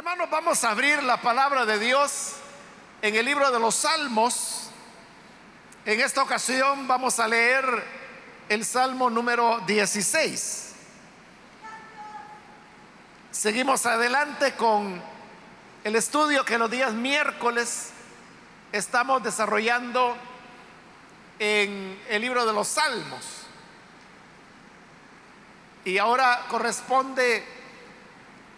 Hermanos, 0.00 0.30
vamos 0.30 0.64
a 0.64 0.70
abrir 0.70 1.02
la 1.02 1.20
palabra 1.20 1.66
de 1.66 1.78
Dios 1.78 2.32
en 3.02 3.14
el 3.16 3.26
libro 3.26 3.50
de 3.50 3.60
los 3.60 3.74
Salmos. 3.74 4.70
En 5.84 6.00
esta 6.00 6.22
ocasión 6.22 6.88
vamos 6.88 7.20
a 7.20 7.28
leer 7.28 7.66
el 8.48 8.64
Salmo 8.64 9.10
número 9.10 9.60
16. 9.66 10.72
Seguimos 13.30 13.84
adelante 13.84 14.54
con 14.54 15.02
el 15.84 15.94
estudio 15.94 16.46
que 16.46 16.56
los 16.56 16.70
días 16.70 16.94
miércoles 16.94 17.90
estamos 18.72 19.22
desarrollando 19.22 20.16
en 21.38 22.02
el 22.08 22.22
libro 22.22 22.46
de 22.46 22.54
los 22.54 22.68
Salmos. 22.68 23.42
Y 25.84 25.98
ahora 25.98 26.46
corresponde 26.48 27.59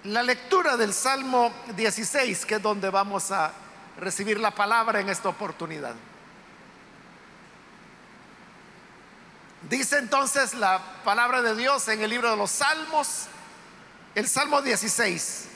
la 0.05 0.23
lectura 0.23 0.77
del 0.77 0.93
Salmo 0.93 1.53
16, 1.77 2.45
que 2.45 2.57
es 2.57 2.63
donde 2.63 2.91
vamos 2.91 3.31
a 3.31 3.53
recibir 3.99 4.41
la 4.41 4.51
palabra 4.51 5.01
en 5.01 5.09
esta 5.09 5.29
oportunidad. 5.29 5.95
Dice 9.69 9.99
entonces 9.99 10.55
la 10.55 10.81
palabra 11.05 11.41
de 11.41 11.55
Dios 11.55 11.87
en 11.89 12.03
el 12.03 12.11
libro 12.11 12.31
de 12.31 12.37
los 12.37 12.51
Salmos, 12.51 13.27
el 14.15 14.29
Salmo 14.29 14.61
16. 14.61 15.49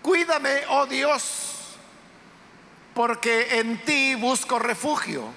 Cuídame, 0.00 0.62
oh 0.70 0.86
Dios, 0.86 1.76
porque 2.94 3.58
en 3.58 3.84
ti 3.84 4.14
busco 4.14 4.58
refugio. 4.58 5.28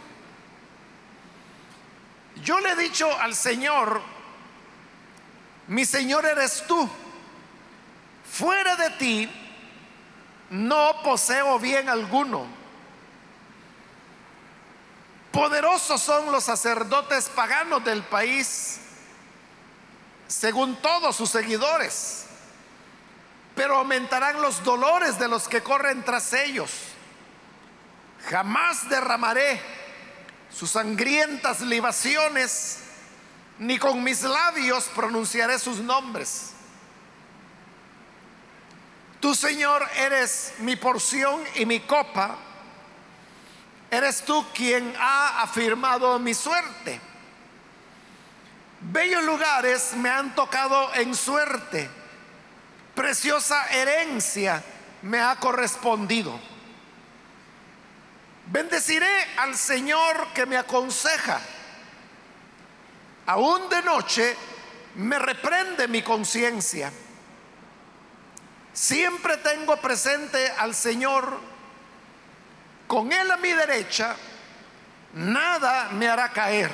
Yo 2.44 2.60
le 2.62 2.72
he 2.72 2.76
dicho 2.78 3.14
al 3.20 3.36
Señor, 3.36 4.02
mi 5.72 5.86
Señor 5.86 6.26
eres 6.26 6.66
tú. 6.68 6.90
Fuera 8.30 8.76
de 8.76 8.90
ti 8.92 9.32
no 10.50 11.02
poseo 11.02 11.58
bien 11.60 11.88
alguno. 11.88 12.46
Poderosos 15.32 16.02
son 16.02 16.30
los 16.30 16.44
sacerdotes 16.44 17.30
paganos 17.30 17.86
del 17.86 18.04
país, 18.04 18.82
según 20.28 20.76
todos 20.82 21.16
sus 21.16 21.30
seguidores, 21.30 22.26
pero 23.56 23.78
aumentarán 23.78 24.42
los 24.42 24.62
dolores 24.66 25.18
de 25.20 25.30
los 25.30 25.48
que 25.48 25.64
corren 25.64 26.04
tras 26.04 26.34
ellos. 26.34 26.70
Jamás 28.30 28.90
derramaré 28.90 29.62
sus 30.54 30.72
sangrientas 30.72 31.62
libaciones 31.62 32.91
ni 33.62 33.78
con 33.78 34.04
mis 34.04 34.24
labios 34.24 34.86
pronunciaré 34.96 35.60
sus 35.60 35.78
nombres. 35.78 36.54
Tú, 39.20 39.36
Señor, 39.36 39.88
eres 39.98 40.54
mi 40.58 40.76
porción 40.76 41.44
y 41.54 41.68
mi 41.68 41.80
copa. 41.82 42.38
Eres 43.92 44.24
tú 44.24 44.44
quien 44.56 44.96
ha 44.98 45.44
afirmado 45.44 46.18
mi 46.18 46.34
suerte. 46.34 47.00
Bellos 48.80 49.24
lugares 49.26 49.94
me 49.94 50.10
han 50.10 50.34
tocado 50.34 50.96
en 50.96 51.14
suerte. 51.14 51.88
Preciosa 52.96 53.68
herencia 53.70 54.64
me 55.04 55.20
ha 55.20 55.36
correspondido. 55.36 56.40
Bendeciré 58.48 59.28
al 59.38 59.56
Señor 59.56 60.30
que 60.34 60.48
me 60.48 60.58
aconseja 60.58 61.40
aún 63.32 63.70
de 63.70 63.82
noche, 63.82 64.36
me 64.96 65.18
reprende 65.18 65.88
mi 65.88 66.02
conciencia. 66.02 66.92
Siempre 68.74 69.38
tengo 69.38 69.78
presente 69.78 70.52
al 70.58 70.76
Señor, 70.76 71.40
con 72.88 73.12
Él 73.12 73.32
a 73.32 73.38
mi 73.38 73.52
derecha, 73.54 74.16
nada 75.14 75.90
me 75.92 76.10
hará 76.10 76.30
caer. 76.32 76.72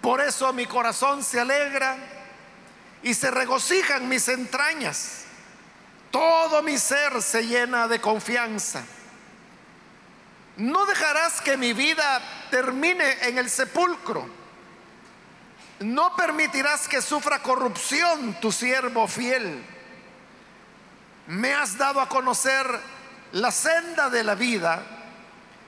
Por 0.00 0.22
eso 0.22 0.50
mi 0.52 0.66
corazón 0.66 1.22
se 1.22 1.40
alegra 1.40 1.96
y 3.02 3.12
se 3.12 3.30
regocijan 3.30 4.08
mis 4.08 4.28
entrañas. 4.28 5.24
Todo 6.10 6.62
mi 6.62 6.78
ser 6.78 7.20
se 7.20 7.46
llena 7.46 7.86
de 7.86 8.00
confianza. 8.00 8.82
No 10.56 10.86
dejarás 10.86 11.40
que 11.40 11.56
mi 11.56 11.72
vida 11.72 12.22
termine 12.50 13.28
en 13.28 13.38
el 13.38 13.50
sepulcro. 13.50 14.26
No 15.80 16.16
permitirás 16.16 16.88
que 16.88 17.02
sufra 17.02 17.42
corrupción 17.42 18.40
tu 18.40 18.50
siervo 18.50 19.06
fiel. 19.06 19.62
Me 21.26 21.52
has 21.52 21.76
dado 21.76 22.00
a 22.00 22.08
conocer 22.08 22.66
la 23.32 23.50
senda 23.50 24.08
de 24.08 24.24
la 24.24 24.34
vida. 24.34 24.82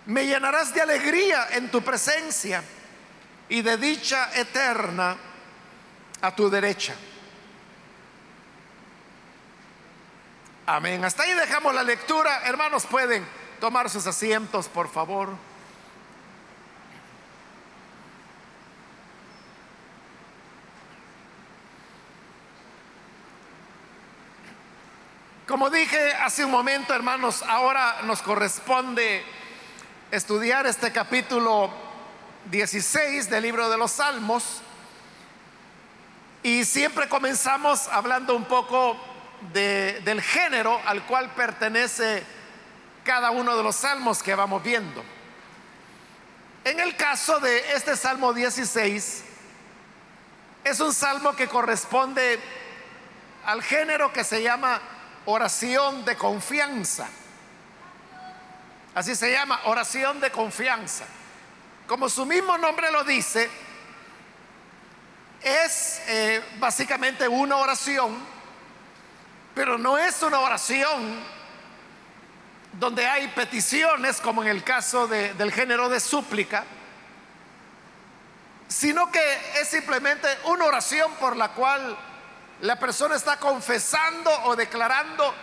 Me 0.06 0.26
llenarás 0.26 0.72
de 0.72 0.80
alegría 0.80 1.48
en 1.50 1.70
tu 1.70 1.82
presencia 1.82 2.64
y 3.50 3.60
de 3.60 3.76
dicha 3.76 4.30
eterna 4.34 5.16
a 6.22 6.34
tu 6.34 6.48
derecha. 6.48 6.94
Amén. 10.64 11.04
Hasta 11.04 11.24
ahí 11.24 11.34
dejamos 11.34 11.74
la 11.74 11.82
lectura. 11.82 12.42
Hermanos, 12.44 12.86
pueden 12.86 13.26
tomar 13.58 13.90
sus 13.90 14.06
asientos, 14.06 14.68
por 14.68 14.88
favor. 14.88 15.30
Como 25.46 25.70
dije 25.70 26.12
hace 26.12 26.44
un 26.44 26.50
momento, 26.50 26.94
hermanos, 26.94 27.42
ahora 27.42 28.02
nos 28.02 28.20
corresponde 28.20 29.24
estudiar 30.10 30.66
este 30.66 30.92
capítulo 30.92 31.70
16 32.50 33.30
del 33.30 33.44
libro 33.44 33.70
de 33.70 33.78
los 33.78 33.92
Salmos. 33.92 34.60
Y 36.42 36.64
siempre 36.64 37.08
comenzamos 37.08 37.88
hablando 37.88 38.36
un 38.36 38.44
poco 38.44 38.96
del 39.52 40.20
género 40.20 40.80
al 40.84 41.02
cual 41.04 41.30
pertenece 41.30 42.37
cada 43.08 43.30
uno 43.30 43.56
de 43.56 43.62
los 43.62 43.74
salmos 43.74 44.22
que 44.22 44.34
vamos 44.34 44.62
viendo. 44.62 45.02
En 46.62 46.78
el 46.78 46.94
caso 46.94 47.40
de 47.40 47.72
este 47.72 47.96
Salmo 47.96 48.34
16, 48.34 49.24
es 50.62 50.80
un 50.80 50.92
salmo 50.92 51.34
que 51.34 51.48
corresponde 51.48 52.38
al 53.46 53.62
género 53.62 54.12
que 54.12 54.24
se 54.24 54.42
llama 54.42 54.78
oración 55.24 56.04
de 56.04 56.18
confianza. 56.18 57.08
Así 58.94 59.14
se 59.14 59.32
llama, 59.32 59.58
oración 59.64 60.20
de 60.20 60.30
confianza. 60.30 61.06
Como 61.86 62.10
su 62.10 62.26
mismo 62.26 62.58
nombre 62.58 62.92
lo 62.92 63.04
dice, 63.04 63.48
es 65.40 66.02
eh, 66.08 66.44
básicamente 66.58 67.26
una 67.26 67.56
oración, 67.56 68.18
pero 69.54 69.78
no 69.78 69.96
es 69.96 70.22
una 70.22 70.40
oración 70.40 71.37
donde 72.78 73.06
hay 73.06 73.28
peticiones, 73.28 74.20
como 74.20 74.42
en 74.42 74.48
el 74.48 74.62
caso 74.62 75.08
del 75.08 75.52
género 75.52 75.88
de 75.88 75.98
súplica, 75.98 76.64
sino 78.68 79.10
que 79.10 79.60
es 79.60 79.68
simplemente 79.68 80.28
una 80.44 80.66
oración 80.66 81.10
por 81.14 81.36
la 81.36 81.48
cual 81.48 81.96
la 82.60 82.78
persona 82.78 83.16
está 83.16 83.38
confesando 83.38 84.30
o 84.44 84.54
declarando 84.54 85.34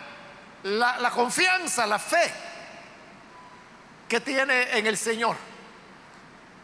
la, 0.64 1.12
confianza, 1.12 1.86
la 1.86 2.00
fe 2.00 2.32
que 4.08 4.20
tiene 4.20 4.78
en 4.78 4.88
el 4.88 4.98
Señor. 4.98 5.36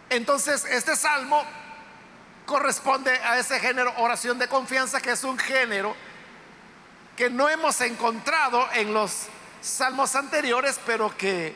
Entonces, 0.09 0.65
este 0.65 0.95
salmo 0.95 1.43
corresponde 2.45 3.11
a 3.11 3.39
ese 3.39 3.59
género 3.59 3.93
oración 3.97 4.37
de 4.37 4.47
confianza, 4.47 5.01
que 5.01 5.11
es 5.11 5.23
un 5.23 5.37
género 5.37 5.95
que 7.15 7.29
no 7.29 7.49
hemos 7.49 7.81
encontrado 7.81 8.67
en 8.73 8.93
los 8.93 9.27
salmos 9.61 10.15
anteriores, 10.15 10.79
pero 10.85 11.15
que 11.15 11.55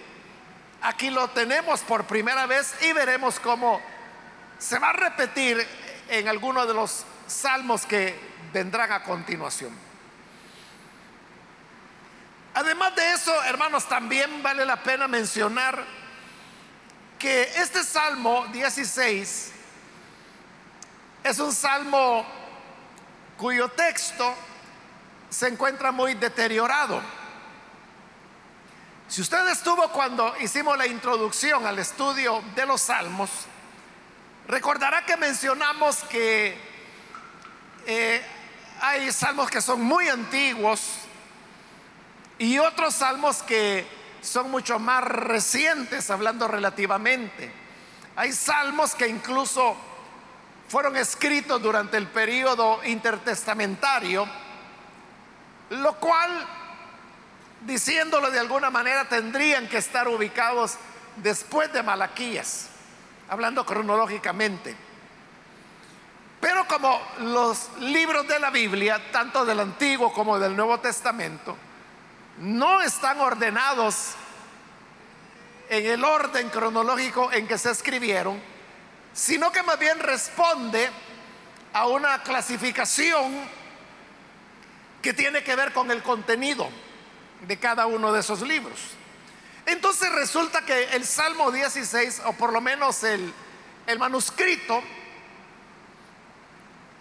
aquí 0.81 1.09
lo 1.09 1.27
tenemos 1.29 1.81
por 1.81 2.05
primera 2.05 2.45
vez 2.45 2.73
y 2.81 2.93
veremos 2.93 3.39
cómo 3.39 3.81
se 4.59 4.79
va 4.79 4.89
a 4.89 4.93
repetir 4.93 5.65
en 6.07 6.27
alguno 6.27 6.65
de 6.65 6.73
los 6.73 7.03
salmos 7.27 7.85
que 7.85 8.17
vendrán 8.53 8.91
a 8.91 9.03
continuación. 9.03 9.75
Además 12.53 12.95
de 12.95 13.11
eso, 13.11 13.43
hermanos, 13.43 13.85
también 13.89 14.41
vale 14.41 14.65
la 14.65 14.81
pena 14.81 15.07
mencionar 15.09 15.83
que 17.19 17.41
este 17.57 17.83
Salmo 17.83 18.45
16 18.53 19.51
es 21.23 21.39
un 21.39 21.51
salmo 21.51 22.25
cuyo 23.35 23.67
texto 23.69 24.33
se 25.29 25.47
encuentra 25.47 25.91
muy 25.91 26.13
deteriorado. 26.13 27.01
Si 29.07 29.21
usted 29.21 29.47
estuvo 29.49 29.89
cuando 29.89 30.33
hicimos 30.41 30.77
la 30.77 30.87
introducción 30.87 31.65
al 31.65 31.77
estudio 31.77 32.43
de 32.55 32.65
los 32.65 32.81
salmos, 32.81 33.29
recordará 34.47 35.05
que 35.05 35.15
mencionamos 35.15 35.97
que 36.05 36.57
eh, 37.85 38.21
hay 38.81 39.11
salmos 39.11 39.49
que 39.49 39.61
son 39.61 39.81
muy 39.81 40.09
antiguos 40.09 40.81
y 42.39 42.57
otros 42.57 42.95
salmos 42.95 43.43
que 43.43 43.87
son 44.21 44.49
mucho 44.49 44.79
más 44.79 45.03
recientes, 45.03 46.09
hablando 46.09 46.47
relativamente. 46.47 47.51
Hay 48.15 48.33
salmos 48.33 48.95
que 48.95 49.07
incluso 49.07 49.75
fueron 50.67 50.95
escritos 50.95 51.61
durante 51.61 51.97
el 51.97 52.07
periodo 52.07 52.83
intertestamentario, 52.83 54.27
lo 55.69 55.95
cual, 55.99 56.47
diciéndolo 57.65 58.31
de 58.31 58.39
alguna 58.39 58.69
manera, 58.69 59.09
tendrían 59.09 59.67
que 59.67 59.77
estar 59.77 60.07
ubicados 60.07 60.77
después 61.17 61.71
de 61.73 61.83
Malaquías, 61.83 62.67
hablando 63.29 63.65
cronológicamente. 63.65 64.75
Pero 66.39 66.67
como 66.67 67.01
los 67.19 67.69
libros 67.79 68.27
de 68.27 68.39
la 68.39 68.51
Biblia, 68.51 69.11
tanto 69.11 69.45
del 69.45 69.59
Antiguo 69.59 70.13
como 70.13 70.37
del 70.37 70.55
Nuevo 70.55 70.79
Testamento, 70.79 71.57
no 72.37 72.81
están 72.81 73.19
ordenados 73.19 74.11
en 75.69 75.85
el 75.87 76.03
orden 76.03 76.49
cronológico 76.49 77.31
en 77.31 77.47
que 77.47 77.57
se 77.57 77.71
escribieron, 77.71 78.39
sino 79.13 79.51
que 79.51 79.63
más 79.63 79.79
bien 79.79 79.97
responde 79.99 80.89
a 81.73 81.87
una 81.87 82.21
clasificación 82.21 83.33
que 85.01 85.13
tiene 85.13 85.43
que 85.43 85.55
ver 85.55 85.73
con 85.73 85.89
el 85.89 86.03
contenido 86.03 86.69
de 87.47 87.57
cada 87.57 87.85
uno 87.85 88.11
de 88.11 88.19
esos 88.19 88.41
libros. 88.41 88.79
Entonces 89.65 90.11
resulta 90.11 90.63
que 90.63 90.83
el 90.95 91.05
Salmo 91.05 91.51
16, 91.51 92.21
o 92.25 92.33
por 92.33 92.53
lo 92.53 92.61
menos 92.61 93.03
el, 93.03 93.33
el 93.87 93.99
manuscrito, 93.99 94.81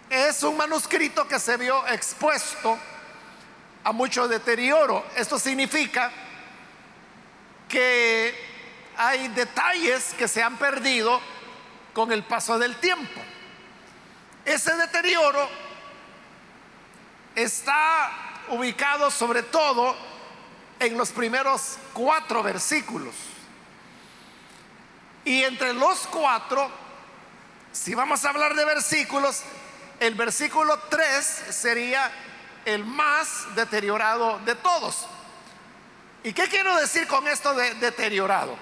es 0.09 0.43
un 0.43 0.57
manuscrito 0.57 1.27
que 1.27 1.39
se 1.39 1.57
vio 1.57 1.85
expuesto 1.87 2.77
a 3.83 3.91
mucho 3.91 4.27
deterioro. 4.27 5.05
Esto 5.15 5.37
significa 5.37 6.11
que 7.67 8.33
hay 8.97 9.27
detalles 9.29 10.13
que 10.17 10.27
se 10.27 10.41
han 10.41 10.57
perdido 10.57 11.21
con 11.93 12.11
el 12.11 12.23
paso 12.23 12.57
del 12.57 12.75
tiempo. 12.77 13.21
Ese 14.43 14.75
deterioro 14.75 15.49
está 17.35 18.43
ubicado 18.49 19.09
sobre 19.11 19.43
todo 19.43 19.95
en 20.79 20.97
los 20.97 21.11
primeros 21.11 21.77
cuatro 21.93 22.43
versículos. 22.43 23.15
Y 25.23 25.43
entre 25.43 25.73
los 25.73 26.07
cuatro, 26.07 26.69
si 27.71 27.95
vamos 27.95 28.23
a 28.25 28.29
hablar 28.29 28.55
de 28.55 28.65
versículos, 28.65 29.41
el 29.99 30.15
versículo 30.15 30.77
3 30.89 31.25
sería 31.49 32.11
el 32.65 32.85
más 32.85 33.55
deteriorado 33.55 34.39
de 34.39 34.55
todos. 34.55 35.07
¿Y 36.23 36.33
qué 36.33 36.47
quiero 36.47 36.75
decir 36.77 37.07
con 37.07 37.27
esto 37.27 37.53
de 37.53 37.75
deteriorado? 37.75 38.57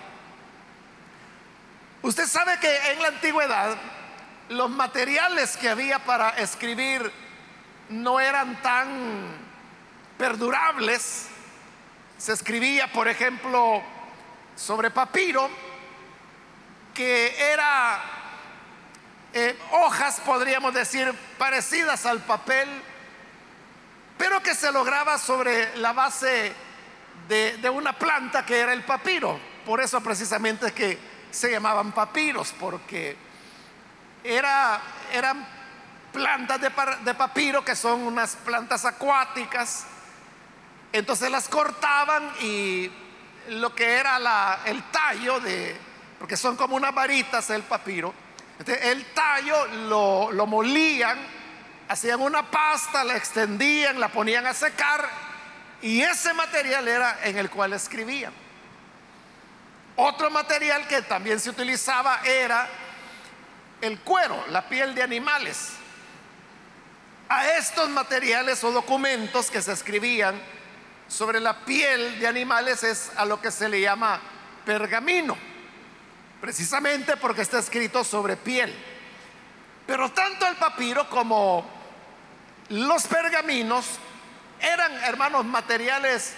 Usted 2.02 2.28
sabe 2.28 2.60
que 2.60 2.92
en 2.92 3.02
la 3.02 3.08
antigüedad 3.08 3.78
los 4.50 4.70
materiales 4.70 5.56
que 5.58 5.70
había 5.70 6.00
para 6.00 6.32
escribir 6.32 7.12
no 7.90 8.20
eran 8.20 8.62
tan 8.62 9.28
perdurables. 10.18 11.28
Se 12.18 12.34
escribía, 12.34 12.92
por 12.92 13.08
ejemplo, 13.08 13.82
sobre 14.56 14.92
papiro, 14.92 15.50
que 16.94 17.52
era 17.52 18.02
eh, 19.34 19.58
hojas, 19.72 20.22
podríamos 20.26 20.74
decir, 20.74 21.14
parecidas 21.38 22.06
al 22.06 22.20
papel 22.22 22.70
pero 24.18 24.42
que 24.42 24.56
se 24.56 24.72
lograba 24.72 25.18
sobre 25.18 25.76
la 25.78 25.92
base 25.92 26.54
de, 27.28 27.70
una 27.70 27.94
planta 27.94 28.46
que 28.46 28.58
era 28.58 28.72
el 28.72 28.84
papiro. 28.84 29.38
Por 29.66 29.82
eso 29.82 30.02
precisamente 30.02 30.68
es 30.68 30.72
que 30.72 30.98
se 31.30 31.52
llamaban 31.52 31.92
papiros, 31.92 32.54
porque 32.58 33.18
era, 34.24 34.80
eran 35.12 35.46
plantas 36.12 36.62
de, 36.62 36.72
de, 37.04 37.14
papiro 37.16 37.66
que 37.66 37.76
son 37.76 38.02
unas 38.02 38.38
plantas 38.38 38.86
acuáticas. 38.86 39.86
Entonces 40.94 41.30
las 41.30 41.50
cortaban 41.50 42.32
y 42.40 42.90
lo 43.50 43.76
que 43.76 43.96
era 43.96 44.62
el 44.66 44.82
tallo 44.84 45.42
de, 45.42 45.76
porque 46.18 46.38
son 46.38 46.56
como 46.56 46.78
unas 46.78 46.96
varitas 46.96 47.50
el 47.50 47.64
papiro, 47.64 48.14
el 48.66 49.06
tallo 49.08 49.66
lo, 49.90 50.32
lo 50.32 50.46
molían 50.46 51.18
hacían 51.88 52.22
una 52.22 52.50
pasta, 52.50 53.04
la 53.04 53.16
extendían, 53.16 54.00
la 54.00 54.08
ponían 54.08 54.46
a 54.48 54.54
secar 54.54 55.08
y 55.82 56.02
ese 56.02 56.34
material 56.34 56.88
era 56.88 57.20
en 57.24 57.38
el 57.38 57.50
cual 57.50 57.74
escribían. 57.74 58.34
Otro 59.96 60.32
material 60.32 60.88
que 60.88 61.02
también 61.04 61.40
se 61.40 61.50
utilizaba 61.50 62.22
era 62.24 62.68
el 63.82 64.00
cuero, 64.00 64.44
la 64.50 64.68
piel 64.68 64.96
de 64.96 65.04
animales. 65.04 65.74
A 67.30 67.50
estos 67.50 67.90
materiales 67.90 68.64
o 68.64 68.72
documentos 68.72 69.52
que 69.52 69.62
se 69.62 69.72
escribían 69.72 70.42
sobre 71.14 71.40
la 71.40 71.64
piel 71.64 72.20
de 72.20 72.28
animales 72.28 72.84
es 72.84 73.12
a 73.16 73.26
lo 73.26 73.40
que 73.40 73.52
se 73.52 73.70
le 73.70 73.80
llama 73.80 74.20
pergamino, 74.66 75.38
precisamente 76.42 77.18
porque 77.18 77.44
está 77.44 77.60
escrito 77.60 78.04
sobre 78.04 78.36
piel. 78.36 78.74
Pero 79.86 80.12
tanto 80.12 80.48
el 80.48 80.56
papiro 80.56 81.08
como 81.10 81.70
los 82.70 83.06
pergaminos 83.06 83.86
eran, 84.60 84.92
hermanos, 85.04 85.46
materiales 85.46 86.34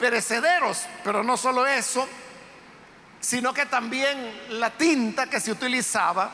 perecederos, 0.00 0.84
pero 1.04 1.22
no 1.22 1.36
solo 1.36 1.64
eso, 1.64 2.08
sino 3.20 3.54
que 3.54 3.66
también 3.66 4.58
la 4.58 4.70
tinta 4.70 5.28
que 5.28 5.38
se 5.38 5.52
utilizaba 5.52 6.28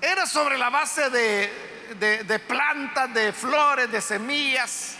era 0.00 0.26
sobre 0.26 0.58
la 0.58 0.70
base 0.70 1.10
de, 1.10 2.22
de, 2.24 2.38
plantas, 2.38 3.12
de 3.12 3.32
flores, 3.32 3.90
de 3.90 4.00
semillas, 4.00 4.98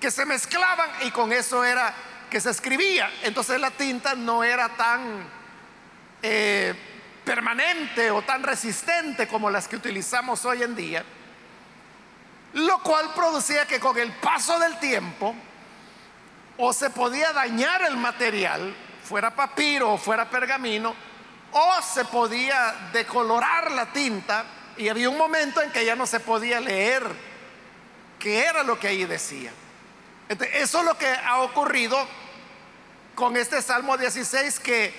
que 0.00 0.10
se 0.10 0.24
mezclaban 0.24 0.90
y 1.02 1.10
con 1.10 1.32
eso 1.32 1.64
era 1.64 1.94
que 2.30 2.40
se 2.40 2.50
escribía. 2.50 3.10
Entonces 3.22 3.60
la 3.60 3.70
tinta 3.70 4.14
no 4.14 4.42
era 4.42 4.70
tan 4.70 5.24
eh, 6.22 6.74
permanente 7.24 8.10
o 8.10 8.22
tan 8.22 8.42
resistente 8.42 9.28
como 9.28 9.50
las 9.50 9.68
que 9.68 9.76
utilizamos 9.76 10.44
hoy 10.44 10.62
en 10.62 10.74
día. 10.74 11.04
Lo 12.54 12.78
cual 12.82 13.12
producía 13.14 13.66
que 13.66 13.78
con 13.78 13.96
el 13.98 14.12
paso 14.14 14.58
del 14.58 14.78
tiempo 14.78 15.34
o 16.56 16.72
se 16.72 16.90
podía 16.90 17.32
dañar 17.32 17.82
el 17.82 17.96
material, 17.96 18.74
fuera 19.04 19.34
papiro 19.34 19.92
o 19.92 19.98
fuera 19.98 20.28
pergamino, 20.28 20.94
o 21.52 21.82
se 21.82 22.04
podía 22.04 22.90
decolorar 22.92 23.70
la 23.70 23.86
tinta 23.92 24.44
y 24.76 24.88
había 24.88 25.10
un 25.10 25.16
momento 25.16 25.60
en 25.62 25.70
que 25.70 25.84
ya 25.84 25.96
no 25.96 26.06
se 26.06 26.20
podía 26.20 26.60
leer 26.60 27.02
qué 28.18 28.44
era 28.44 28.62
lo 28.62 28.78
que 28.78 28.88
ahí 28.88 29.04
decía. 29.04 29.52
Eso 30.30 30.78
es 30.78 30.84
lo 30.84 30.96
que 30.96 31.08
ha 31.08 31.40
ocurrido 31.40 32.06
con 33.16 33.36
este 33.36 33.60
Salmo 33.60 33.98
16, 33.98 34.60
que 34.60 34.94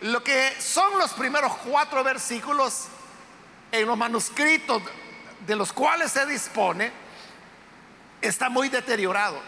lo 0.00 0.24
que 0.24 0.52
son 0.58 0.98
los 0.98 1.12
primeros 1.12 1.56
cuatro 1.58 2.02
versículos 2.02 2.88
en 3.70 3.86
los 3.86 3.96
manuscritos 3.96 4.82
de 5.46 5.54
los 5.54 5.72
cuales 5.72 6.10
se 6.10 6.26
dispone 6.26 6.90
está 8.20 8.48
muy 8.48 8.68
deteriorado. 8.68 9.40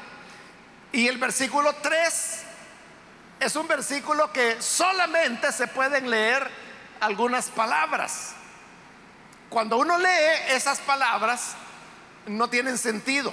Y 0.93 1.09
el 1.09 1.19
versículo 1.19 1.75
3 1.75 2.43
es 3.41 3.57
un 3.57 3.67
versículo 3.67 4.33
que 4.33 4.63
solamente 4.63 5.51
se 5.51 5.67
pueden 5.67 6.09
leer 6.09 6.49
algunas 7.01 7.47
palabras. 7.49 8.35
Cuando 9.51 9.79
uno 9.79 9.99
lee 9.99 10.51
esas 10.51 10.79
palabras, 10.79 11.57
no 12.27 12.49
tienen 12.49 12.79
sentido, 12.79 13.33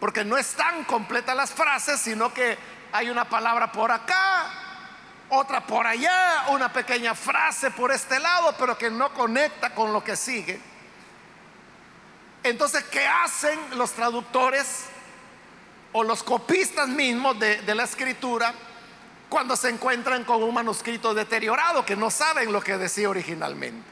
porque 0.00 0.24
no 0.24 0.38
están 0.38 0.84
completas 0.84 1.36
las 1.36 1.52
frases, 1.52 2.00
sino 2.00 2.32
que 2.32 2.58
hay 2.90 3.10
una 3.10 3.28
palabra 3.28 3.70
por 3.70 3.92
acá, 3.92 4.50
otra 5.28 5.64
por 5.64 5.86
allá, 5.86 6.46
una 6.48 6.72
pequeña 6.72 7.14
frase 7.14 7.70
por 7.70 7.92
este 7.92 8.18
lado, 8.18 8.54
pero 8.58 8.76
que 8.76 8.90
no 8.90 9.12
conecta 9.12 9.74
con 9.74 9.92
lo 9.92 10.02
que 10.02 10.16
sigue. 10.16 10.58
Entonces, 12.42 12.82
¿qué 12.84 13.06
hacen 13.06 13.58
los 13.76 13.92
traductores 13.92 14.86
o 15.92 16.02
los 16.02 16.22
copistas 16.22 16.88
mismos 16.88 17.38
de, 17.38 17.74
la 17.74 17.84
escritura 17.84 18.54
cuando 19.28 19.54
se 19.54 19.68
encuentran 19.68 20.24
con 20.24 20.42
un 20.42 20.54
manuscrito 20.54 21.12
deteriorado 21.12 21.84
que 21.84 21.94
no 21.94 22.10
saben 22.10 22.52
lo 22.52 22.62
que 22.62 22.78
decía 22.78 23.10
originalmente? 23.10 23.86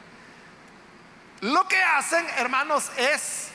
Lo 1.41 1.67
que 1.67 1.81
hacen, 1.81 2.25
hermanos, 2.37 2.91
es 2.97 3.49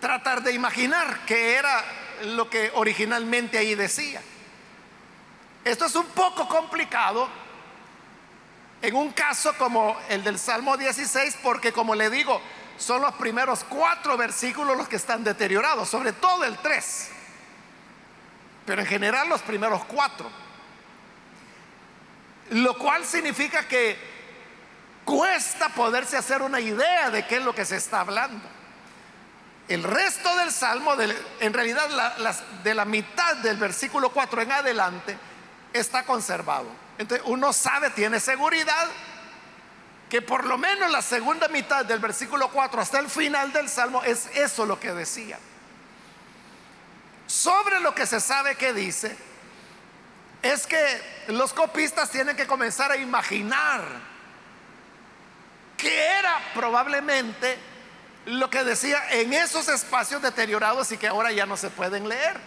tratar 0.00 0.42
de 0.42 0.52
imaginar 0.52 1.20
qué 1.26 1.56
era 1.56 1.84
lo 2.24 2.48
que 2.48 2.70
originalmente 2.74 3.58
ahí 3.58 3.74
decía. 3.74 4.22
Esto 5.64 5.86
es 5.86 5.94
un 5.94 6.06
poco 6.06 6.48
complicado 6.48 7.28
en 8.82 8.94
un 8.96 9.12
caso 9.12 9.52
como 9.58 9.96
el 10.08 10.24
del 10.24 10.38
Salmo 10.38 10.76
16 10.76 11.38
porque 11.42 11.72
como 11.72 11.94
le 11.94 12.08
digo, 12.08 12.40
son 12.78 13.02
los 13.02 13.12
primeros 13.14 13.62
cuatro 13.64 14.16
versículos 14.16 14.76
los 14.76 14.88
que 14.88 14.96
están 14.96 15.22
deteriorados, 15.22 15.88
sobre 15.88 16.14
todo 16.14 16.44
el 16.44 16.56
3, 16.58 17.10
pero 18.64 18.80
en 18.80 18.86
general 18.86 19.28
los 19.28 19.42
primeros 19.42 19.84
cuatro. 19.84 20.30
Lo 22.50 22.76
cual 22.78 23.04
significa 23.04 23.68
que 23.68 23.96
cuesta 25.04 25.68
poderse 25.68 26.16
hacer 26.16 26.42
una 26.42 26.58
idea 26.58 27.10
de 27.10 27.26
qué 27.26 27.36
es 27.36 27.44
lo 27.44 27.54
que 27.54 27.64
se 27.64 27.76
está 27.76 28.00
hablando. 28.00 28.59
El 29.70 29.84
resto 29.84 30.36
del 30.36 30.50
salmo, 30.50 30.94
en 31.38 31.54
realidad 31.54 32.16
de 32.64 32.74
la 32.74 32.84
mitad 32.84 33.36
del 33.36 33.56
versículo 33.56 34.10
4 34.10 34.42
en 34.42 34.50
adelante, 34.50 35.16
está 35.72 36.04
conservado. 36.04 36.66
Entonces 36.98 37.24
uno 37.28 37.52
sabe, 37.52 37.90
tiene 37.90 38.18
seguridad 38.18 38.88
que 40.08 40.22
por 40.22 40.44
lo 40.44 40.58
menos 40.58 40.90
la 40.90 41.02
segunda 41.02 41.46
mitad 41.46 41.84
del 41.84 42.00
versículo 42.00 42.48
4 42.48 42.80
hasta 42.80 42.98
el 42.98 43.08
final 43.08 43.52
del 43.52 43.68
salmo 43.68 44.02
es 44.02 44.26
eso 44.34 44.66
lo 44.66 44.80
que 44.80 44.92
decía. 44.92 45.38
Sobre 47.28 47.78
lo 47.78 47.94
que 47.94 48.06
se 48.06 48.18
sabe 48.18 48.56
que 48.56 48.72
dice, 48.72 49.16
es 50.42 50.66
que 50.66 51.24
los 51.28 51.52
copistas 51.52 52.10
tienen 52.10 52.34
que 52.34 52.48
comenzar 52.48 52.90
a 52.90 52.96
imaginar 52.96 53.84
que 55.76 56.06
era 56.06 56.40
probablemente 56.54 57.69
lo 58.26 58.50
que 58.50 58.64
decía 58.64 59.02
en 59.10 59.32
esos 59.32 59.68
espacios 59.68 60.22
deteriorados 60.22 60.92
y 60.92 60.98
que 60.98 61.08
ahora 61.08 61.32
ya 61.32 61.46
no 61.46 61.56
se 61.56 61.70
pueden 61.70 62.08
leer. 62.08 62.38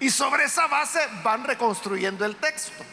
Y 0.00 0.10
sobre 0.10 0.44
esa 0.44 0.66
base 0.66 1.00
van 1.22 1.44
reconstruyendo 1.44 2.24
el 2.24 2.36
texto. 2.36 2.84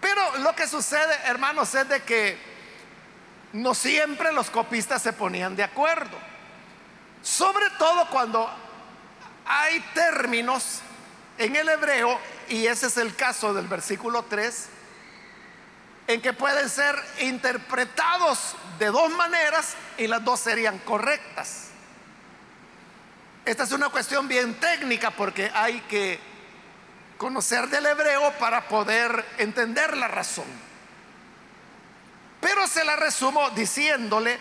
Pero 0.00 0.38
lo 0.38 0.54
que 0.54 0.68
sucede, 0.68 1.14
hermanos, 1.24 1.74
es 1.74 1.88
de 1.88 2.02
que 2.02 2.38
no 3.54 3.74
siempre 3.74 4.32
los 4.32 4.50
copistas 4.50 5.00
se 5.00 5.12
ponían 5.12 5.56
de 5.56 5.62
acuerdo. 5.62 6.18
Sobre 7.22 7.70
todo 7.78 8.08
cuando 8.10 8.50
hay 9.46 9.80
términos 9.94 10.80
en 11.38 11.56
el 11.56 11.68
hebreo, 11.68 12.20
y 12.48 12.66
ese 12.66 12.88
es 12.88 12.96
el 12.98 13.16
caso 13.16 13.54
del 13.54 13.66
versículo 13.66 14.24
3, 14.24 14.68
en 16.06 16.20
que 16.20 16.32
pueden 16.32 16.68
ser 16.68 16.96
interpretados 17.20 18.54
de 18.78 18.86
dos 18.86 19.10
maneras 19.12 19.74
y 19.96 20.06
las 20.06 20.22
dos 20.24 20.40
serían 20.40 20.78
correctas. 20.80 21.68
Esta 23.44 23.64
es 23.64 23.72
una 23.72 23.88
cuestión 23.88 24.26
bien 24.28 24.54
técnica 24.54 25.10
porque 25.10 25.50
hay 25.54 25.80
que 25.82 26.18
conocer 27.18 27.68
del 27.68 27.86
hebreo 27.86 28.32
para 28.38 28.68
poder 28.68 29.24
entender 29.38 29.96
la 29.96 30.08
razón. 30.08 30.46
Pero 32.40 32.66
se 32.66 32.84
la 32.84 32.96
resumo 32.96 33.50
diciéndole 33.50 34.38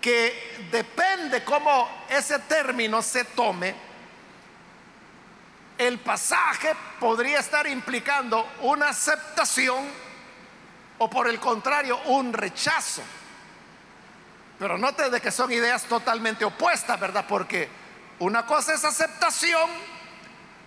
que 0.00 0.68
depende 0.70 1.44
cómo 1.44 2.04
ese 2.10 2.38
término 2.40 3.00
se 3.00 3.24
tome, 3.24 3.74
el 5.78 5.98
pasaje 6.00 6.74
podría 7.00 7.38
estar 7.38 7.66
implicando 7.66 8.46
una 8.60 8.90
aceptación 8.90 10.01
o 11.02 11.10
por 11.10 11.26
el 11.26 11.40
contrario 11.40 11.98
un 12.06 12.32
rechazo. 12.32 13.02
Pero 14.56 14.78
note 14.78 15.10
de 15.10 15.20
que 15.20 15.32
son 15.32 15.50
ideas 15.50 15.82
totalmente 15.82 16.44
opuestas, 16.44 17.00
¿verdad? 17.00 17.24
Porque 17.28 17.68
una 18.20 18.46
cosa 18.46 18.74
es 18.74 18.84
aceptación, 18.84 19.68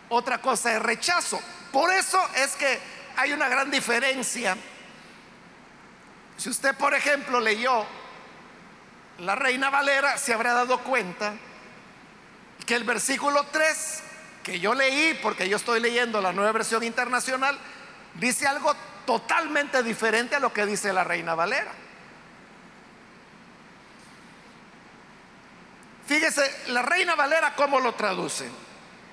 otra 0.10 0.42
cosa 0.42 0.74
es 0.74 0.82
rechazo. 0.82 1.40
Por 1.72 1.90
eso 1.94 2.22
es 2.36 2.54
que 2.58 2.78
hay 3.16 3.32
una 3.32 3.48
gran 3.48 3.72
diferencia. 3.72 4.58
Si 6.36 6.50
usted, 6.50 6.76
por 6.76 6.94
ejemplo, 6.94 7.40
leyó 7.40 7.86
la 9.20 9.36
Reina 9.36 9.70
Valera, 9.70 10.18
se 10.18 10.34
habrá 10.34 10.52
dado 10.52 10.80
cuenta 10.80 11.34
que 12.66 12.76
el 12.76 12.84
versículo 12.84 13.46
3 13.54 14.04
que 14.44 14.60
yo 14.60 14.74
leí, 14.74 15.18
porque 15.24 15.48
yo 15.48 15.56
estoy 15.56 15.80
leyendo 15.80 16.20
la 16.20 16.34
nueva 16.34 16.52
versión 16.52 16.84
internacional, 16.84 17.58
dice 18.16 18.48
algo 18.48 18.76
totalmente 19.06 19.84
diferente 19.84 20.36
a 20.36 20.40
lo 20.40 20.52
que 20.52 20.66
dice 20.66 20.92
la 20.94 21.04
Reina 21.04 21.36
Valera. 21.36 21.72
Fíjese, 26.06 26.44
la 26.68 26.82
Reina 26.82 27.16
Valera, 27.16 27.56
¿cómo 27.56 27.80
lo 27.80 27.94
traduce? 27.94 28.50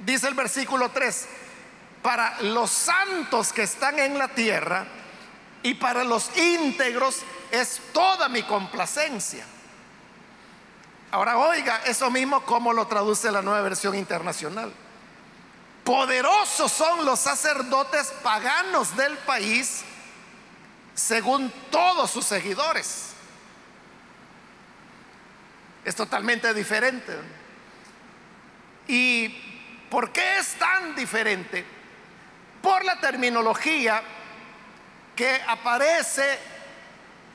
Dice 0.00 0.28
el 0.28 0.34
versículo 0.34 0.90
3, 0.90 1.28
para 2.02 2.40
los 2.42 2.70
santos 2.70 3.52
que 3.52 3.62
están 3.62 3.98
en 3.98 4.18
la 4.18 4.28
tierra 4.28 4.84
y 5.62 5.74
para 5.74 6.04
los 6.04 6.36
íntegros 6.36 7.22
es 7.50 7.80
toda 7.92 8.28
mi 8.28 8.42
complacencia. 8.42 9.46
Ahora 11.12 11.38
oiga, 11.38 11.82
eso 11.84 12.10
mismo 12.10 12.42
como 12.42 12.72
lo 12.72 12.86
traduce 12.86 13.30
la 13.30 13.42
nueva 13.42 13.60
versión 13.60 13.94
internacional. 13.94 14.72
Poderosos 15.84 16.70
son 16.70 17.04
los 17.04 17.18
sacerdotes 17.18 18.12
paganos 18.22 18.96
del 18.96 19.16
país 19.18 19.82
según 20.94 21.50
todos 21.70 22.10
sus 22.10 22.24
seguidores. 22.24 23.10
Es 25.84 25.96
totalmente 25.96 26.54
diferente. 26.54 27.16
¿Y 28.86 29.28
por 29.90 30.12
qué 30.12 30.38
es 30.38 30.54
tan 30.54 30.94
diferente? 30.94 31.64
Por 32.60 32.84
la 32.84 33.00
terminología 33.00 34.02
que 35.16 35.42
aparece 35.48 36.38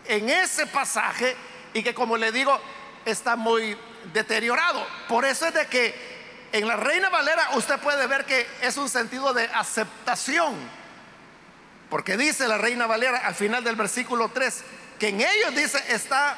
en 0.06 0.30
ese 0.30 0.68
pasaje 0.68 1.36
y 1.74 1.84
que 1.84 1.94
como 1.94 2.16
le 2.16 2.32
digo 2.32 2.58
está 3.04 3.36
muy 3.36 3.78
deteriorado. 4.14 4.86
Por 5.10 5.26
eso 5.26 5.48
es 5.48 5.54
de 5.54 5.68
que 5.68 6.17
en 6.58 6.68
la 6.68 6.76
Reina 6.76 7.10
Valera 7.10 7.50
usted 7.56 7.80
puede 7.80 8.08
ver 8.08 8.26
que 8.26 8.48
es 8.62 8.78
un 8.78 8.90
sentido 8.90 9.34
de 9.34 9.46
aceptación. 9.54 10.56
Porque 11.90 12.18
dice 12.18 12.48
la 12.48 12.58
Reina 12.58 12.86
Valera 12.86 13.20
al 13.20 13.36
final 13.36 13.64
del 13.64 13.76
versículo 13.76 14.30
3, 14.30 14.64
que 15.00 15.10
en 15.10 15.22
ellos 15.22 15.56
dice 15.56 15.82
está 15.90 16.36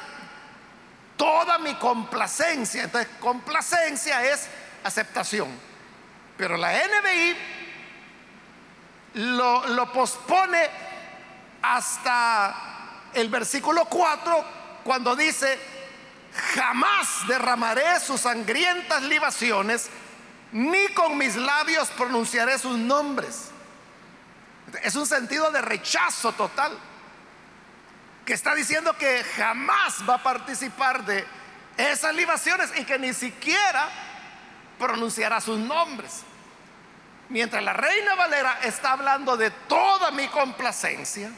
toda 1.16 1.58
mi 1.58 1.74
complacencia. 1.74 2.84
Entonces, 2.84 3.10
complacencia 3.20 4.24
es 4.24 4.48
aceptación. 4.84 5.48
Pero 6.36 6.56
la 6.56 6.72
NBI 6.72 7.36
lo, 9.14 9.92
pospone 9.92 10.68
hasta 11.62 12.54
el 13.12 13.28
versículo 13.28 13.84
4 13.84 14.44
cuando 14.84 15.14
dice, 15.16 15.58
jamás 16.54 17.26
derramaré 17.28 18.00
sus 18.00 18.22
sangrientas 18.22 19.02
libaciones 19.02 19.90
ni 20.52 20.88
con 20.88 21.16
mis 21.16 21.36
labios 21.36 21.88
pronunciaré 21.90 22.58
sus 22.58 22.76
nombres. 22.76 23.50
Es 24.82 24.94
un 24.96 25.06
sentido 25.06 25.50
de 25.50 25.60
rechazo 25.60 26.32
total, 26.32 26.76
que 28.24 28.34
está 28.34 28.54
diciendo 28.54 28.92
que 28.96 29.24
jamás 29.36 30.08
va 30.08 30.14
a 30.14 30.22
participar 30.22 31.04
de 31.04 31.24
esas 31.76 32.14
libaciones 32.14 32.70
y 32.76 32.84
que 32.84 32.98
ni 32.98 33.12
siquiera 33.12 33.88
pronunciará 34.78 35.40
sus 35.40 35.58
nombres. 35.58 36.22
Mientras 37.28 37.62
la 37.62 37.72
reina 37.72 38.14
Valera 38.14 38.58
está 38.62 38.92
hablando 38.92 39.36
de 39.36 39.50
toda 39.50 40.10
mi 40.10 40.26
complacencia, 40.28 41.30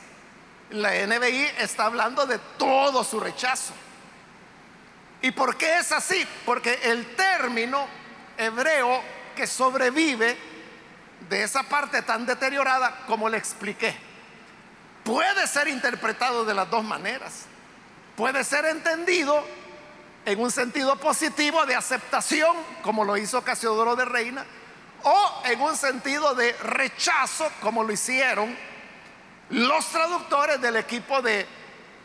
la 0.71 0.91
NBI 1.07 1.51
está 1.59 1.85
hablando 1.85 2.27
de 2.27 2.39
todo 2.57 3.05
su 3.05 3.21
rechazo. 3.21 3.75
¿Y 5.21 5.31
por 5.31 5.57
qué 5.57 5.79
es 5.79 5.93
así? 5.93 6.27
Porque 6.45 6.81
el 6.83 7.15
término 7.15 7.87
hebreo 8.37 9.03
que 9.37 9.47
sobrevive 9.47 10.37
de 11.29 11.43
esa 11.43 11.63
parte 11.63 12.03
tan 12.03 12.27
deteriorada 12.27 13.05
como 13.07 13.29
le 13.29 13.39
expliqué. 13.39 13.95
Puede 15.05 15.47
ser 15.47 15.69
interpretado 15.69 16.45
de 16.45 16.55
las 16.55 16.71
dos 16.71 16.85
maneras. 16.85 17.47
Puede 18.17 18.45
ser 18.45 18.67
entendido 18.67 19.45
en 20.25 20.41
un 20.41 20.51
sentido 20.51 20.97
positivo 20.97 21.65
de 21.67 21.75
aceptación, 21.75 22.57
como 22.83 23.05
lo 23.05 23.17
hizo 23.17 23.43
Casiodoro 23.43 23.97
de 23.97 24.05
Reina, 24.05 24.45
o 25.03 25.43
en 25.45 25.61
un 25.61 25.77
sentido 25.77 26.35
de 26.35 26.53
rechazo, 26.53 27.51
como 27.61 27.83
lo 27.83 27.93
hicieron 27.93 28.57
los 29.51 29.87
traductores 29.89 30.61
del 30.61 30.77
equipo 30.77 31.21
de 31.21 31.47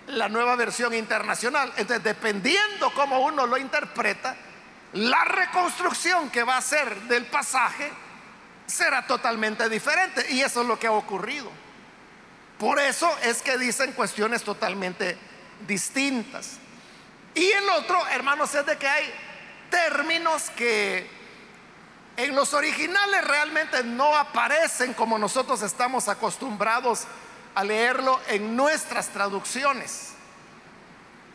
la 0.07 0.27
nueva 0.29 0.55
versión 0.55 0.93
internacional. 0.93 1.71
Entonces, 1.77 2.03
dependiendo 2.03 2.91
cómo 2.95 3.19
uno 3.19 3.45
lo 3.45 3.57
interpreta, 3.57 4.35
la 4.93 5.23
reconstrucción 5.25 6.29
que 6.29 6.43
va 6.43 6.55
a 6.55 6.59
hacer 6.59 7.01
del 7.03 7.25
pasaje 7.25 7.91
será 8.65 9.05
totalmente 9.05 9.67
diferente. 9.69 10.25
Y 10.31 10.41
eso 10.41 10.61
es 10.61 10.67
lo 10.67 10.79
que 10.79 10.87
ha 10.87 10.91
ocurrido. 10.91 11.51
Por 12.57 12.79
eso 12.79 13.09
es 13.23 13.41
que 13.41 13.57
dicen 13.57 13.93
cuestiones 13.93 14.43
totalmente 14.43 15.17
distintas. 15.67 16.57
Y 17.35 17.45
el 17.51 17.69
otro, 17.69 18.05
hermanos, 18.07 18.53
es 18.55 18.65
de 18.65 18.77
que 18.77 18.87
hay 18.87 19.13
términos 19.69 20.49
que 20.51 21.07
en 22.17 22.33
los 22.33 22.53
originales 22.55 23.23
realmente 23.25 23.83
no 23.83 24.15
aparecen 24.15 24.93
como 24.95 25.19
nosotros 25.19 25.61
estamos 25.61 26.07
acostumbrados 26.07 27.03
a 27.53 27.63
leerlo 27.63 28.19
en 28.27 28.55
nuestras 28.55 29.09
traducciones. 29.09 30.13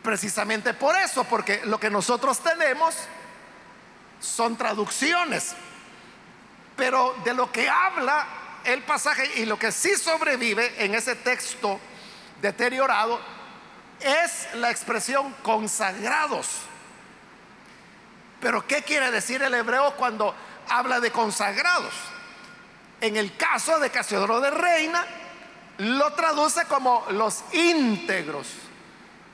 precisamente 0.01 0.73
por 0.73 0.97
eso, 0.97 1.23
porque 1.23 1.61
lo 1.63 1.79
que 1.79 1.89
nosotros 1.89 2.39
tenemos 2.39 2.93
son 4.23 4.55
traducciones, 4.57 5.53
pero 6.77 7.13
de 7.25 7.33
lo 7.33 7.51
que 7.51 7.69
habla 7.69 8.25
el 8.63 8.81
pasaje 8.83 9.29
y 9.35 9.45
lo 9.45 9.59
que 9.59 9.71
sí 9.71 9.95
sobrevive 9.97 10.83
en 10.83 10.95
ese 10.95 11.15
texto 11.15 11.79
deteriorado 12.41 13.19
es 13.99 14.47
la 14.55 14.71
expresión 14.71 15.35
consagrados. 15.43 16.47
Pero 18.39 18.65
¿qué 18.65 18.81
quiere 18.83 19.11
decir 19.11 19.41
el 19.43 19.53
hebreo 19.53 19.93
cuando 19.95 20.33
habla 20.69 21.01
de 21.01 21.11
consagrados? 21.11 21.93
En 23.01 23.17
el 23.17 23.35
caso 23.35 23.79
de 23.79 23.89
Casiodoro 23.89 24.39
de 24.39 24.51
Reina, 24.51 25.05
lo 25.79 26.13
traduce 26.13 26.65
como 26.65 27.05
los 27.09 27.43
íntegros. 27.51 28.47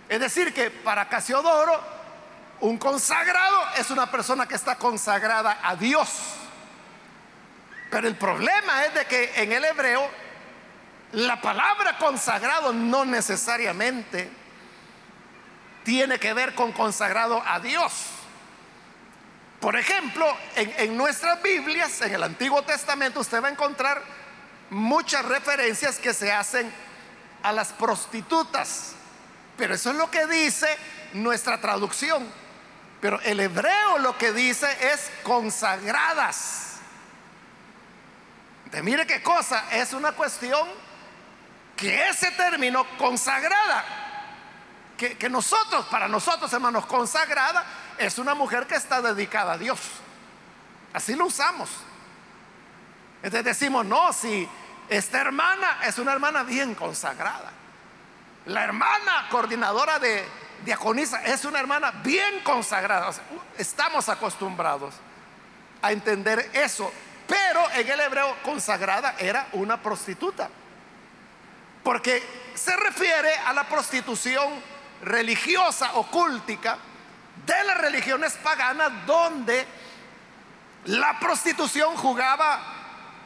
Es 0.07 0.19
decir, 0.19 0.53
que 0.53 0.71
para 0.71 1.07
Casiodoro, 1.07 1.98
un 2.61 2.77
consagrado 2.77 3.63
es 3.77 3.89
una 3.89 4.09
persona 4.09 4.47
que 4.47 4.55
está 4.55 4.75
consagrada 4.75 5.59
a 5.63 5.75
Dios. 5.75 6.09
Pero 7.89 8.07
el 8.07 8.15
problema 8.15 8.85
es 8.85 8.93
de 8.93 9.05
que 9.05 9.41
en 9.41 9.51
el 9.51 9.65
hebreo 9.65 10.09
la 11.13 11.41
palabra 11.41 11.97
consagrado 11.97 12.71
no 12.71 13.05
necesariamente 13.05 14.29
tiene 15.83 16.19
que 16.19 16.33
ver 16.33 16.53
con 16.53 16.71
consagrado 16.71 17.41
a 17.45 17.59
Dios. 17.59 17.91
Por 19.59 19.75
ejemplo, 19.75 20.25
en, 20.55 20.95
nuestras 20.95 21.41
Biblias, 21.41 21.99
en 22.01 22.13
el 22.13 22.23
Antiguo 22.23 22.61
Testamento, 22.61 23.19
usted 23.19 23.43
va 23.43 23.47
a 23.47 23.51
encontrar 23.51 24.01
muchas 24.69 25.25
referencias 25.25 25.97
que 25.97 26.13
se 26.13 26.31
hacen 26.31 26.71
a 27.43 27.51
las 27.51 27.73
prostitutas. 27.73 28.93
Pero 29.57 29.73
eso 29.73 29.89
es 29.89 29.97
lo 29.97 30.09
que 30.09 30.27
dice 30.27 30.67
nuestra 31.13 31.59
traducción. 31.59 32.25
Pero 33.01 33.19
el 33.21 33.39
hebreo 33.39 33.97
lo 33.99 34.17
que 34.17 34.33
dice 34.33 34.67
es 34.91 35.11
consagradas. 35.23 36.79
Mire 38.83 39.07
qué 39.07 39.23
cosa, 39.23 39.65
es 39.71 39.93
una 39.93 40.11
cuestión 40.11 40.67
que 41.75 42.09
ese 42.09 42.31
término 42.31 42.85
consagrada, 42.97 43.85
que 44.97 45.29
nosotros, 45.29 45.85
para 45.85 46.07
nosotros 46.07 46.51
hermanos, 46.53 46.85
consagrada, 46.85 47.65
es 47.97 48.17
una 48.19 48.35
mujer 48.35 48.67
que 48.67 48.75
está 48.75 49.01
dedicada 49.01 49.53
a 49.53 49.57
Dios. 49.57 49.79
Así 50.93 51.15
lo 51.15 51.25
usamos. 51.25 51.69
Entonces 53.21 53.43
decimos, 53.43 53.85
no, 53.85 54.13
si 54.13 54.47
esta 54.87 55.19
hermana 55.21 55.79
es 55.85 55.99
una 55.99 56.13
hermana 56.13 56.43
bien 56.43 56.73
consagrada. 56.73 57.51
La 58.45 58.63
hermana 58.63 59.27
coordinadora 59.29 59.99
de 59.99 60.25
diaconisa 60.65 61.23
es 61.23 61.45
una 61.45 61.59
hermana 61.59 61.91
bien 62.03 62.41
consagrada. 62.43 63.11
estamos 63.57 64.09
acostumbrados 64.09 64.93
a 65.81 65.91
entender 65.91 66.49
eso. 66.53 66.91
Pero 67.27 67.69
en 67.71 67.87
el 67.87 67.99
hebreo 67.99 68.35
consagrada 68.43 69.15
era 69.19 69.47
una 69.53 69.81
prostituta. 69.81 70.49
Porque 71.83 72.51
se 72.55 72.75
refiere 72.75 73.33
a 73.45 73.53
la 73.53 73.65
prostitución 73.65 74.61
religiosa 75.03 75.91
o 75.93 76.07
cultica 76.07 76.77
de 77.45 77.63
las 77.63 77.77
religiones 77.77 78.33
paganas 78.43 78.91
donde 79.05 79.65
la 80.85 81.19
prostitución 81.19 81.95
jugaba, 81.95 82.59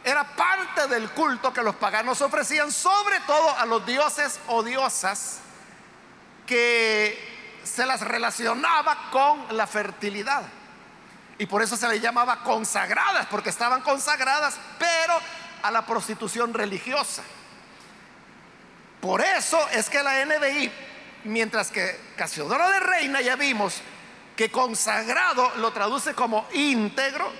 era 0.03 0.23
parte 0.35 0.87
del 0.87 1.09
culto 1.11 1.53
que 1.53 1.63
los 1.63 1.75
paganos 1.75 2.21
ofrecían, 2.21 2.71
sobre 2.71 3.19
todo 3.21 3.57
a 3.57 3.65
los 3.65 3.85
dioses 3.85 4.39
o 4.47 4.61
diosas 4.61 5.39
que 6.45 7.61
se 7.63 7.85
las 7.85 8.01
relacionaba 8.01 9.09
con 9.11 9.55
la 9.55 9.67
fertilidad. 9.67 10.43
Y 11.37 11.45
por 11.45 11.61
eso 11.61 11.75
se 11.75 11.87
les 11.87 12.01
llamaba 12.01 12.43
consagradas, 12.43 13.25
porque 13.27 13.49
estaban 13.49 13.81
consagradas, 13.81 14.57
pero 14.77 15.15
a 15.63 15.71
la 15.71 15.85
prostitución 15.85 16.53
religiosa. 16.53 17.23
Por 19.01 19.21
eso 19.21 19.59
es 19.69 19.89
que 19.89 20.03
la 20.03 20.23
NBI, 20.25 20.71
mientras 21.25 21.71
que 21.71 21.99
Casiodoro 22.15 22.69
de 22.69 22.79
Reina 22.79 23.21
ya 23.21 23.35
vimos 23.35 23.81
que 24.35 24.49
consagrado 24.49 25.51
lo 25.57 25.71
traduce 25.73 26.13
como 26.13 26.47
íntegro, 26.53 27.31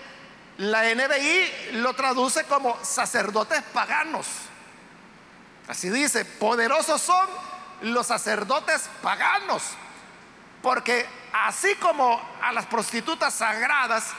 la 0.57 0.83
NBI 0.93 1.71
lo 1.73 1.93
traduce 1.93 2.43
como 2.43 2.77
sacerdotes 2.83 3.61
paganos. 3.73 4.27
Así 5.67 5.89
dice, 5.89 6.25
poderosos 6.25 7.01
son 7.01 7.27
los 7.83 8.07
sacerdotes 8.07 8.89
paganos, 9.01 9.63
porque 10.61 11.05
así 11.33 11.75
como 11.75 12.21
a 12.41 12.51
las 12.53 12.65
prostitutas 12.65 13.33
sagradas 13.33 14.11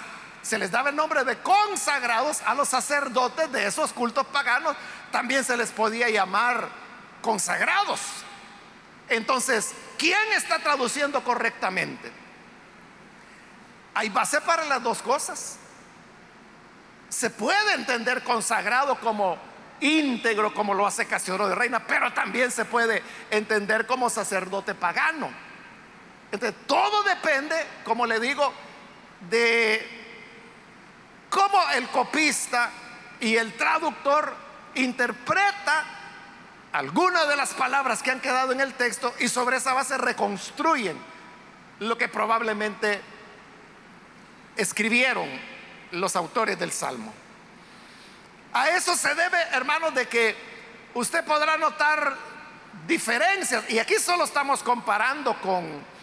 se 0.43 0.59
les 0.59 0.71
daba 0.71 0.91
el 0.91 0.97
nombre 0.97 1.25
de 1.25 1.39
consagrados, 1.39 2.43
a 2.43 2.55
los 2.55 2.69
sacerdotes 2.69 3.51
de 3.51 3.67
esos 3.67 3.93
cultos 3.95 4.27
paganos 4.27 4.77
también 5.11 5.43
se 5.45 5.57
les 5.57 5.71
podía 5.71 6.11
llamar 6.11 6.69
consagrados. 7.23 8.01
Entonces, 9.09 9.73
¿quién 9.97 10.33
está 10.37 10.59
traduciendo 10.59 11.25
correctamente? 11.25 12.13
Hay 13.95 14.11
base 14.11 14.41
para 14.43 14.67
las 14.67 14.83
dos 14.83 15.01
cosas. 15.01 15.57
Se 17.09 17.31
puede 17.31 17.75
entender 17.75 18.23
consagrado 18.25 18.97
como 19.01 19.39
íntegro, 19.85 20.55
como 20.55 20.75
lo 20.75 20.87
hace 20.87 21.07
Casiodoro 21.07 21.49
de 21.49 21.55
Reina, 21.55 21.87
pero 21.87 22.13
también 22.13 22.51
se 22.51 22.65
puede 22.65 23.03
entender 23.31 23.87
como 23.87 24.09
sacerdote 24.09 24.75
pagano. 24.75 25.31
Entonces, 26.33 26.67
todo 26.67 27.03
depende, 27.03 27.55
como 27.85 28.07
le 28.07 28.19
digo, 28.19 28.53
de 29.29 29.87
cómo 31.29 31.61
el 31.75 31.89
copista 31.89 32.71
y 33.21 33.37
el 33.37 33.53
traductor 33.55 34.35
interpreta 34.75 35.85
algunas 36.73 37.29
de 37.29 37.37
las 37.37 37.55
palabras 37.55 38.03
que 38.03 38.11
han 38.11 38.21
quedado 38.21 38.53
en 38.53 38.61
el 38.61 38.75
texto 38.75 39.15
y 39.21 39.29
sobre 39.29 39.59
esa 39.59 39.75
base 39.75 39.97
reconstruyen 39.97 40.99
lo 41.79 41.97
que 41.97 42.09
probablemente 42.09 43.01
escribieron 44.57 45.29
los 45.93 46.17
autores 46.17 46.59
del 46.59 46.73
Salmo. 46.73 47.13
A 48.55 48.71
eso 48.71 48.97
se 48.97 49.15
debe, 49.15 49.39
hermanos, 49.53 49.95
de 49.95 50.09
que 50.09 50.35
usted 50.95 51.23
podrá 51.25 51.59
notar 51.59 52.17
diferencias. 52.87 53.69
Y 53.69 53.79
aquí 53.79 53.97
solo 53.97 54.25
estamos 54.25 54.63
comparando 54.63 55.39
con 55.41 55.95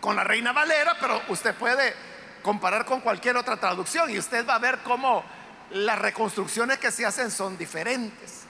con 0.00 0.16
la 0.16 0.24
Reina 0.24 0.52
Valera, 0.52 0.96
pero 1.00 1.20
usted 1.28 1.54
puede 1.54 1.94
comparar 2.42 2.84
con 2.84 3.00
cualquier 3.00 3.36
otra 3.36 3.56
traducción 3.56 4.10
y 4.10 4.18
usted 4.18 4.46
va 4.46 4.54
a 4.54 4.58
ver 4.58 4.78
cómo 4.84 5.24
las 5.70 5.98
reconstrucciones 5.98 6.78
que 6.78 6.90
se 6.90 7.04
hacen 7.04 7.30
son 7.30 7.58
diferentes. 7.58 8.44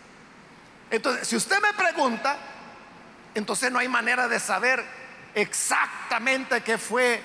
Entonces, 0.90 1.26
si 1.26 1.36
usted 1.36 1.60
me 1.60 1.72
pregunta, 1.72 2.36
entonces 3.34 3.72
no 3.72 3.78
hay 3.78 3.88
manera 3.88 4.28
de 4.28 4.38
saber 4.38 4.84
exactamente 5.34 6.62
qué 6.62 6.78
fue 6.78 7.22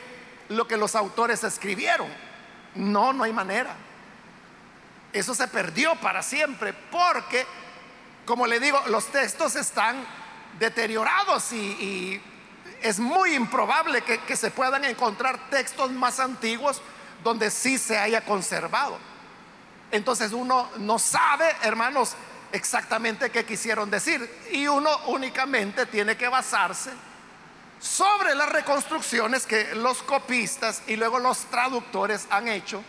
lo 0.49 0.67
que 0.67 0.77
los 0.77 0.95
autores 0.95 1.43
escribieron. 1.43 2.07
No, 2.75 3.13
no 3.13 3.23
hay 3.23 3.33
manera. 3.33 3.75
Eso 5.13 5.36
se 5.36 5.47
perdió 5.47 5.95
para 5.95 6.23
siempre 6.23 6.73
porque, 6.73 7.45
como 8.26 8.47
le 8.47 8.60
digo, 8.60 8.82
los 8.88 9.06
textos 9.08 9.56
están 9.56 10.04
deteriorados 10.60 11.54
y, 11.54 12.21
es 12.82 12.99
muy 12.99 13.34
improbable 13.34 14.02
que, 14.02 14.36
se 14.36 14.52
puedan 14.52 14.84
encontrar 14.84 15.49
textos 15.49 15.89
más 15.91 16.19
antiguos 16.19 16.82
donde 17.23 17.49
sí 17.49 17.78
se 17.78 17.97
haya 17.97 18.26
conservado. 18.26 18.97
Entonces 19.89 20.34
uno 20.34 20.69
no 20.80 20.99
sabe, 20.99 21.45
hermanos, 21.62 22.15
exactamente 22.52 23.30
qué 23.30 23.45
quisieron 23.45 23.89
decir. 23.89 24.30
Y 24.52 24.67
uno 24.67 24.89
únicamente 25.06 25.86
tiene 25.86 26.17
que 26.17 26.28
basarse 26.28 26.91
sobre 27.80 28.36
las 28.36 28.49
reconstrucciones 28.49 29.45
que 29.45 29.76
los 29.76 30.04
copistas 30.04 30.82
y 30.88 30.97
luego 30.97 31.19
los 31.19 31.45
traductores 31.45 32.28
han 32.30 32.49
hecho 32.49 32.84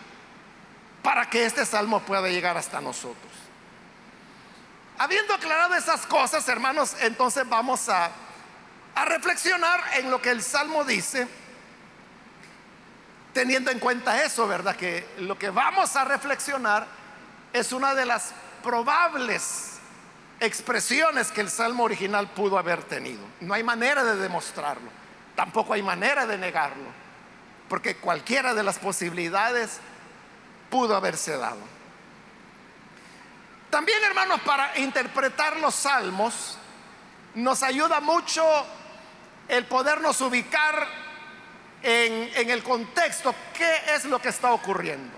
para 1.05 1.29
que 1.29 1.45
este 1.45 1.65
salmo 1.65 2.01
pueda 2.01 2.27
llegar 2.27 2.57
hasta 2.57 2.81
nosotros. 2.81 3.31
Habiendo 4.97 5.33
aclarado 5.33 5.75
esas 5.75 6.05
cosas, 6.05 6.45
hermanos, 6.49 6.97
entonces 6.99 7.47
vamos 7.47 7.87
a 7.87 8.11
a 8.95 9.03
reflexionar 9.03 9.81
en 9.97 10.09
lo 10.09 10.21
que 10.21 10.31
el 10.31 10.41
Salmo 10.41 10.85
dice, 10.85 11.27
teniendo 13.33 13.69
en 13.69 13.79
cuenta 13.79 14.23
eso, 14.23 14.47
¿verdad? 14.47 14.75
Que 14.75 15.05
lo 15.19 15.37
que 15.37 15.49
vamos 15.49 15.95
a 15.97 16.05
reflexionar 16.05 16.87
es 17.51 17.73
una 17.73 17.93
de 17.93 18.05
las 18.05 18.33
probables 18.63 19.79
expresiones 20.39 21.31
que 21.31 21.41
el 21.41 21.49
Salmo 21.49 21.83
original 21.83 22.29
pudo 22.29 22.57
haber 22.57 22.83
tenido. 22.83 23.21
No 23.41 23.53
hay 23.53 23.63
manera 23.63 24.03
de 24.05 24.15
demostrarlo, 24.15 24.89
tampoco 25.35 25.73
hay 25.73 25.83
manera 25.83 26.25
de 26.25 26.37
negarlo, 26.37 26.87
porque 27.67 27.97
cualquiera 27.97 28.53
de 28.53 28.63
las 28.63 28.79
posibilidades 28.79 29.81
pudo 30.75 30.93
haberse 30.93 31.37
dado. 31.37 31.61
También, 33.69 34.03
hermanos, 34.03 34.41
para 34.41 34.77
interpretar 34.77 35.55
los 35.55 35.73
salmos, 35.73 36.57
nos 37.33 37.63
ayuda 37.63 38.01
mucho 38.01 38.43
el 39.47 39.63
podernos 39.67 40.19
ubicar 40.19 40.85
en, 41.81 42.49
el 42.49 42.61
contexto, 42.61 43.33
qué 43.53 43.95
es 43.95 44.03
lo 44.03 44.19
que 44.19 44.27
está 44.27 44.51
ocurriendo. 44.51 45.17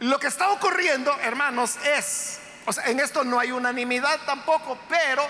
Lo 0.00 0.18
que 0.18 0.26
está 0.26 0.50
ocurriendo, 0.50 1.18
hermanos, 1.20 1.76
es, 1.76 2.38
o 2.66 2.74
sea, 2.74 2.84
en 2.90 3.00
esto 3.00 3.24
no 3.24 3.40
hay 3.40 3.52
unanimidad 3.52 4.20
tampoco, 4.26 4.76
pero 4.86 5.26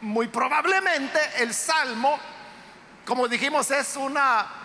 muy 0.00 0.26
probablemente 0.26 1.20
el 1.36 1.54
salmo, 1.54 2.18
como 3.04 3.28
dijimos, 3.28 3.70
es 3.70 3.94
una 3.94 4.58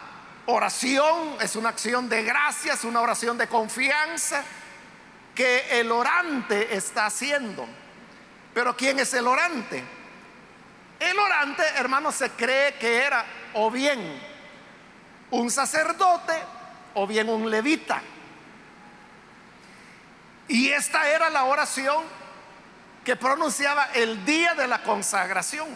oración, 0.45 1.37
es 1.41 1.55
una 1.55 1.69
acción 1.69 2.09
de 2.09 2.23
gracias, 2.23 2.83
una 2.83 3.01
oración 3.01 3.37
de 3.37 3.47
confianza 3.47 4.43
que 5.33 5.79
el 5.79 5.91
orante 5.91 6.75
está 6.75 7.05
haciendo. 7.05 7.65
Pero 8.53 8.75
¿quién 8.75 8.99
es 8.99 9.13
el 9.13 9.27
orante? 9.27 9.83
El 10.99 11.17
orante, 11.17 11.63
hermanos, 11.75 12.15
se 12.15 12.29
cree 12.31 12.75
que 12.75 13.03
era 13.03 13.25
o 13.53 13.71
bien 13.71 14.21
un 15.31 15.49
sacerdote 15.49 16.33
o 16.93 17.07
bien 17.07 17.29
un 17.29 17.49
levita. 17.49 18.01
Y 20.47 20.69
esta 20.69 21.09
era 21.09 21.29
la 21.29 21.45
oración 21.45 22.03
que 23.03 23.15
pronunciaba 23.15 23.85
el 23.93 24.23
día 24.25 24.53
de 24.53 24.67
la 24.67 24.83
consagración. 24.83 25.67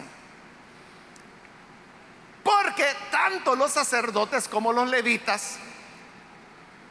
Porque 2.48 2.86
tanto 3.10 3.54
los 3.54 3.72
sacerdotes 3.72 4.48
como 4.48 4.72
los 4.72 4.88
levitas 4.88 5.58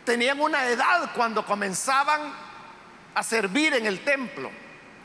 tenían 0.06 0.40
una 0.40 0.68
edad 0.68 1.10
cuando 1.16 1.44
comenzaban 1.44 2.32
a 3.16 3.24
servir 3.24 3.74
en 3.74 3.88
el 3.88 4.04
templo, 4.04 4.52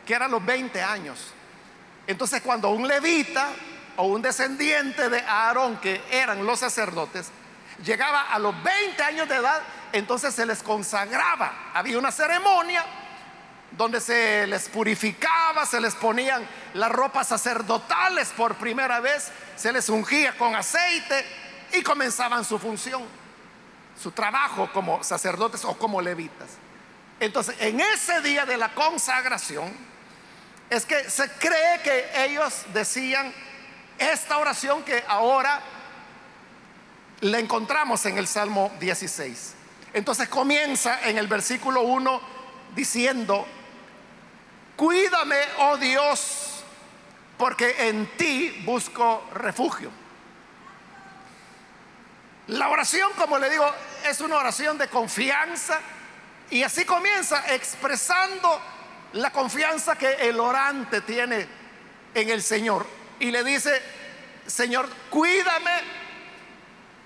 que 0.06 0.12
eran 0.12 0.30
los 0.30 0.44
20 0.44 0.82
años. 0.82 1.32
Entonces 2.06 2.42
cuando 2.42 2.68
un 2.68 2.86
levita 2.86 3.48
o 3.96 4.08
un 4.08 4.20
descendiente 4.20 5.08
de 5.08 5.20
Aarón, 5.22 5.78
que 5.78 6.02
eran 6.10 6.44
los 6.44 6.58
sacerdotes, 6.58 7.30
llegaba 7.82 8.30
a 8.30 8.38
los 8.38 8.54
20 8.62 9.02
años 9.04 9.28
de 9.30 9.36
edad, 9.36 9.62
entonces 9.94 10.34
se 10.34 10.44
les 10.44 10.62
consagraba. 10.62 11.70
Había 11.72 11.98
una 11.98 12.12
ceremonia 12.12 12.84
donde 13.76 14.00
se 14.00 14.46
les 14.46 14.68
purificaba, 14.68 15.64
se 15.66 15.80
les 15.80 15.94
ponían 15.94 16.46
las 16.74 16.90
ropas 16.90 17.28
sacerdotales 17.28 18.28
por 18.36 18.56
primera 18.56 19.00
vez, 19.00 19.30
se 19.56 19.72
les 19.72 19.88
ungía 19.88 20.36
con 20.36 20.54
aceite 20.54 21.24
y 21.72 21.82
comenzaban 21.82 22.44
su 22.44 22.58
función, 22.58 23.02
su 24.00 24.10
trabajo 24.10 24.70
como 24.72 25.02
sacerdotes 25.02 25.64
o 25.64 25.76
como 25.76 26.00
levitas. 26.00 26.50
Entonces, 27.20 27.54
en 27.60 27.80
ese 27.80 28.20
día 28.20 28.44
de 28.44 28.56
la 28.56 28.74
consagración, 28.74 29.72
es 30.68 30.86
que 30.86 31.08
se 31.10 31.30
cree 31.32 31.80
que 31.82 32.24
ellos 32.24 32.64
decían 32.72 33.32
esta 33.98 34.38
oración 34.38 34.82
que 34.82 35.04
ahora 35.06 35.60
la 37.20 37.38
encontramos 37.38 38.04
en 38.06 38.18
el 38.18 38.26
Salmo 38.26 38.72
16. 38.80 39.54
Entonces 39.94 40.28
comienza 40.28 41.06
en 41.08 41.18
el 41.18 41.26
versículo 41.26 41.82
1 41.82 42.20
diciendo, 42.74 43.46
Cuídame, 44.82 45.36
oh 45.58 45.76
Dios, 45.76 46.64
porque 47.38 47.86
en 47.86 48.04
ti 48.16 48.64
busco 48.64 49.28
refugio. 49.32 49.92
La 52.48 52.68
oración, 52.68 53.12
como 53.16 53.38
le 53.38 53.48
digo, 53.48 53.72
es 54.04 54.20
una 54.20 54.38
oración 54.38 54.76
de 54.78 54.88
confianza 54.88 55.78
y 56.50 56.64
así 56.64 56.84
comienza 56.84 57.54
expresando 57.54 58.60
la 59.12 59.30
confianza 59.30 59.94
que 59.94 60.14
el 60.14 60.40
orante 60.40 61.02
tiene 61.02 61.46
en 62.12 62.30
el 62.30 62.42
Señor. 62.42 62.84
Y 63.20 63.30
le 63.30 63.44
dice, 63.44 63.80
Señor, 64.48 64.88
cuídame 65.10 65.80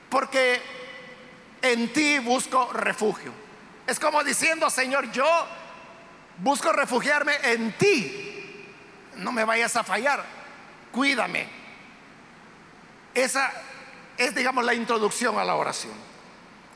porque 0.09 0.63
en 1.61 1.93
ti 1.93 2.21
busco 2.21 2.73
refugio. 2.73 3.33
Es 3.87 4.01
como 4.01 4.25
diciendo, 4.25 4.71
Señor, 4.71 5.13
yo 5.13 5.47
busco 6.39 6.73
refugiarme 6.73 7.35
en 7.43 7.73
ti. 7.73 8.67
No 9.17 9.33
me 9.33 9.45
vayas 9.45 9.77
a 9.77 9.85
fallar. 9.85 10.25
Cuídame. 10.93 11.49
Esa 13.15 13.51
es, 14.17 14.35
digamos, 14.35 14.65
la 14.65 14.75
introducción 14.75 15.39
a 15.39 15.45
la 15.45 15.55
oración. 15.55 15.95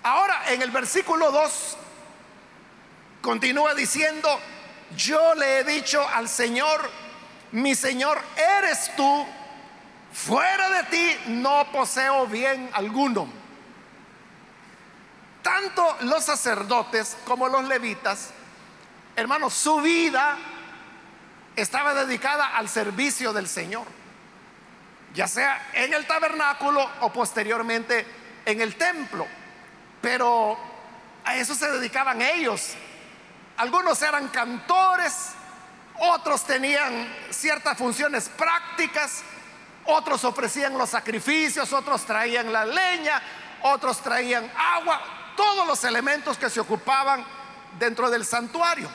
Ahora, 0.02 0.50
en 0.52 0.62
el 0.62 0.70
versículo 0.70 1.30
2, 1.30 1.76
continúa 3.20 3.74
diciendo, 3.74 4.40
yo 4.96 5.34
le 5.34 5.58
he 5.58 5.64
dicho 5.64 6.06
al 6.08 6.28
Señor, 6.28 6.90
mi 7.52 7.74
Señor 7.74 8.18
eres 8.58 8.94
tú, 8.96 9.26
fuera 10.12 10.70
de 10.70 10.84
ti 10.84 11.16
no 11.26 11.70
poseo 11.70 12.26
bien 12.26 12.70
alguno. 12.72 13.28
Tanto 15.42 15.96
los 16.00 16.24
sacerdotes 16.24 17.16
como 17.24 17.48
los 17.48 17.64
levitas 17.64 18.30
Hermanos, 19.16 19.54
su 19.54 19.80
vida 19.80 20.36
estaba 21.56 21.94
dedicada 21.94 22.56
al 22.56 22.68
servicio 22.68 23.32
del 23.32 23.48
Señor, 23.48 23.86
ya 25.14 25.26
sea 25.26 25.70
en 25.74 25.92
el 25.92 26.06
tabernáculo 26.06 26.88
o 27.00 27.12
posteriormente 27.12 28.06
en 28.44 28.60
el 28.60 28.76
templo. 28.76 29.26
Pero 30.00 30.58
a 31.24 31.36
eso 31.36 31.54
se 31.54 31.70
dedicaban 31.70 32.22
ellos. 32.22 32.74
Algunos 33.56 34.00
eran 34.00 34.28
cantores, 34.28 35.32
otros 35.98 36.44
tenían 36.44 37.14
ciertas 37.30 37.76
funciones 37.76 38.28
prácticas, 38.30 39.22
otros 39.84 40.24
ofrecían 40.24 40.78
los 40.78 40.88
sacrificios, 40.88 41.72
otros 41.72 42.06
traían 42.06 42.52
la 42.52 42.64
leña, 42.64 43.20
otros 43.62 44.00
traían 44.00 44.50
agua, 44.56 45.00
todos 45.36 45.66
los 45.66 45.84
elementos 45.84 46.38
que 46.38 46.48
se 46.48 46.60
ocupaban 46.60 47.39
dentro 47.78 48.11
del 48.11 48.24
santuario. 48.24 48.88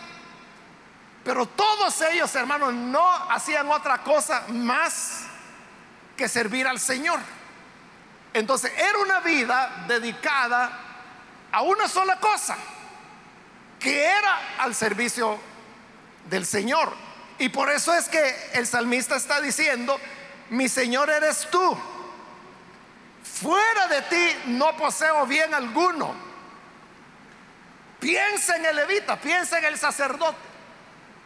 Pero 1.24 1.48
todos 1.48 2.00
ellos, 2.02 2.34
hermanos, 2.36 2.74
no 2.74 3.08
hacían 3.32 3.70
otra 3.72 4.04
cosa 4.04 4.44
más 4.50 5.24
que 6.16 6.28
servir 6.30 6.68
al 6.68 6.80
Señor. 6.80 7.20
Entonces 8.34 8.72
era 8.78 9.00
una 9.00 9.22
vida 9.22 9.86
dedicada 9.88 10.80
a 11.52 11.62
una 11.62 11.88
sola 11.88 12.20
cosa, 12.20 12.56
que 13.80 14.04
era 14.04 14.58
al 14.60 14.76
servicio 14.76 15.40
del 16.30 16.46
Señor. 16.46 16.94
Y 17.40 17.50
por 17.50 17.72
eso 17.72 17.94
es 17.94 18.08
que 18.08 18.52
el 18.54 18.68
salmista 18.68 19.16
está 19.16 19.42
diciendo, 19.42 20.00
mi 20.50 20.70
Señor 20.70 21.10
eres 21.10 21.48
tú. 21.50 21.78
Fuera 23.24 23.88
de 23.88 24.02
ti 24.04 24.36
no 24.48 24.78
poseo 24.78 25.26
bien 25.26 25.54
alguno. 25.54 26.25
Piensa 28.06 28.58
en 28.58 28.66
el 28.66 28.76
levita, 28.76 29.20
piensa 29.20 29.58
en 29.58 29.66
el 29.66 29.80
sacerdote. 29.80 30.38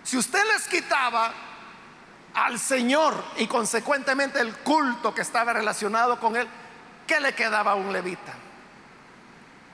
Si 0.01 0.15
usted 0.15 0.41
les 0.53 0.65
quitaba 0.69 1.33
al 2.33 2.57
Señor 2.57 3.21
y 3.35 3.47
consecuentemente 3.47 4.39
el 4.39 4.55
culto 4.55 5.13
que 5.13 5.21
estaba 5.21 5.51
relacionado 5.51 6.21
con 6.21 6.37
él, 6.37 6.47
¿qué 7.05 7.19
le 7.19 7.35
quedaba 7.35 7.71
a 7.71 7.75
un 7.75 7.91
levita? 7.91 8.33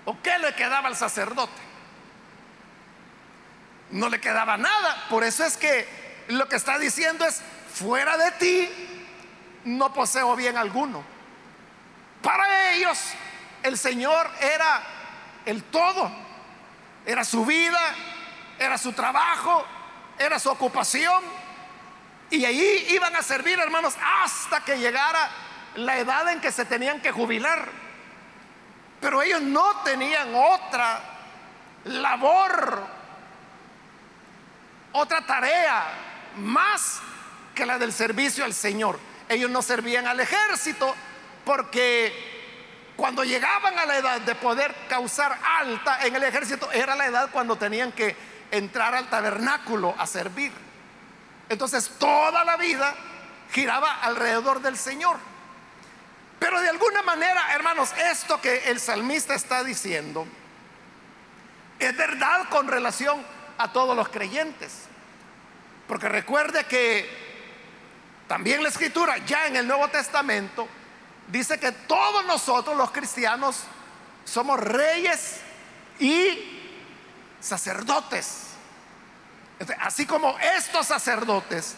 ¿O 0.05 0.19
qué 0.23 0.39
le 0.39 0.55
quedaba 0.55 0.87
al 0.87 0.95
sacerdote? 0.95 1.61
No 3.91 4.09
le 4.09 4.19
quedaba 4.19 4.57
nada. 4.57 5.05
Por 5.07 5.23
eso 5.23 5.43
es 5.43 5.57
que 5.57 6.25
lo 6.29 6.49
que 6.49 6.55
está 6.55 6.79
diciendo 6.79 7.23
es, 7.23 7.39
fuera 7.71 8.17
de 8.17 8.31
ti 8.31 8.69
no 9.65 9.93
poseo 9.93 10.35
bien 10.35 10.57
alguno. 10.57 11.03
Para 12.23 12.71
ellos 12.71 12.97
el 13.61 13.77
Señor 13.77 14.27
era 14.41 14.81
el 15.45 15.61
todo. 15.65 16.24
Era 17.05 17.23
su 17.23 17.45
vida, 17.45 17.79
era 18.57 18.77
su 18.77 18.93
trabajo, 18.93 19.65
era 20.17 20.39
su 20.39 20.49
ocupación. 20.49 21.23
Y 22.29 22.43
ahí 22.45 22.87
iban 22.89 23.15
a 23.15 23.21
servir, 23.21 23.59
hermanos, 23.59 23.95
hasta 24.23 24.61
que 24.61 24.77
llegara 24.77 25.29
la 25.75 25.97
edad 25.97 26.31
en 26.31 26.41
que 26.41 26.51
se 26.51 26.65
tenían 26.65 27.01
que 27.01 27.11
jubilar. 27.11 27.69
Pero 28.99 29.21
ellos 29.21 29.41
no 29.41 29.81
tenían 29.83 30.33
otra 30.33 31.01
labor, 31.83 32.83
otra 34.93 35.25
tarea 35.25 35.83
más 36.37 37.01
que 37.53 37.65
la 37.65 37.77
del 37.77 37.93
servicio 37.93 38.43
al 38.43 38.53
Señor. 38.53 38.99
Ellos 39.29 39.49
no 39.49 39.61
servían 39.61 40.07
al 40.07 40.19
ejército 40.19 40.95
porque 41.43 42.34
cuando 42.95 43.23
llegaban 43.23 43.77
a 43.77 43.85
la 43.85 43.97
edad 43.97 44.21
de 44.21 44.35
poder 44.35 44.73
causar 44.87 45.37
alta 45.59 46.05
en 46.05 46.15
el 46.15 46.23
ejército, 46.23 46.71
era 46.71 46.95
la 46.95 47.05
edad 47.05 47.29
cuando 47.31 47.57
tenían 47.57 47.91
que 47.91 48.15
entrar 48.51 48.95
al 48.95 49.09
tabernáculo 49.09 49.93
a 49.97 50.07
servir. 50.07 50.51
Entonces 51.49 51.91
toda 51.99 52.43
la 52.45 52.57
vida 52.57 52.95
giraba 53.51 54.01
alrededor 54.01 54.61
del 54.61 54.77
Señor. 54.77 55.17
Pero 56.39 56.61
de 56.61 56.69
alguna 56.69 57.01
manera, 57.01 57.53
hermanos, 57.53 57.91
esto 58.11 58.39
que 58.39 58.69
el 58.69 58.79
salmista 58.79 59.35
está 59.35 59.63
diciendo 59.63 60.27
es 61.79 61.95
verdad 61.97 62.47
con 62.49 62.67
relación 62.67 63.23
a 63.57 63.71
todos 63.71 63.95
los 63.95 64.09
creyentes. 64.09 64.85
Porque 65.87 66.09
recuerde 66.09 66.63
que 66.65 67.25
También 68.27 68.63
la 68.63 68.69
escritura, 68.69 69.19
ya 69.19 69.45
en 69.45 69.55
el 69.55 69.67
Nuevo 69.67 69.87
Testamento, 69.89 70.67
dice 71.27 71.59
que 71.59 71.71
todos 71.71 72.25
nosotros 72.25 72.75
los 72.75 72.91
cristianos 72.91 73.63
somos 74.23 74.59
reyes 74.59 75.39
y 75.99 76.59
sacerdotes. 77.39 78.47
Así 79.79 80.05
como 80.05 80.37
estos 80.39 80.87
sacerdotes 80.87 81.75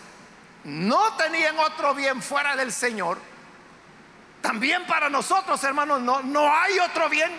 no 0.64 1.14
tenían 1.14 1.58
otro 1.60 1.94
bien 1.94 2.22
fuera 2.22 2.56
del 2.56 2.72
Señor, 2.72 3.20
también 4.42 4.86
para 4.86 5.10
nosotros, 5.10 5.64
hermanos, 5.64 6.02
no, 6.02 6.22
no 6.22 6.54
hay 6.54 6.80
otro 6.80 7.10
bien. 7.10 7.32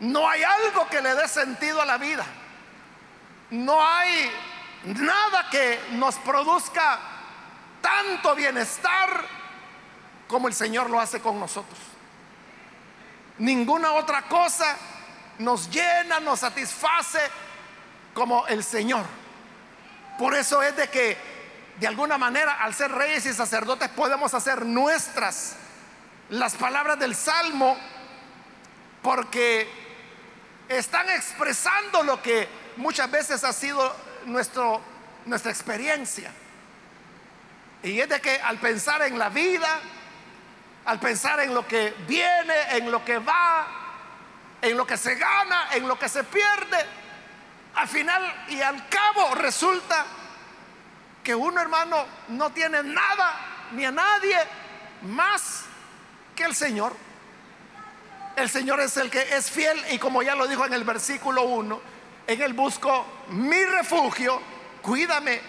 No 0.00 0.28
hay 0.28 0.42
algo 0.42 0.88
que 0.88 1.00
le 1.00 1.14
dé 1.14 1.26
sentido 1.26 1.80
a 1.80 1.86
la 1.86 1.96
vida. 1.96 2.24
No 3.50 3.84
hay 3.84 4.30
nada 4.84 5.48
que 5.50 5.80
nos 5.92 6.16
produzca 6.16 6.98
tanto 7.80 8.34
bienestar 8.34 9.24
como 10.28 10.48
el 10.48 10.54
Señor 10.54 10.90
lo 10.90 11.00
hace 11.00 11.20
con 11.20 11.38
nosotros. 11.38 11.78
Ninguna 13.38 13.92
otra 13.92 14.22
cosa 14.22 14.76
nos 15.38 15.70
llena, 15.70 16.20
nos 16.20 16.40
satisface 16.40 17.20
como 18.14 18.46
el 18.46 18.64
Señor. 18.64 19.04
Por 20.18 20.34
eso 20.34 20.62
es 20.62 20.74
de 20.76 20.88
que 20.88 21.16
de 21.78 21.86
alguna 21.86 22.16
manera 22.16 22.54
al 22.62 22.74
ser 22.74 22.90
reyes 22.90 23.26
y 23.26 23.34
sacerdotes 23.34 23.90
podemos 23.90 24.32
hacer 24.32 24.64
nuestras 24.64 25.56
las 26.30 26.54
palabras 26.54 26.98
del 26.98 27.14
Salmo 27.14 27.76
porque 29.02 29.68
están 30.68 31.08
expresando 31.10 32.02
lo 32.02 32.20
que 32.22 32.48
muchas 32.76 33.10
veces 33.10 33.44
ha 33.44 33.52
sido 33.52 33.94
nuestro, 34.24 34.80
nuestra 35.26 35.52
experiencia. 35.52 36.32
Y 37.82 38.00
es 38.00 38.08
de 38.08 38.20
que 38.20 38.40
al 38.40 38.58
pensar 38.58 39.02
en 39.02 39.18
la 39.18 39.28
vida, 39.28 39.80
al 40.86 41.00
pensar 41.00 41.40
en 41.40 41.52
lo 41.52 41.66
que 41.66 41.94
viene, 42.06 42.76
en 42.76 42.90
lo 42.90 43.04
que 43.04 43.18
va, 43.18 43.66
en 44.62 44.76
lo 44.76 44.86
que 44.86 44.96
se 44.96 45.16
gana, 45.16 45.68
en 45.72 45.86
lo 45.86 45.98
que 45.98 46.08
se 46.08 46.24
pierde, 46.24 46.78
al 47.74 47.88
final 47.88 48.46
y 48.48 48.62
al 48.62 48.88
cabo 48.88 49.34
resulta 49.34 50.06
que 51.22 51.34
uno 51.34 51.60
hermano 51.60 52.06
no 52.28 52.50
tiene 52.50 52.82
nada 52.82 53.68
ni 53.72 53.84
a 53.84 53.90
nadie 53.90 54.38
más 55.02 55.64
que 56.34 56.44
el 56.44 56.54
Señor. 56.54 56.94
El 58.36 58.48
Señor 58.48 58.80
es 58.80 58.96
el 58.96 59.10
que 59.10 59.36
es 59.36 59.50
fiel 59.50 59.82
y 59.90 59.98
como 59.98 60.22
ya 60.22 60.34
lo 60.34 60.46
dijo 60.46 60.64
en 60.64 60.72
el 60.72 60.84
versículo 60.84 61.42
1, 61.42 61.80
en 62.28 62.42
el 62.42 62.52
busco 62.52 63.06
mi 63.28 63.64
refugio, 63.64 64.40
cuídame. 64.82 65.40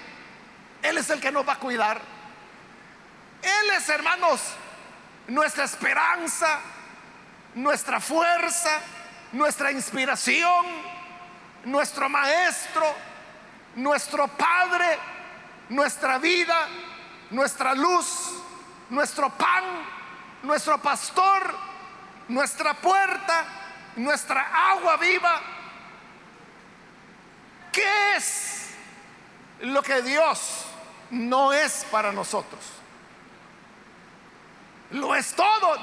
Él 0.81 0.97
es 0.97 1.09
el 1.09 1.19
que 1.19 1.31
nos 1.31 1.47
va 1.47 1.53
a 1.53 1.59
cuidar. 1.59 2.01
Él 3.41 3.69
es, 3.75 3.87
hermanos, 3.89 4.41
nuestra 5.27 5.65
esperanza, 5.65 6.59
nuestra 7.55 7.99
fuerza, 7.99 8.79
nuestra 9.33 9.71
inspiración, 9.71 10.65
nuestro 11.65 12.09
maestro, 12.09 12.85
nuestro 13.75 14.27
Padre, 14.27 14.97
nuestra 15.69 16.17
vida, 16.17 16.67
nuestra 17.29 17.73
luz, 17.73 18.41
nuestro 18.89 19.29
pan, 19.29 19.63
nuestro 20.43 20.77
pastor, 20.81 21.55
nuestra 22.29 22.73
puerta, 22.73 23.45
nuestra 23.97 24.71
agua 24.71 24.97
viva. 24.97 25.41
¿Qué 27.71 28.15
es 28.15 28.69
lo 29.61 29.83
que 29.83 30.01
Dios 30.01 30.65
no 31.11 31.51
es 31.51 31.85
para 31.91 32.11
nosotros? 32.11 32.77
Lo 34.91 35.15
es 35.15 35.33
todo, 35.33 35.77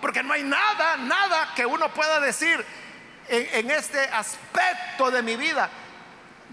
porque 0.00 0.22
no 0.22 0.32
hay 0.32 0.42
nada, 0.42 0.96
nada 0.96 1.52
que 1.54 1.64
uno 1.64 1.92
pueda 1.92 2.20
decir 2.20 2.64
en, 3.28 3.70
este 3.70 4.00
aspecto 4.00 5.10
de 5.10 5.22
mi 5.22 5.36
vida. 5.36 5.70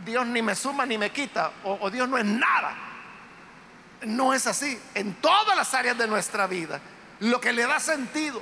Dios 0.06 0.28
ni 0.28 0.42
me 0.42 0.56
suma 0.56 0.86
ni 0.86 0.98
me 0.98 1.12
quita, 1.12 1.52
o, 1.64 1.78
o 1.82 1.90
Dios 1.90 2.08
no 2.08 2.18
es 2.18 2.26
nada. 2.26 2.76
No 4.02 4.34
es 4.34 4.46
así. 4.46 4.80
En 4.94 5.16
todas 5.16 5.56
las 5.56 5.74
áreas 5.74 5.98
de 5.98 6.08
nuestra 6.08 6.48
vida, 6.48 6.80
lo 7.22 7.40
que 7.40 7.54
le 7.54 7.66
da 7.66 7.80
sentido, 7.80 8.42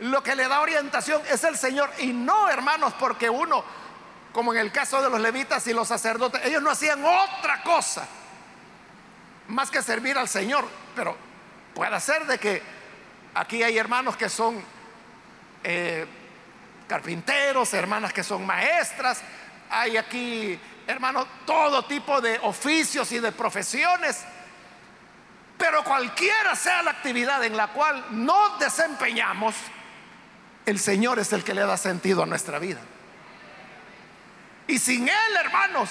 lo 0.00 0.22
que 0.22 0.34
le 0.34 0.48
da 0.48 0.60
orientación 0.60 1.22
es 1.30 1.44
el 1.44 1.56
Señor. 1.56 1.90
Y 1.98 2.08
no, 2.08 2.48
hermanos, 2.48 2.94
porque 2.98 3.30
uno, 3.30 3.64
como 4.32 4.52
en 4.52 4.58
el 4.58 4.72
caso 4.72 5.00
de 5.00 5.10
los 5.10 5.20
levitas 5.20 5.66
y 5.66 5.72
los 5.72 5.86
sacerdotes, 5.86 6.44
ellos 6.44 6.62
no 6.62 6.70
hacían 6.70 7.04
otra 7.04 7.62
cosa 7.62 8.08
más 9.48 9.70
que 9.70 9.82
servir 9.82 10.18
al 10.18 10.28
Señor. 10.28 10.66
Pero 10.96 11.16
puede 11.74 12.00
ser 12.00 12.26
de 12.26 12.38
que 12.38 12.62
aquí 13.34 13.62
hay 13.62 13.78
hermanos 13.78 14.16
que 14.16 14.28
son 14.28 14.62
eh, 15.64 16.06
carpinteros, 16.86 17.72
hermanas 17.74 18.12
que 18.12 18.22
son 18.22 18.44
maestras, 18.44 19.22
hay 19.70 19.96
aquí, 19.96 20.58
hermanos, 20.86 21.26
todo 21.46 21.84
tipo 21.84 22.20
de 22.20 22.38
oficios 22.42 23.10
y 23.12 23.18
de 23.18 23.32
profesiones. 23.32 24.24
Pero 25.56 25.82
cualquiera 25.84 26.54
sea 26.54 26.82
la 26.82 26.90
actividad 26.90 27.42
en 27.44 27.56
la 27.56 27.68
cual 27.68 28.04
nos 28.10 28.58
desempeñamos, 28.58 29.54
el 30.66 30.78
Señor 30.78 31.18
es 31.18 31.32
el 31.32 31.44
que 31.44 31.54
le 31.54 31.62
da 31.62 31.76
sentido 31.76 32.22
a 32.22 32.26
nuestra 32.26 32.58
vida. 32.58 32.80
Y 34.66 34.78
sin 34.78 35.08
Él, 35.08 35.36
hermanos, 35.40 35.90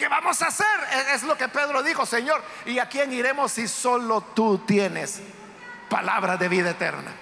¿qué 0.00 0.08
vamos 0.08 0.40
a 0.40 0.46
hacer? 0.46 0.66
Es 1.12 1.22
lo 1.24 1.36
que 1.36 1.46
Pedro 1.48 1.82
dijo, 1.82 2.06
Señor. 2.06 2.42
¿Y 2.64 2.78
a 2.78 2.88
quién 2.88 3.12
iremos 3.12 3.52
si 3.52 3.68
solo 3.68 4.22
tú 4.34 4.64
tienes 4.66 5.20
palabra 5.90 6.38
de 6.38 6.48
vida 6.48 6.70
eterna? 6.70 7.12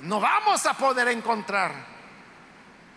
No 0.00 0.18
vamos 0.18 0.66
a 0.66 0.74
poder 0.74 1.06
encontrar 1.06 1.72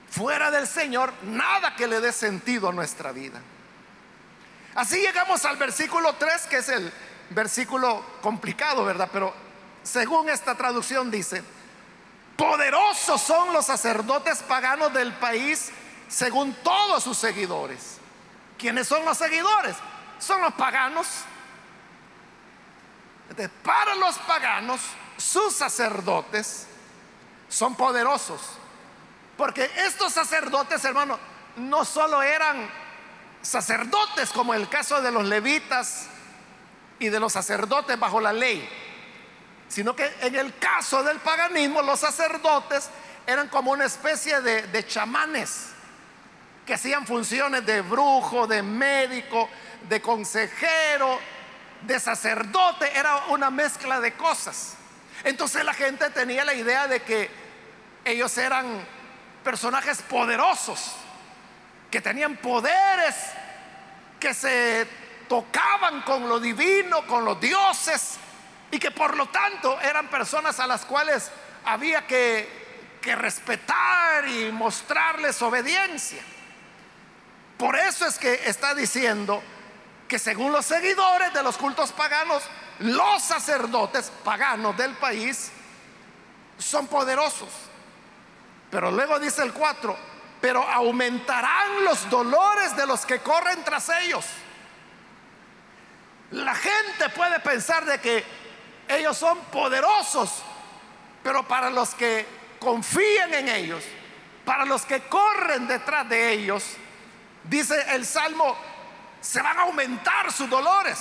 fuera 0.10 0.50
del 0.50 0.66
Señor 0.66 1.14
nada 1.22 1.76
que 1.76 1.86
le 1.86 2.02
dé 2.02 2.12
sentido 2.12 2.70
a 2.70 2.74
nuestra 2.74 3.12
vida. 3.12 3.40
Así 4.74 5.00
llegamos 5.00 5.46
al 5.46 5.58
versículo 5.58 6.14
3, 6.14 6.48
que 6.48 6.58
es 6.58 6.70
el 6.70 6.92
versículo 7.30 8.04
complicado, 8.20 8.84
¿verdad? 8.84 9.10
Pero 9.14 9.32
según 9.84 10.28
esta 10.28 10.56
traducción 10.56 11.12
dice, 11.12 11.44
poderosos 12.36 13.22
son 13.22 13.54
los 13.54 13.68
sacerdotes 13.68 14.40
paganos 14.40 14.92
del 14.92 15.14
país 15.14 15.72
según 16.08 16.54
todos 16.64 17.04
sus 17.04 17.18
seguidores. 17.18 17.98
¿Quiénes 18.58 18.88
son 18.88 19.06
los 19.06 19.18
seguidores? 19.18 19.76
Son 20.20 20.42
los 20.42 20.54
paganos. 20.54 21.08
Para 23.64 23.96
los 23.96 24.18
paganos, 24.20 24.82
sus 25.18 25.54
sacerdotes 25.54 26.68
son 27.50 27.76
poderosos. 27.76 28.42
Porque 29.36 29.70
estos 29.86 30.14
sacerdotes, 30.14 30.84
hermano, 30.86 31.20
no 31.58 31.86
solo 31.86 32.22
eran 32.24 32.70
sacerdotes 33.42 34.32
como 34.32 34.54
el 34.54 34.68
caso 34.70 35.02
de 35.02 35.12
los 35.12 35.26
levitas 35.26 36.08
y 37.00 37.10
de 37.10 37.20
los 37.20 37.34
sacerdotes 37.34 38.00
bajo 38.00 38.20
la 38.20 38.34
ley, 38.34 38.68
sino 39.68 39.96
que 39.96 40.12
en 40.22 40.36
el 40.36 40.58
caso 40.58 41.04
del 41.04 41.20
paganismo 41.20 41.84
los 41.84 42.00
sacerdotes 42.00 42.90
eran 43.28 43.50
como 43.50 43.72
una 43.72 43.86
especie 43.86 44.42
de, 44.42 44.64
de 44.64 44.88
chamanes 44.88 45.77
que 46.68 46.74
hacían 46.74 47.08
funciones 47.08 47.66
de 47.66 47.80
brujo, 47.80 48.46
de 48.46 48.62
médico, 48.62 49.50
de 49.88 50.02
consejero, 50.02 51.18
de 51.82 51.98
sacerdote, 51.98 52.92
era 52.94 53.28
una 53.30 53.50
mezcla 53.50 54.02
de 54.02 54.14
cosas. 54.14 54.76
Entonces 55.24 55.64
la 55.64 55.74
gente 55.74 56.10
tenía 56.10 56.44
la 56.44 56.54
idea 56.54 56.88
de 56.88 57.02
que 57.02 57.32
ellos 58.04 58.38
eran 58.38 58.86
personajes 59.46 60.02
poderosos, 60.02 60.98
que 61.90 62.02
tenían 62.02 62.36
poderes, 62.36 63.16
que 64.20 64.34
se 64.34 64.86
tocaban 65.30 66.02
con 66.02 66.28
lo 66.28 66.38
divino, 66.38 67.08
con 67.08 67.24
los 67.24 67.40
dioses, 67.40 68.18
y 68.72 68.78
que 68.78 68.92
por 68.92 69.16
lo 69.16 69.28
tanto 69.28 69.80
eran 69.80 70.10
personas 70.10 70.60
a 70.60 70.68
las 70.68 70.84
cuales 70.84 71.32
había 71.64 72.06
que, 72.06 72.98
que 73.02 73.16
respetar 73.16 74.28
y 74.28 74.52
mostrarles 74.52 75.42
obediencia. 75.42 76.22
Por 77.58 77.76
eso 77.76 78.06
es 78.06 78.20
que 78.20 78.42
está 78.46 78.76
diciendo 78.76 79.42
que 80.08 80.20
según 80.20 80.52
los 80.52 80.66
seguidores 80.66 81.34
de 81.34 81.44
los 81.44 81.58
cultos 81.58 81.92
paganos, 81.92 82.44
los 82.80 83.22
sacerdotes 83.24 84.12
paganos 84.24 84.78
del 84.78 84.94
país 84.94 85.52
son 86.58 86.88
poderosos. 86.88 87.50
Pero 88.70 88.92
luego 88.92 89.20
dice 89.20 89.44
el 89.44 89.54
4, 89.54 89.98
pero 90.40 90.62
aumentarán 90.62 91.84
los 91.84 92.10
dolores 92.10 92.76
de 92.76 92.86
los 92.86 93.06
que 93.06 93.20
corren 93.20 93.64
tras 93.64 93.90
ellos. 94.02 94.26
La 96.32 96.54
gente 96.54 97.10
puede 97.16 97.40
pensar 97.40 97.86
de 97.86 98.00
que 98.00 98.24
ellos 98.88 99.18
son 99.18 99.38
poderosos, 99.46 100.44
pero 101.24 101.48
para 101.48 101.70
los 101.70 101.96
que 101.96 102.26
confían 102.60 103.34
en 103.34 103.50
ellos, 103.50 103.84
para 104.46 104.66
los 104.66 104.86
que 104.86 105.02
corren 105.08 105.68
detrás 105.68 106.08
de 106.08 106.34
ellos, 106.34 106.64
dice 107.50 107.96
el 107.96 108.06
Salmo, 108.06 108.56
se 109.22 109.42
van 109.42 109.58
a 109.58 109.62
aumentar 109.64 110.32
sus 110.32 110.50
dolores. 110.50 111.00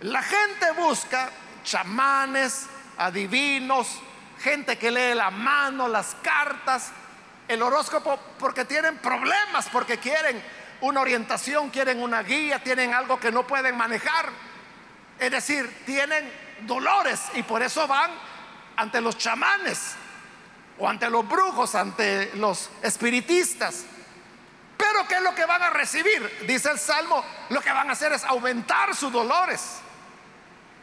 La 0.00 0.22
gente 0.22 0.72
busca 0.72 1.30
chamanes, 1.64 2.66
adivinos, 2.98 4.00
gente 4.40 4.76
que 4.76 4.90
lee 4.90 5.14
la 5.14 5.30
mano, 5.30 5.88
las 5.88 6.16
cartas, 6.22 6.90
el 7.48 7.62
horóscopo, 7.62 8.18
porque 8.38 8.64
tienen 8.64 8.98
problemas, 8.98 9.68
porque 9.70 9.98
quieren 9.98 10.42
una 10.80 11.00
orientación, 11.00 11.70
quieren 11.70 12.02
una 12.02 12.22
guía, 12.22 12.62
tienen 12.62 12.92
algo 12.92 13.18
que 13.18 13.30
no 13.30 13.46
pueden 13.46 13.76
manejar. 13.76 14.30
Es 15.18 15.30
decir, 15.30 15.84
tienen 15.86 16.30
dolores 16.62 17.20
y 17.34 17.42
por 17.42 17.62
eso 17.62 17.86
van 17.86 18.10
ante 18.76 19.00
los 19.00 19.16
chamanes 19.18 19.94
o 20.78 20.88
ante 20.88 21.08
los 21.08 21.28
brujos, 21.28 21.74
ante 21.74 22.32
los 22.36 22.70
espiritistas. 22.82 23.84
Pero 24.82 25.06
¿qué 25.06 25.14
es 25.14 25.22
lo 25.22 25.32
que 25.32 25.46
van 25.46 25.62
a 25.62 25.70
recibir? 25.70 26.44
Dice 26.44 26.68
el 26.68 26.78
Salmo, 26.78 27.24
lo 27.50 27.60
que 27.60 27.70
van 27.70 27.88
a 27.88 27.92
hacer 27.92 28.12
es 28.12 28.24
aumentar 28.24 28.96
sus 28.96 29.12
dolores. 29.12 29.78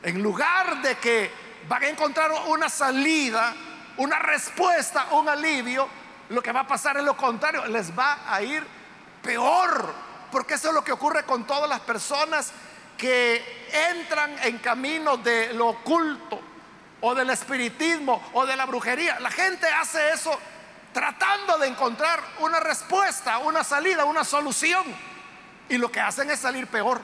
En 0.02 0.24
lugar 0.24 0.82
de 0.82 0.96
que 0.96 1.30
van 1.68 1.84
a 1.84 1.88
encontrar 1.90 2.32
una 2.48 2.70
salida, 2.70 3.54
una 3.98 4.18
respuesta, 4.20 5.08
un 5.12 5.28
alivio, 5.28 5.90
lo 6.30 6.42
que 6.42 6.54
va 6.54 6.62
a 6.62 6.68
pasar 6.68 6.96
es 6.96 7.04
lo 7.04 7.18
contrario, 7.18 7.66
les 7.66 7.92
va 7.98 8.20
a 8.26 8.42
ir 8.42 8.66
peor, 9.22 9.94
porque 10.32 10.54
eso 10.54 10.70
es 10.70 10.74
lo 10.74 10.84
que 10.84 10.94
ocurre 10.94 11.24
con 11.24 11.46
todas 11.46 11.70
las 11.70 11.82
personas 11.82 12.54
que 12.98 13.68
entran 13.92 14.34
en 14.44 14.60
caminos 14.60 15.22
de 15.26 15.52
lo 15.54 15.68
oculto 15.68 16.40
o 17.02 17.14
del 17.14 17.32
espiritismo 17.32 18.30
o 18.32 18.46
de 18.46 18.56
la 18.56 18.66
brujería. 18.66 19.20
La 19.20 19.32
gente 19.32 19.68
hace 19.68 20.14
eso 20.14 20.40
tratando 20.94 21.58
de 21.58 21.68
encontrar 21.68 22.22
una 22.40 22.60
respuesta, 22.60 23.38
una 23.40 23.64
salida, 23.64 24.06
una 24.06 24.24
solución. 24.24 24.84
Y 25.70 25.78
lo 25.78 25.92
que 25.92 26.00
hacen 26.00 26.30
es 26.32 26.40
salir 26.40 26.68
peor. 26.68 27.02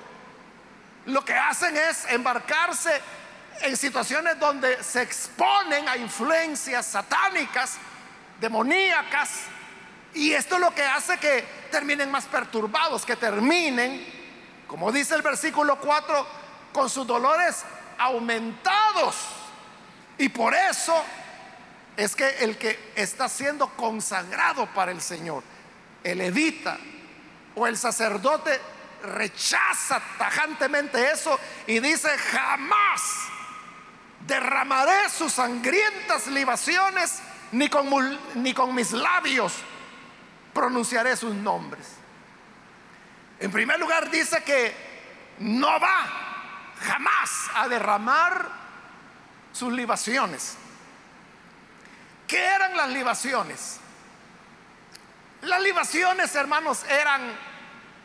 Lo 1.05 1.23
que 1.23 1.33
hacen 1.33 1.77
es 1.77 2.05
embarcarse 2.09 3.01
en 3.61 3.77
situaciones 3.77 4.39
donde 4.39 4.83
se 4.83 5.01
exponen 5.01 5.87
a 5.87 5.97
influencias 5.97 6.85
satánicas, 6.85 7.77
demoníacas, 8.39 9.29
y 10.15 10.31
esto 10.31 10.55
es 10.55 10.61
lo 10.61 10.73
que 10.73 10.83
hace 10.83 11.17
que 11.17 11.45
terminen 11.69 12.09
más 12.09 12.23
perturbados, 12.25 13.05
que 13.05 13.17
terminen, 13.17 14.05
como 14.65 14.89
dice 14.89 15.13
el 15.13 15.21
versículo 15.21 15.77
4, 15.77 16.27
con 16.71 16.89
sus 16.89 17.05
dolores 17.05 17.65
aumentados. 17.97 19.15
Y 20.17 20.29
por 20.29 20.53
eso 20.53 21.03
es 21.97 22.15
que 22.15 22.27
el 22.39 22.57
que 22.57 22.93
está 22.95 23.29
siendo 23.29 23.69
consagrado 23.75 24.67
para 24.73 24.91
el 24.91 25.01
Señor, 25.01 25.43
el 26.03 26.17
levita 26.17 26.77
o 27.55 27.67
el 27.67 27.77
sacerdote, 27.77 28.59
rechaza 29.03 30.01
tajantemente 30.17 31.11
eso 31.11 31.39
y 31.67 31.79
dice, 31.79 32.09
jamás 32.17 33.01
derramaré 34.27 35.09
sus 35.09 35.33
sangrientas 35.33 36.27
libaciones, 36.27 37.21
ni 37.51 37.69
con, 37.69 37.87
ni 38.35 38.53
con 38.53 38.73
mis 38.73 38.91
labios 38.91 39.53
pronunciaré 40.53 41.15
sus 41.15 41.33
nombres. 41.33 41.87
En 43.39 43.51
primer 43.51 43.79
lugar 43.79 44.09
dice 44.09 44.43
que 44.43 44.73
no 45.39 45.79
va 45.79 46.07
jamás 46.79 47.49
a 47.53 47.67
derramar 47.67 48.49
sus 49.51 49.71
libaciones. 49.71 50.57
¿Qué 52.27 52.43
eran 52.43 52.75
las 52.75 52.89
libaciones? 52.89 53.79
Las 55.41 55.61
libaciones, 55.61 56.33
hermanos, 56.35 56.83
eran 56.89 57.21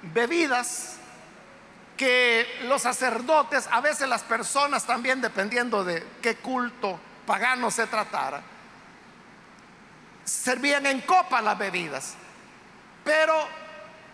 bebidas 0.02 0.96
que 1.96 2.46
los 2.64 2.82
sacerdotes, 2.82 3.68
a 3.70 3.80
veces 3.80 4.08
las 4.08 4.22
personas 4.22 4.84
también, 4.86 5.20
dependiendo 5.20 5.84
de 5.84 6.06
qué 6.22 6.36
culto 6.36 6.98
pagano 7.26 7.70
se 7.70 7.86
tratara, 7.86 8.42
servían 10.24 10.86
en 10.86 11.00
copa 11.02 11.40
las 11.40 11.58
bebidas. 11.58 12.14
Pero 13.04 13.34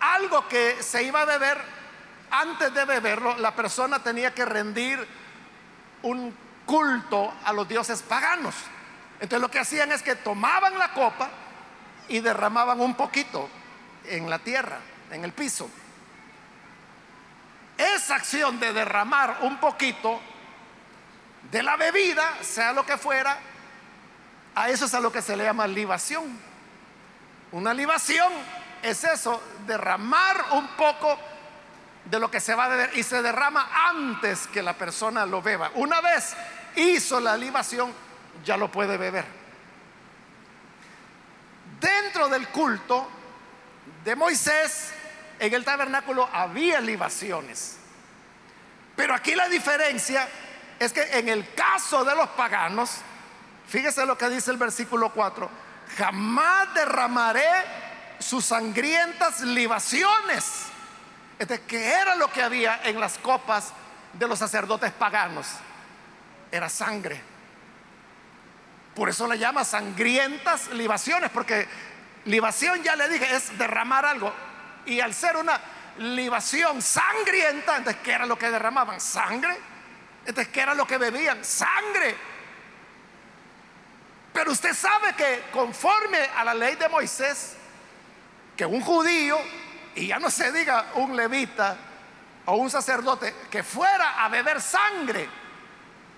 algo 0.01 0.47
que 0.49 0.83
se 0.83 1.03
iba 1.03 1.23
a 1.23 1.25
beber, 1.25 1.61
antes 2.31 2.73
de 2.75 2.85
beberlo, 2.85 3.37
la 3.39 3.55
persona 3.55 4.03
tenía 4.03 4.35
que 4.35 4.45
rendir 4.45 5.07
un 6.03 6.37
culto 6.65 7.33
a 7.45 7.53
los 7.53 7.69
dioses 7.69 8.03
paganos. 8.03 8.55
Entonces 9.21 9.41
lo 9.41 9.51
que 9.51 9.59
hacían 9.59 9.93
es 9.93 10.03
que 10.03 10.15
tomaban 10.17 10.79
la 10.79 10.93
copa 10.93 11.31
y 12.09 12.21
derramaban 12.21 12.81
un 12.81 12.95
poquito 12.95 13.49
en 14.05 14.29
la 14.29 14.39
tierra, 14.39 14.79
en 15.11 15.25
el 15.25 15.33
piso. 15.33 15.69
Esa 17.77 18.17
acción 18.17 18.59
de 18.61 18.73
derramar 18.73 19.39
un 19.43 19.59
poquito 19.59 20.21
de 21.51 21.63
la 21.63 21.77
bebida, 21.77 22.43
sea 22.43 22.73
lo 22.73 22.85
que 22.85 22.97
fuera, 22.97 23.39
a 24.55 24.71
eso 24.71 24.87
es 24.87 24.95
a 24.95 25.01
lo 25.01 25.13
que 25.13 25.23
se 25.23 25.37
le 25.37 25.45
llama 25.45 25.67
libación. 25.67 26.39
Una 27.53 27.75
libación 27.75 28.33
es 28.83 29.05
eso, 29.05 29.43
derramar 29.67 30.45
un 30.53 30.67
poco 30.69 31.19
de 32.05 32.19
lo 32.19 32.31
que 32.31 32.41
se 32.41 32.55
va 32.55 32.65
a 32.65 32.69
beber 32.69 32.97
y 32.97 33.03
se 33.03 33.21
derrama 33.21 33.69
antes 33.89 34.47
que 34.47 34.63
la 34.63 34.75
persona 34.75 35.27
lo 35.27 35.43
beba. 35.43 35.71
Una 35.75 36.01
vez 36.01 36.35
hizo 36.77 37.21
la 37.21 37.37
libación, 37.37 37.93
ya 38.45 38.57
lo 38.57 38.71
puede 38.71 38.97
beber. 38.97 39.25
Dentro 41.81 42.29
del 42.29 42.49
culto 42.49 43.09
de 44.05 44.17
Moisés, 44.17 44.93
en 45.39 45.53
el 45.53 45.65
tabernáculo 45.65 46.29
había 46.33 46.81
libaciones. 46.81 47.77
Pero 48.95 49.15
aquí 49.15 49.35
la 49.35 49.49
diferencia 49.49 50.27
es 50.79 50.93
que 50.93 51.03
en 51.19 51.29
el 51.29 51.53
caso 51.55 52.05
de 52.05 52.15
los 52.15 52.29
paganos, 52.31 52.91
fíjese 53.69 54.07
lo 54.07 54.17
que 54.17 54.29
dice 54.29 54.51
el 54.51 54.57
versículo 54.57 55.13
4, 55.13 55.51
jamás 55.99 56.73
derramaré 56.75 57.49
sus 58.19 58.45
sangrientas 58.47 59.41
libaciones. 59.41 60.67
Este, 61.39 61.61
que 61.63 61.91
era 61.91 62.15
lo 62.15 62.33
que 62.33 62.43
había 62.43 62.81
en 62.85 62.99
las 62.99 63.19
copas 63.19 63.73
de 64.15 64.27
los 64.27 64.39
sacerdotes 64.39 64.93
paganos? 64.93 65.47
Era 66.51 66.69
sangre. 66.69 67.21
Por 68.97 69.11
eso 69.11 69.29
le 69.29 69.39
llama 69.39 69.63
sangrientas 69.63 70.69
libaciones, 70.69 71.31
porque 71.31 71.69
libación, 72.25 72.83
ya 72.83 72.97
le 72.97 73.11
dije, 73.11 73.37
es 73.37 73.57
derramar 73.59 74.07
algo. 74.07 74.33
Y 74.87 75.01
al 75.01 75.13
ser 75.13 75.37
una 75.37 75.61
libación 75.99 76.81
sangrienta, 76.81 77.77
entonces, 77.77 78.01
¿qué 78.03 78.13
era 78.13 78.25
lo 78.25 78.39
que 78.39 78.51
derramaban? 78.51 78.99
Sangre. 78.99 79.55
Entonces, 80.25 80.51
¿qué 80.51 80.63
era 80.63 80.73
lo 80.73 80.87
que 80.87 80.97
bebían? 80.97 81.45
Sangre. 81.45 82.17
Pero 84.33 84.51
usted 84.51 84.73
sabe 84.73 85.13
que 85.13 85.45
conforme 85.53 86.19
a 86.35 86.43
la 86.43 86.55
ley 86.55 86.77
de 86.77 86.89
Moisés, 86.89 87.55
que 88.57 88.65
un 88.65 88.81
judío, 88.81 89.39
y 89.95 90.07
ya 90.07 90.19
no 90.19 90.31
se 90.31 90.53
diga 90.53 90.87
un 90.95 91.15
levita 91.15 91.77
o 92.47 92.57
un 92.57 92.71
sacerdote, 92.71 93.35
que 93.51 93.63
fuera 93.63 94.25
a 94.25 94.31
beber 94.31 94.63
sangre, 94.63 95.29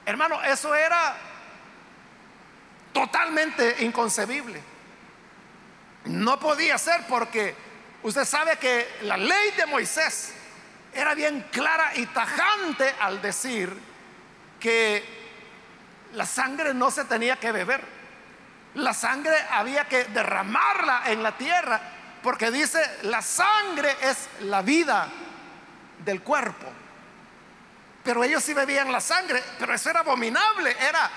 hermano, 0.06 0.40
eso 0.44 0.72
era 0.76 1.27
totalmente 2.92 3.84
inconcebible. 3.84 4.62
No 6.04 6.38
podía 6.38 6.78
ser 6.78 7.06
porque 7.08 7.54
Usted 8.02 8.24
sabe 8.24 8.56
que 8.56 8.98
la 9.02 9.16
ley 9.16 9.50
de 9.56 9.66
Moisés 9.66 10.32
era 10.94 11.14
bien 11.14 11.46
clara 11.50 11.92
y 11.96 12.06
tajante 12.06 12.94
al 13.00 13.20
decir 13.20 13.76
que 14.60 15.04
la 16.12 16.24
sangre 16.24 16.74
no 16.74 16.90
se 16.90 17.04
tenía 17.04 17.36
que 17.36 17.50
beber. 17.50 17.82
La 18.74 18.94
sangre 18.94 19.36
había 19.50 19.88
que 19.88 20.04
derramarla 20.04 21.02
en 21.06 21.22
la 21.22 21.36
tierra 21.36 21.80
porque 22.22 22.50
dice, 22.50 22.80
la 23.02 23.20
sangre 23.20 23.96
es 24.00 24.28
la 24.42 24.62
vida 24.62 25.08
del 26.04 26.22
cuerpo. 26.22 26.66
Pero 28.04 28.22
ellos 28.22 28.42
sí 28.44 28.54
bebían 28.54 28.92
la 28.92 29.00
sangre, 29.00 29.42
pero 29.58 29.74
eso 29.74 29.90
era 29.90 30.00
abominable, 30.00 30.76
era 30.80 31.10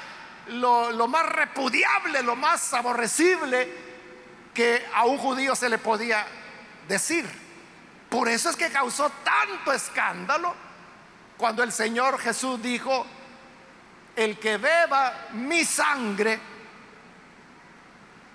lo, 0.51 1.07
más 1.07 1.25
repudiable, 1.27 2.21
lo 2.23 2.35
más 2.35 2.73
aborrecible 2.73 3.91
que 4.53 4.85
a 4.93 5.05
un 5.05 5.17
judío 5.17 5.55
se 5.55 5.69
le 5.69 5.77
podía 5.77 6.25
decir. 6.87 7.25
Por 8.09 8.27
eso 8.27 8.49
es 8.49 8.55
que 8.55 8.69
causó 8.69 9.09
tanto 9.23 9.71
escándalo 9.71 10.53
cuando 11.37 11.63
el 11.63 11.71
Señor 11.71 12.19
Jesús 12.19 12.61
dijo, 12.61 13.05
el 14.15 14.37
que 14.37 14.57
beba 14.57 15.27
mi 15.33 15.63
sangre 15.63 16.39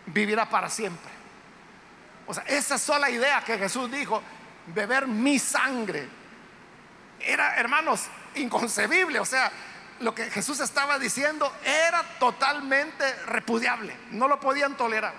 vivirá 0.06 0.48
para 0.48 0.70
siempre. 0.70 1.10
O 2.26 2.34
sea, 2.34 2.44
esa 2.44 2.78
sola 2.78 3.10
idea 3.10 3.42
que 3.44 3.58
Jesús 3.58 3.90
dijo, 3.90 4.22
beber 4.68 5.06
mi 5.06 5.38
sangre, 5.38 6.08
era, 7.20 7.56
hermanos, 7.56 8.06
inconcebible. 8.34 9.20
O 9.20 9.24
sea, 9.24 9.50
lo 10.00 10.14
que 10.14 10.30
Jesús 10.30 10.60
estaba 10.60 10.98
diciendo 10.98 11.52
era 11.64 12.02
totalmente 12.18 13.12
repudiable. 13.26 13.96
No 14.10 14.28
lo 14.28 14.38
podían 14.38 14.76
tolerar. 14.76 15.14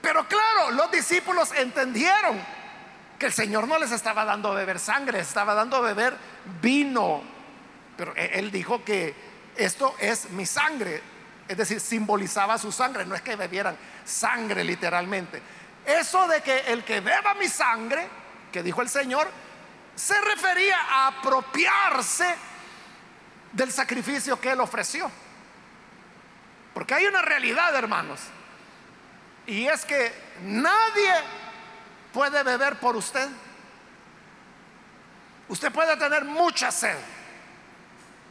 Pero 0.00 0.26
claro, 0.26 0.72
los 0.72 0.90
discípulos 0.90 1.52
entendieron 1.52 2.40
que 3.18 3.26
el 3.26 3.32
Señor 3.32 3.68
no 3.68 3.78
les 3.78 3.92
estaba 3.92 4.24
dando 4.24 4.50
a 4.50 4.54
beber 4.54 4.80
sangre, 4.80 5.20
estaba 5.20 5.54
dando 5.54 5.76
a 5.76 5.80
beber 5.80 6.16
vino. 6.60 7.22
Pero 7.96 8.12
e, 8.16 8.38
él 8.40 8.50
dijo 8.50 8.84
que 8.84 9.14
esto 9.56 9.94
es 10.00 10.30
mi 10.30 10.44
sangre, 10.44 11.00
es 11.46 11.56
decir, 11.56 11.80
simbolizaba 11.80 12.58
su 12.58 12.72
sangre, 12.72 13.06
no 13.06 13.14
es 13.14 13.22
que 13.22 13.36
bebieran 13.36 13.76
sangre 14.04 14.64
literalmente. 14.64 15.40
Eso 15.86 16.26
de 16.26 16.40
que 16.40 16.58
el 16.72 16.84
que 16.84 17.00
beba 17.00 17.34
mi 17.34 17.48
sangre, 17.48 18.08
que 18.50 18.62
dijo 18.62 18.82
el 18.82 18.88
Señor, 18.88 19.30
se 19.94 20.20
refería 20.20 20.78
a 20.80 21.06
apropiarse 21.08 22.34
del 23.52 23.72
sacrificio 23.72 24.40
que 24.40 24.52
él 24.52 24.60
ofreció. 24.60 25.10
Porque 26.74 26.94
hay 26.94 27.06
una 27.06 27.22
realidad, 27.22 27.74
hermanos, 27.74 28.20
y 29.46 29.66
es 29.66 29.84
que 29.84 30.12
nadie 30.42 31.12
puede 32.12 32.42
beber 32.42 32.78
por 32.78 32.96
usted. 32.96 33.28
Usted 35.48 35.72
puede 35.72 35.96
tener 35.96 36.24
mucha 36.24 36.70
sed. 36.70 36.96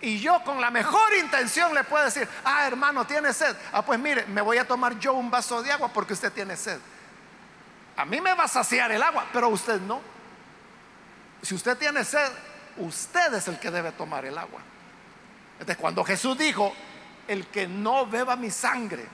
Y 0.02 0.20
yo 0.20 0.44
con 0.44 0.60
la 0.60 0.72
mejor 0.72 1.14
intención 1.20 1.76
le 1.76 1.84
puedo 1.84 2.06
decir, 2.06 2.28
ah 2.44 2.66
hermano, 2.66 3.06
tiene 3.06 3.32
sed. 3.34 3.56
Ah, 3.72 3.84
pues 3.86 4.00
mire, 4.00 4.26
me 4.26 4.42
voy 4.42 4.58
a 4.58 4.68
tomar 4.68 4.98
yo 4.98 5.14
un 5.14 5.30
vaso 5.30 5.62
de 5.62 5.72
agua 5.72 5.90
porque 5.90 6.14
usted 6.14 6.32
tiene 6.32 6.58
sed. 6.58 6.80
A 7.98 8.06
mí 8.06 8.20
me 8.20 8.34
va 8.34 8.46
a 8.46 8.48
saciar 8.48 8.92
el 8.92 9.04
agua, 9.04 9.28
pero 9.32 9.50
usted 9.50 9.80
no. 9.82 10.02
Si 11.44 11.54
usted 11.54 11.78
tiene 11.78 12.04
sed, 12.04 12.32
usted 12.78 13.34
es 13.36 13.48
el 13.48 13.60
que 13.60 13.70
debe 13.70 13.92
tomar 13.92 14.26
el 14.26 14.38
agua. 14.38 14.62
Entonces, 15.62 15.78
cuando 15.78 16.04
Jesús 16.04 16.36
dijo, 16.40 16.74
el 17.28 17.46
que 17.46 17.68
no 17.68 18.08
beba 18.08 18.36
mi 18.36 18.50
sangre, 18.50 19.06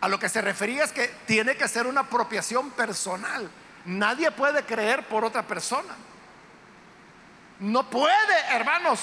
a 0.00 0.06
lo 0.06 0.16
que 0.16 0.28
se 0.28 0.40
refería 0.40 0.84
es 0.84 0.92
que 0.92 1.08
tiene 1.26 1.56
que 1.56 1.66
ser 1.66 1.88
una 1.88 2.02
apropiación 2.02 2.70
personal. 2.70 3.50
Nadie 3.84 4.30
puede 4.30 4.62
creer 4.62 5.08
por 5.08 5.24
otra 5.24 5.42
persona. 5.42 5.92
No 7.58 7.90
puede, 7.90 8.38
hermanos, 8.52 9.00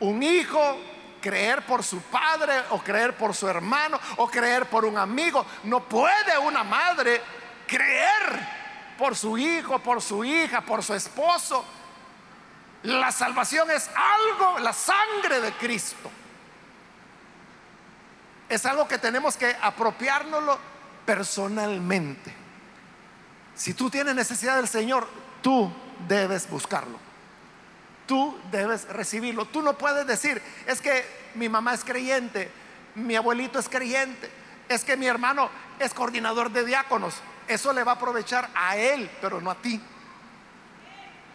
un 0.00 0.22
hijo 0.22 0.76
creer 1.22 1.64
por 1.64 1.82
su 1.82 2.02
padre 2.02 2.52
o 2.68 2.80
creer 2.80 3.16
por 3.16 3.34
su 3.34 3.48
hermano 3.48 3.98
o 4.18 4.28
creer 4.28 4.66
por 4.66 4.84
un 4.84 4.98
amigo. 4.98 5.46
No 5.64 5.84
puede 5.84 6.36
una 6.36 6.64
madre 6.64 7.22
creer 7.66 8.46
por 8.98 9.16
su 9.16 9.38
hijo, 9.38 9.78
por 9.78 10.02
su 10.02 10.22
hija, 10.22 10.60
por 10.60 10.82
su 10.82 10.92
esposo. 10.92 11.64
La 12.82 13.12
salvación 13.12 13.70
es 13.70 13.90
algo, 13.94 14.58
la 14.58 14.72
sangre 14.72 15.40
de 15.40 15.52
Cristo. 15.52 16.10
Es 18.48 18.64
algo 18.66 18.88
que 18.88 18.98
tenemos 18.98 19.36
que 19.36 19.54
apropiárnoslo 19.60 20.58
personalmente. 21.04 22.34
Si 23.54 23.74
tú 23.74 23.90
tienes 23.90 24.14
necesidad 24.14 24.56
del 24.56 24.68
Señor, 24.68 25.06
tú 25.42 25.70
debes 26.08 26.48
buscarlo. 26.48 26.98
Tú 28.06 28.36
debes 28.50 28.88
recibirlo. 28.88 29.44
Tú 29.44 29.62
no 29.62 29.76
puedes 29.76 30.06
decir, 30.06 30.42
es 30.66 30.80
que 30.80 31.04
mi 31.34 31.48
mamá 31.48 31.74
es 31.74 31.84
creyente, 31.84 32.50
mi 32.94 33.14
abuelito 33.14 33.58
es 33.58 33.68
creyente, 33.68 34.30
es 34.68 34.84
que 34.84 34.96
mi 34.96 35.06
hermano 35.06 35.50
es 35.78 35.92
coordinador 35.94 36.50
de 36.50 36.64
diáconos. 36.64 37.14
Eso 37.46 37.72
le 37.72 37.84
va 37.84 37.92
a 37.92 37.94
aprovechar 37.96 38.48
a 38.54 38.76
él, 38.76 39.10
pero 39.20 39.40
no 39.40 39.50
a 39.50 39.56
ti. 39.56 39.80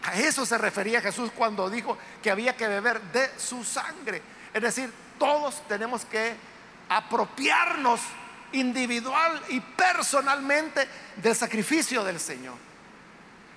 A 0.05 0.15
eso 0.19 0.45
se 0.45 0.57
refería 0.57 1.01
Jesús 1.01 1.31
cuando 1.35 1.69
dijo 1.69 1.97
que 2.21 2.29
había 2.29 2.55
que 2.55 2.67
beber 2.67 3.01
de 3.01 3.31
su 3.39 3.63
sangre. 3.63 4.21
Es 4.53 4.61
decir, 4.61 4.93
todos 5.17 5.67
tenemos 5.67 6.05
que 6.05 6.35
apropiarnos 6.89 8.01
individual 8.51 9.41
y 9.49 9.59
personalmente 9.59 10.87
del 11.15 11.35
sacrificio 11.35 12.03
del 12.03 12.19
Señor. 12.19 12.55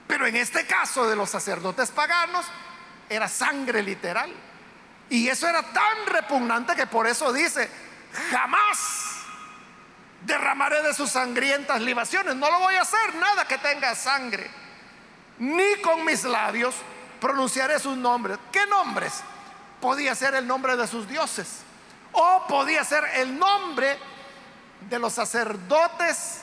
Pero 0.07 0.27
en 0.27 0.37
este 0.37 0.67
caso 0.67 1.09
de 1.09 1.17
los 1.17 1.29
sacerdotes 1.29 1.91
paganos 1.91 2.47
era 3.09 3.29
sangre 3.29 3.83
literal. 3.83 4.33
Y 5.11 5.29
eso 5.29 5.47
era 5.47 5.63
tan 5.63 6.07
repugnante 6.07 6.75
que 6.75 6.87
por 6.87 7.07
eso 7.07 7.33
dice, 7.33 7.69
jamás 8.31 9.19
derramaré 10.25 10.83
de 10.83 10.95
sus 10.95 11.11
sangrientas 11.11 11.81
libaciones. 11.81 12.35
No 12.37 12.51
lo 12.51 12.59
voy 12.61 12.75
a 12.75 12.83
hacer, 12.83 13.15
nada 13.17 13.47
que 13.47 13.59
tenga 13.59 13.95
sangre. 13.95 14.51
Ni 15.39 15.77
con 15.83 16.05
mis 16.05 16.25
labios 16.25 16.75
pronunciaré 17.21 17.79
sus 17.79 17.97
nombres. 17.97 18.39
¿Qué 18.51 18.67
nombres? 18.67 19.23
Podía 19.81 20.15
ser 20.15 20.35
el 20.35 20.47
nombre 20.47 20.77
de 20.77 20.87
sus 20.87 21.09
dioses. 21.09 21.63
O 22.13 22.45
podía 22.49 22.85
ser 22.85 23.05
el 23.15 23.39
nombre 23.39 23.99
de 24.89 24.99
los 24.99 25.13
sacerdotes 25.13 26.43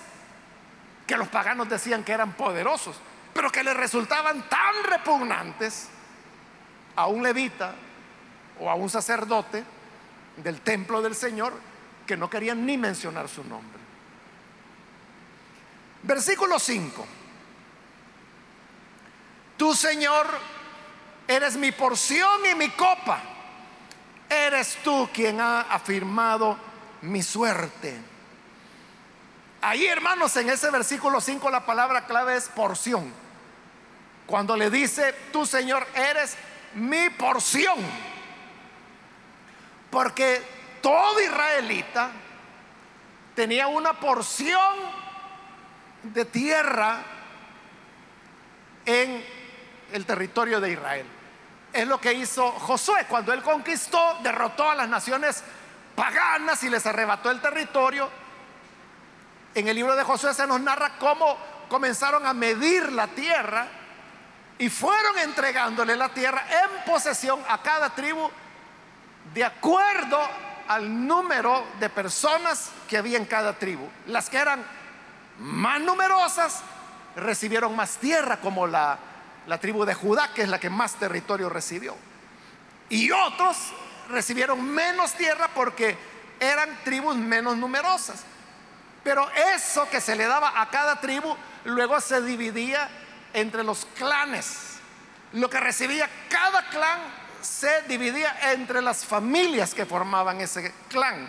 que 1.08 1.18
los 1.18 1.28
paganos 1.28 1.70
decían 1.70 2.04
que 2.04 2.14
eran 2.14 2.34
poderosos, 2.34 2.96
pero 3.34 3.52
que 3.52 3.64
le 3.64 3.74
resultaban 3.74 4.48
tan 4.50 4.84
repugnantes 4.84 5.90
a 6.96 7.08
un 7.08 7.24
levita 7.24 7.76
o 8.60 8.70
a 8.70 8.76
un 8.76 8.90
sacerdote 8.90 9.64
del 10.38 10.62
templo 10.62 11.02
del 11.02 11.16
Señor 11.16 11.54
que 12.06 12.18
no 12.18 12.30
querían 12.30 12.66
ni 12.66 12.78
mencionar 12.78 13.28
su 13.28 13.44
nombre. 13.44 13.80
Versículo 16.04 16.60
5. 16.60 17.06
Tú, 19.58 19.74
Señor, 19.74 20.28
eres 21.28 21.56
mi 21.56 21.72
porción 21.72 22.46
y 22.52 22.56
mi 22.56 22.70
copa. 22.70 23.22
Eres 24.30 24.78
tú 24.84 25.10
quien 25.14 25.40
ha 25.40 25.62
afirmado 25.62 26.58
mi 27.02 27.22
suerte. 27.22 27.96
Ahí, 29.62 29.86
hermanos, 29.86 30.36
en 30.38 30.50
ese 30.50 30.70
versículo 30.70 31.22
5 31.22 31.50
la 31.50 31.66
palabra 31.66 32.06
clave 32.06 32.36
es 32.36 32.50
porción. 32.50 33.12
Cuando 34.26 34.58
le 34.58 34.70
dice, 34.70 35.14
tú, 35.32 35.46
Señor, 35.46 35.88
eres 35.96 36.36
mi 36.74 37.10
porción. 37.12 37.78
Porque 39.90 40.42
todo 40.82 41.22
israelita 41.22 42.12
tenía 43.36 43.68
una 43.68 43.94
porción 43.94 44.76
de 46.04 46.26
tierra 46.26 47.04
en 48.86 49.24
el 49.92 50.06
territorio 50.06 50.60
de 50.60 50.72
Israel. 50.72 51.06
Es 51.74 51.88
lo 51.88 52.00
que 52.00 52.14
hizo 52.14 52.52
Josué 52.52 53.06
cuando 53.08 53.34
él 53.34 53.42
conquistó, 53.44 54.18
derrotó 54.24 54.70
a 54.70 54.76
las 54.76 54.88
naciones 54.88 55.44
paganas 55.96 56.64
y 56.64 56.70
les 56.70 56.86
arrebató 56.86 57.32
el 57.32 57.42
territorio. 57.42 58.10
En 59.54 59.68
el 59.68 59.76
libro 59.76 59.96
de 59.96 60.04
Josué 60.04 60.34
se 60.34 60.48
nos 60.48 60.60
narra 60.62 60.98
cómo 61.00 61.38
comenzaron 61.70 62.26
a 62.26 62.34
medir 62.34 62.92
la 62.92 63.08
tierra 63.08 63.68
y 64.58 64.70
fueron 64.70 65.18
entregándole 65.20 65.96
la 65.96 66.10
tierra 66.10 66.46
en 66.50 66.86
posesión 66.86 67.40
a 67.50 67.62
cada 67.62 67.90
tribu 67.90 68.30
de 69.34 69.44
acuerdo 69.44 70.20
al 70.68 71.08
número 71.08 71.66
de 71.80 71.90
personas 71.90 72.72
que 72.88 72.98
había 72.98 73.18
en 73.18 73.26
cada 73.26 73.54
tribu. 73.54 73.88
Las 74.08 74.30
que 74.30 74.38
eran 74.38 74.64
más 75.40 75.82
numerosas 75.82 76.62
recibieron 77.16 77.76
más 77.76 77.98
tierra, 77.98 78.38
como 78.40 78.68
la, 78.68 78.98
la 79.48 79.60
tribu 79.60 79.86
de 79.86 79.94
Judá, 79.94 80.32
que 80.34 80.44
es 80.44 80.50
la 80.50 80.60
que 80.60 80.70
más 80.70 80.96
territorio 80.96 81.50
recibió. 81.50 81.96
Y 82.90 83.12
otros 83.12 83.58
recibieron 84.10 84.64
menos 84.64 85.14
tierra 85.14 85.50
porque 85.54 85.98
eran 86.40 86.84
tribus 86.84 87.16
menos 87.16 87.58
numerosas. 87.58 88.24
Pero 89.04 89.30
eso 89.56 89.88
que 89.90 90.02
se 90.02 90.16
le 90.16 90.26
daba 90.26 90.62
a 90.62 90.70
cada 90.70 91.00
tribu 91.00 91.36
luego 91.66 92.00
se 92.02 92.22
dividía 92.22 92.90
entre 93.34 93.64
los 93.64 93.86
clanes. 93.98 94.78
Lo 95.34 95.50
que 95.50 95.60
recibía 95.60 96.10
cada 96.30 96.68
clan 96.70 97.00
se 97.42 97.84
dividía 97.84 98.52
entre 98.52 98.82
las 98.82 99.06
familias 99.06 99.74
que 99.74 99.86
formaban 99.86 100.42
ese 100.42 100.74
clan. 100.90 101.28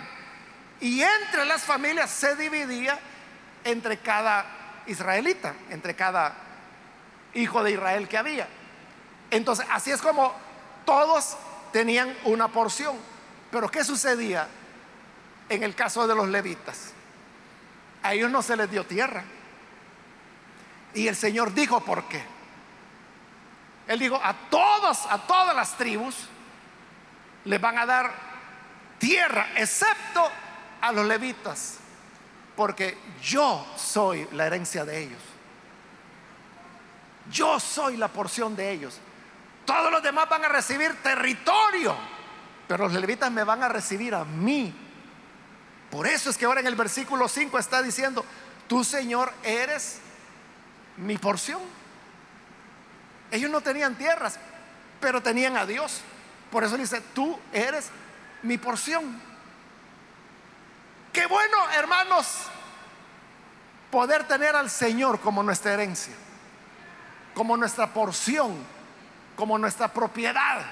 Y 0.80 1.02
entre 1.02 1.44
las 1.44 1.62
familias 1.62 2.10
se 2.10 2.36
dividía 2.36 2.98
entre 3.64 3.98
cada 3.98 4.46
israelita, 4.86 5.54
entre 5.70 5.94
cada 5.94 6.45
hijo 7.36 7.62
de 7.62 7.72
Israel 7.72 8.08
que 8.08 8.18
había. 8.18 8.48
Entonces, 9.30 9.66
así 9.70 9.90
es 9.90 10.02
como 10.02 10.32
todos 10.84 11.36
tenían 11.72 12.14
una 12.24 12.48
porción. 12.48 12.96
Pero 13.50 13.70
¿qué 13.70 13.84
sucedía 13.84 14.48
en 15.48 15.62
el 15.62 15.74
caso 15.74 16.06
de 16.06 16.14
los 16.14 16.28
levitas? 16.28 16.92
A 18.02 18.14
ellos 18.14 18.30
no 18.30 18.42
se 18.42 18.56
les 18.56 18.70
dio 18.70 18.84
tierra. 18.84 19.24
Y 20.94 21.08
el 21.08 21.16
Señor 21.16 21.52
dijo 21.52 21.80
por 21.80 22.04
qué. 22.08 22.22
Él 23.86 23.98
dijo, 23.98 24.20
a 24.22 24.34
todos, 24.50 25.06
a 25.10 25.18
todas 25.26 25.54
las 25.54 25.76
tribus, 25.76 26.16
les 27.44 27.60
van 27.60 27.78
a 27.78 27.86
dar 27.86 28.12
tierra, 28.98 29.48
excepto 29.56 30.28
a 30.80 30.92
los 30.92 31.06
levitas, 31.06 31.76
porque 32.56 32.98
yo 33.22 33.64
soy 33.76 34.26
la 34.32 34.46
herencia 34.46 34.84
de 34.84 35.04
ellos. 35.04 35.35
Yo 37.30 37.58
soy 37.60 37.96
la 37.96 38.08
porción 38.08 38.54
de 38.56 38.70
ellos. 38.70 38.98
Todos 39.64 39.90
los 39.90 40.02
demás 40.02 40.28
van 40.28 40.44
a 40.44 40.48
recibir 40.48 41.02
territorio, 41.02 41.96
pero 42.68 42.84
los 42.84 42.94
levitas 42.94 43.30
me 43.30 43.44
van 43.44 43.62
a 43.62 43.68
recibir 43.68 44.14
a 44.14 44.24
mí. 44.24 44.72
Por 45.90 46.06
eso 46.06 46.30
es 46.30 46.36
que 46.36 46.44
ahora 46.44 46.60
en 46.60 46.66
el 46.66 46.76
versículo 46.76 47.28
5 47.28 47.58
está 47.58 47.82
diciendo, 47.82 48.24
tú 48.68 48.84
Señor 48.84 49.32
eres 49.42 49.98
mi 50.96 51.18
porción. 51.18 51.60
Ellos 53.30 53.50
no 53.50 53.60
tenían 53.60 53.96
tierras, 53.96 54.38
pero 55.00 55.22
tenían 55.22 55.56
a 55.56 55.66
Dios. 55.66 56.02
Por 56.50 56.64
eso 56.64 56.76
dice, 56.76 57.00
tú 57.14 57.38
eres 57.52 57.90
mi 58.42 58.58
porción. 58.58 59.20
Qué 61.12 61.26
bueno, 61.26 61.56
hermanos, 61.70 62.26
poder 63.90 64.24
tener 64.24 64.54
al 64.54 64.70
Señor 64.70 65.20
como 65.20 65.42
nuestra 65.42 65.72
herencia, 65.72 66.14
como 67.36 67.54
nuestra 67.58 67.92
porción, 67.92 68.56
como 69.36 69.58
nuestra 69.58 69.88
propiedad. 69.88 70.62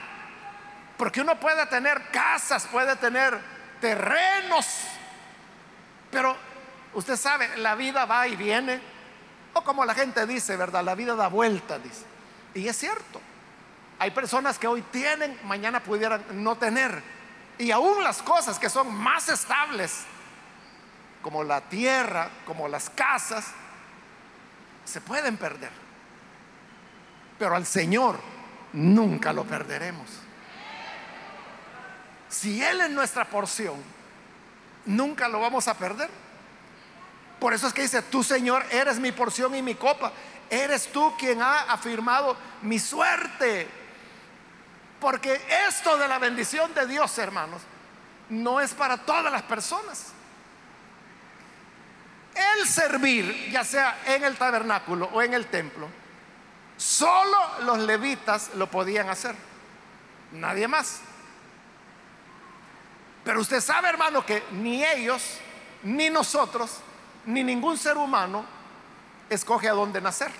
Porque 0.96 1.20
uno 1.20 1.38
puede 1.38 1.66
tener 1.66 2.10
casas, 2.10 2.66
puede 2.66 2.96
tener 2.96 3.38
terrenos, 3.82 4.66
pero 6.10 6.34
usted 6.94 7.16
sabe, 7.16 7.58
la 7.58 7.74
vida 7.74 8.06
va 8.06 8.26
y 8.26 8.34
viene, 8.34 8.80
o 9.52 9.62
como 9.62 9.84
la 9.84 9.94
gente 9.94 10.26
dice, 10.26 10.56
¿verdad? 10.56 10.82
La 10.82 10.94
vida 10.94 11.14
da 11.14 11.28
vuelta, 11.28 11.78
dice. 11.78 12.06
Y 12.54 12.66
es 12.66 12.78
cierto. 12.78 13.20
Hay 13.98 14.12
personas 14.12 14.58
que 14.58 14.66
hoy 14.66 14.80
tienen, 14.90 15.38
mañana 15.44 15.80
pudieran 15.80 16.24
no 16.42 16.56
tener. 16.56 17.02
Y 17.58 17.72
aún 17.72 18.02
las 18.02 18.22
cosas 18.22 18.58
que 18.58 18.70
son 18.70 18.92
más 18.94 19.28
estables, 19.28 20.04
como 21.20 21.44
la 21.44 21.60
tierra, 21.60 22.30
como 22.46 22.68
las 22.68 22.88
casas, 22.88 23.48
se 24.86 25.02
pueden 25.02 25.36
perder. 25.36 25.83
Pero 27.38 27.56
al 27.56 27.66
Señor 27.66 28.18
nunca 28.72 29.32
lo 29.32 29.44
perderemos. 29.44 30.08
Si 32.28 32.62
Él 32.62 32.80
es 32.80 32.90
nuestra 32.90 33.24
porción, 33.24 33.76
nunca 34.86 35.28
lo 35.28 35.40
vamos 35.40 35.68
a 35.68 35.74
perder. 35.74 36.10
Por 37.38 37.52
eso 37.52 37.66
es 37.66 37.72
que 37.72 37.82
dice, 37.82 38.02
tú 38.02 38.24
Señor 38.24 38.64
eres 38.70 38.98
mi 38.98 39.12
porción 39.12 39.54
y 39.54 39.62
mi 39.62 39.74
copa. 39.74 40.12
Eres 40.50 40.90
tú 40.92 41.14
quien 41.18 41.42
ha 41.42 41.62
afirmado 41.72 42.36
mi 42.62 42.78
suerte. 42.78 43.68
Porque 45.00 45.40
esto 45.68 45.96
de 45.98 46.08
la 46.08 46.18
bendición 46.18 46.72
de 46.74 46.86
Dios, 46.86 47.18
hermanos, 47.18 47.62
no 48.30 48.60
es 48.60 48.72
para 48.72 48.96
todas 48.96 49.30
las 49.30 49.42
personas. 49.42 50.12
El 52.34 52.66
servir, 52.66 53.50
ya 53.50 53.64
sea 53.64 54.00
en 54.06 54.24
el 54.24 54.36
tabernáculo 54.36 55.08
o 55.12 55.22
en 55.22 55.34
el 55.34 55.46
templo, 55.46 55.88
solo 56.76 57.38
los 57.62 57.78
levitas 57.78 58.50
lo 58.54 58.70
podían 58.70 59.08
hacer. 59.08 59.34
Nadie 60.32 60.68
más. 60.68 61.00
Pero 63.24 63.40
usted 63.40 63.60
sabe, 63.60 63.88
hermano, 63.88 64.24
que 64.24 64.42
ni 64.52 64.84
ellos, 64.84 65.38
ni 65.82 66.10
nosotros, 66.10 66.80
ni 67.26 67.42
ningún 67.42 67.78
ser 67.78 67.96
humano 67.96 68.44
escoge 69.30 69.68
a 69.68 69.72
dónde 69.72 70.00
nacer. 70.00 70.30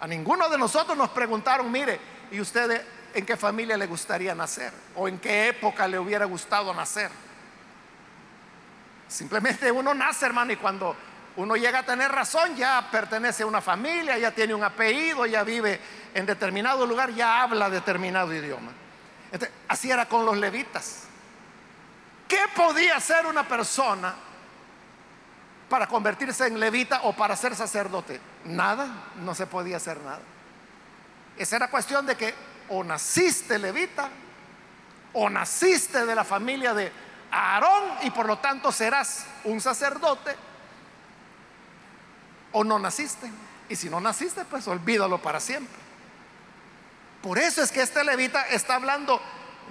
A 0.00 0.06
ninguno 0.06 0.48
de 0.48 0.58
nosotros 0.58 0.96
nos 0.96 1.10
preguntaron, 1.10 1.70
mire, 1.72 2.00
¿y 2.30 2.40
usted 2.40 2.86
en 3.14 3.26
qué 3.26 3.36
familia 3.36 3.76
le 3.76 3.86
gustaría 3.86 4.34
nacer? 4.34 4.72
¿O 4.94 5.08
en 5.08 5.18
qué 5.18 5.48
época 5.48 5.88
le 5.88 5.98
hubiera 5.98 6.24
gustado 6.24 6.72
nacer? 6.72 7.10
Simplemente 9.08 9.72
uno 9.72 9.94
nace, 9.94 10.26
hermano, 10.26 10.52
y 10.52 10.56
cuando 10.56 10.94
uno 11.38 11.54
llega 11.54 11.78
a 11.78 11.82
tener 11.84 12.10
razón, 12.10 12.56
ya 12.56 12.88
pertenece 12.90 13.44
a 13.44 13.46
una 13.46 13.60
familia, 13.60 14.18
ya 14.18 14.32
tiene 14.32 14.54
un 14.54 14.64
apellido, 14.64 15.24
ya 15.24 15.44
vive 15.44 15.80
en 16.12 16.26
determinado 16.26 16.84
lugar, 16.84 17.14
ya 17.14 17.42
habla 17.42 17.70
determinado 17.70 18.34
idioma. 18.34 18.72
así 19.68 19.88
era 19.88 20.06
con 20.08 20.26
los 20.26 20.36
levitas. 20.36 21.04
¿Qué 22.26 22.40
podía 22.56 22.96
hacer 22.96 23.24
una 23.24 23.46
persona 23.46 24.16
para 25.68 25.86
convertirse 25.86 26.44
en 26.48 26.58
levita 26.58 27.02
o 27.04 27.12
para 27.12 27.36
ser 27.36 27.54
sacerdote? 27.54 28.20
Nada, 28.46 28.88
no 29.20 29.32
se 29.32 29.46
podía 29.46 29.76
hacer 29.76 30.00
nada. 30.00 30.20
Esa 31.36 31.54
era 31.54 31.70
cuestión 31.70 32.04
de 32.04 32.16
que 32.16 32.34
o 32.70 32.82
naciste 32.82 33.60
levita 33.60 34.08
o 35.12 35.30
naciste 35.30 36.04
de 36.04 36.14
la 36.16 36.24
familia 36.24 36.74
de 36.74 36.90
Aarón 37.30 37.98
y 38.02 38.10
por 38.10 38.26
lo 38.26 38.38
tanto 38.38 38.72
serás 38.72 39.24
un 39.44 39.60
sacerdote 39.60 40.47
o 42.52 42.64
no 42.64 42.78
naciste. 42.78 43.30
Y 43.68 43.76
si 43.76 43.90
no 43.90 44.00
naciste, 44.00 44.44
pues 44.44 44.66
olvídalo 44.68 45.20
para 45.20 45.40
siempre. 45.40 45.78
Por 47.22 47.38
eso 47.38 47.62
es 47.62 47.70
que 47.70 47.82
este 47.82 48.04
levita 48.04 48.42
está 48.42 48.76
hablando 48.76 49.20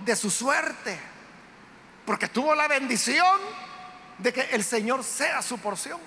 de 0.05 0.15
su 0.15 0.29
suerte 0.29 0.99
porque 2.07 2.29
tuvo 2.29 2.55
la 2.55 2.69
bendición 2.69 3.37
de 4.17 4.31
que 4.31 4.41
el 4.51 4.63
Señor 4.63 5.03
sea 5.03 5.41
su 5.41 5.57
porción. 5.59 5.99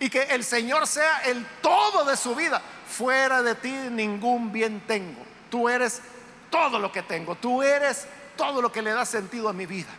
Y 0.00 0.10
que 0.10 0.22
el 0.22 0.42
Señor 0.42 0.88
sea 0.88 1.20
el 1.20 1.46
todo 1.62 2.04
de 2.04 2.16
su 2.16 2.34
vida. 2.34 2.60
Fuera 2.88 3.42
de 3.42 3.54
ti 3.54 3.70
ningún 3.70 4.50
bien 4.50 4.80
tengo. 4.88 5.22
Tú 5.50 5.68
eres 5.68 6.00
todo 6.50 6.80
lo 6.80 6.90
que 6.90 7.02
tengo. 7.02 7.36
Tú 7.36 7.62
eres 7.62 8.08
todo 8.36 8.60
lo 8.60 8.72
que 8.72 8.82
le 8.82 8.90
da 8.90 9.06
sentido 9.06 9.48
a 9.48 9.52
mi 9.52 9.66
vida. 9.66 9.90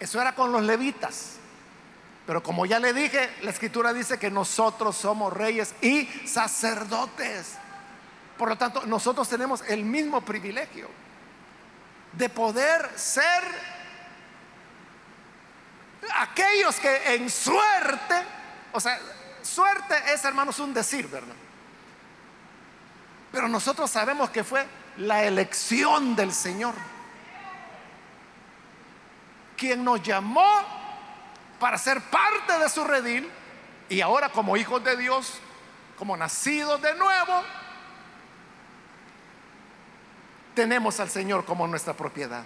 Eso 0.00 0.20
era 0.20 0.34
con 0.34 0.50
los 0.50 0.62
levitas. 0.62 1.36
Pero 2.26 2.42
como 2.42 2.66
ya 2.66 2.80
le 2.80 2.92
dije, 2.92 3.30
la 3.42 3.50
escritura 3.50 3.92
dice 3.92 4.18
que 4.18 4.30
nosotros 4.30 4.96
somos 4.96 5.32
reyes 5.32 5.74
y 5.80 6.06
sacerdotes. 6.26 7.54
Por 8.36 8.48
lo 8.48 8.58
tanto, 8.58 8.84
nosotros 8.84 9.28
tenemos 9.28 9.62
el 9.68 9.84
mismo 9.84 10.20
privilegio 10.20 10.88
de 12.12 12.28
poder 12.28 12.90
ser 12.96 13.44
aquellos 16.18 16.76
que 16.80 17.14
en 17.14 17.30
suerte, 17.30 18.14
o 18.72 18.80
sea, 18.80 18.98
suerte 19.42 19.94
es, 20.12 20.24
hermanos, 20.24 20.58
un 20.58 20.74
decir, 20.74 21.06
¿verdad? 21.08 21.34
Pero 23.30 23.48
nosotros 23.48 23.90
sabemos 23.90 24.30
que 24.30 24.42
fue 24.42 24.66
la 24.96 25.24
elección 25.24 26.16
del 26.16 26.32
Señor 26.32 26.74
quien 29.56 29.82
nos 29.82 30.02
llamó 30.02 30.85
para 31.58 31.78
ser 31.78 32.00
parte 32.02 32.58
de 32.58 32.68
su 32.68 32.84
redil 32.84 33.30
y 33.88 34.00
ahora 34.00 34.30
como 34.30 34.56
hijos 34.56 34.82
de 34.84 34.96
Dios, 34.96 35.34
como 35.98 36.16
nacidos 36.16 36.80
de 36.82 36.94
nuevo, 36.94 37.42
tenemos 40.54 40.98
al 41.00 41.10
Señor 41.10 41.44
como 41.44 41.66
nuestra 41.66 41.94
propiedad. 41.94 42.42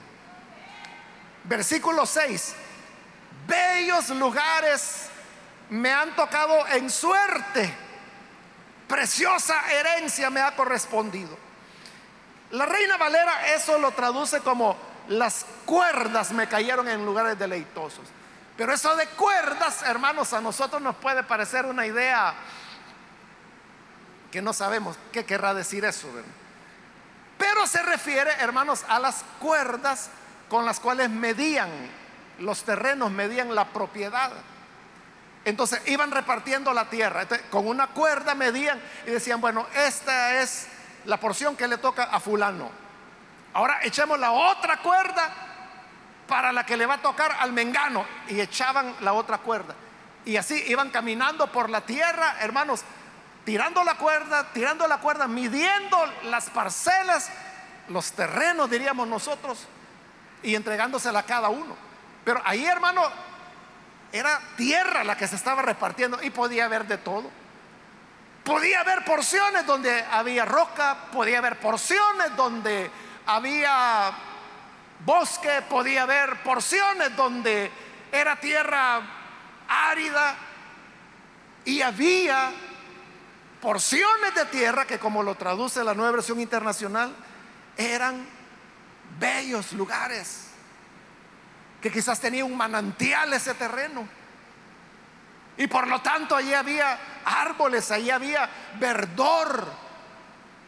Versículo 1.45 2.05
6. 2.07 2.55
Bellos 3.47 4.11
lugares 4.11 5.09
me 5.71 5.93
han 5.93 6.15
tocado 6.15 6.67
en 6.69 6.91
suerte. 6.91 7.73
Preciosa 8.87 9.73
herencia 9.73 10.31
me 10.31 10.41
ha 10.41 10.55
correspondido. 10.55 11.39
La 12.51 12.67
reina 12.67 12.97
Valera 12.97 13.55
eso 13.55 13.79
lo 13.79 13.93
traduce 13.93 14.41
como 14.41 14.77
las 15.09 15.47
cuerdas 15.65 16.33
me 16.33 16.49
cayeron 16.49 16.89
en 16.89 17.05
lugares 17.05 17.39
deleitosos. 17.39 18.05
Pero 18.61 18.75
eso 18.75 18.95
de 18.95 19.07
cuerdas, 19.07 19.81
hermanos, 19.85 20.35
a 20.35 20.41
nosotros 20.43 20.83
nos 20.83 20.95
puede 20.97 21.23
parecer 21.23 21.65
una 21.65 21.87
idea 21.87 22.35
que 24.31 24.43
no 24.43 24.53
sabemos 24.53 24.99
qué 25.13 25.25
querrá 25.25 25.55
decir 25.55 25.83
eso. 25.87 26.09
Pero 27.39 27.67
se 27.67 27.83
refiere, 27.83 28.31
hermanos, 28.33 28.85
a 28.87 28.99
las 28.99 29.25
cuerdas 29.39 30.11
con 30.51 30.67
las 30.67 30.79
cuales 30.79 31.09
medían 31.09 31.71
los 32.39 32.63
terrenos, 32.63 33.11
medían 33.11 33.55
la 33.55 33.65
propiedad. 33.65 34.31
Entonces 35.47 35.81
iban 35.87 36.11
repartiendo 36.11 36.75
la 36.75 36.91
tierra. 36.91 37.27
con 37.51 37.67
una 37.67 37.87
cuerda 37.87 38.35
medían 38.35 38.79
y 39.07 39.11
decían, 39.11 39.41
bueno, 39.41 39.67
esta 39.75 40.43
es 40.43 40.67
la 41.07 41.19
porción 41.19 41.57
que 41.57 41.67
le 41.67 41.79
toca 41.79 42.03
a 42.03 42.21
fulano. 42.21 42.71
Ahora 43.55 43.81
echemos 43.85 44.21
la 44.21 44.33
otra 44.33 44.83
cuerda 44.83 45.50
para 46.31 46.53
la 46.53 46.65
que 46.65 46.77
le 46.77 46.87
va 46.87 46.95
a 46.95 47.03
tocar 47.03 47.37
al 47.41 47.53
mengano. 47.53 48.07
Y 48.29 48.41
echaban 48.41 48.95
la 49.01 49.13
otra 49.13 49.39
cuerda. 49.39 49.75
Y 50.25 50.37
así 50.37 50.63
iban 50.69 50.91
caminando 50.91 51.51
por 51.51 51.69
la 51.69 51.81
tierra, 51.81 52.37
hermanos, 52.41 52.83
tirando 53.45 53.83
la 53.83 53.97
cuerda, 53.97 54.53
tirando 54.53 54.87
la 54.87 54.99
cuerda, 54.99 55.27
midiendo 55.27 55.99
las 56.25 56.49
parcelas, 56.51 57.31
los 57.89 58.13
terrenos, 58.13 58.71
diríamos 58.71 59.09
nosotros, 59.09 59.67
y 60.43 60.55
entregándosela 60.55 61.19
a 61.19 61.25
cada 61.25 61.49
uno. 61.49 61.75
Pero 62.25 62.41
ahí, 62.45 62.65
hermano, 62.65 63.03
era 64.13 64.41
tierra 64.57 65.03
la 65.03 65.17
que 65.17 65.27
se 65.27 65.37
estaba 65.37 65.63
repartiendo 65.63 66.23
y 66.23 66.31
podía 66.31 66.67
haber 66.67 66.87
de 66.87 66.99
todo. 66.99 67.29
Podía 68.45 68.81
haber 68.81 69.05
porciones 69.05 69.67
donde 69.67 70.05
había 70.13 70.45
roca, 70.45 70.97
podía 71.13 71.39
haber 71.39 71.59
porciones 71.59 72.37
donde 72.37 72.91
había 73.27 74.13
bosque, 75.05 75.63
podía 75.69 76.03
haber 76.03 76.43
porciones 76.43 77.15
donde 77.17 77.71
era 78.13 78.37
tierra 78.37 79.01
árida 79.69 80.37
y 81.65 81.83
había 81.83 82.53
porciones 83.61 84.35
de 84.35 84.45
tierra 84.47 84.87
que 84.87 84.99
como 84.99 85.23
lo 85.23 85.35
traduce 85.35 85.85
la 85.85 85.95
nueva 85.95 86.13
versión 86.13 86.41
internacional, 86.41 87.15
eran 87.77 88.27
bellos 89.19 89.73
lugares, 89.73 90.49
que 91.81 91.91
quizás 91.91 92.21
tenía 92.21 92.45
un 92.45 92.57
manantial 92.57 93.33
ese 93.33 93.55
terreno. 93.55 94.09
Y 95.57 95.67
por 95.67 95.87
lo 95.89 96.01
tanto 96.01 96.35
allí 96.35 96.55
había 96.55 96.99
árboles, 97.25 97.91
allí 97.91 98.11
había 98.11 98.49
verdor. 98.79 99.67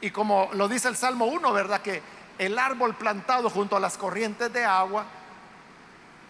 Y 0.00 0.10
como 0.10 0.50
lo 0.52 0.68
dice 0.68 0.88
el 0.88 0.96
Salmo 0.96 1.26
1, 1.26 1.52
¿verdad? 1.52 1.80
Que 1.80 2.02
el 2.46 2.58
árbol 2.58 2.94
plantado 2.96 3.48
junto 3.50 3.76
a 3.76 3.80
las 3.80 3.96
corrientes 3.96 4.52
de 4.52 4.64
agua 4.64 5.04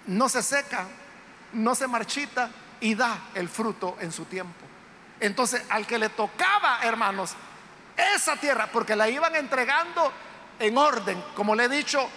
no 0.07 0.29
se 0.29 0.43
seca, 0.43 0.87
no 1.53 1.75
se 1.75 1.87
marchita 1.87 2.51
y 2.81 2.95
da 2.95 3.29
el 3.35 3.49
fruto 3.49 3.97
en 4.01 4.13
su 4.13 4.25
tiempo. 4.25 4.67
Entonces, 5.21 5.63
al 5.71 5.87
que 5.87 5.99
le 5.99 6.09
tocaba, 6.09 6.81
hermanos, 6.83 7.35
esa 8.15 8.37
tierra, 8.37 8.69
porque 8.73 8.97
la 8.97 9.09
iban 9.09 9.37
entregando 9.37 10.13
en 10.59 10.77
orden, 10.77 11.23
como 11.35 11.55
le 11.55 11.65
he 11.65 11.69
dicho, 11.69 12.09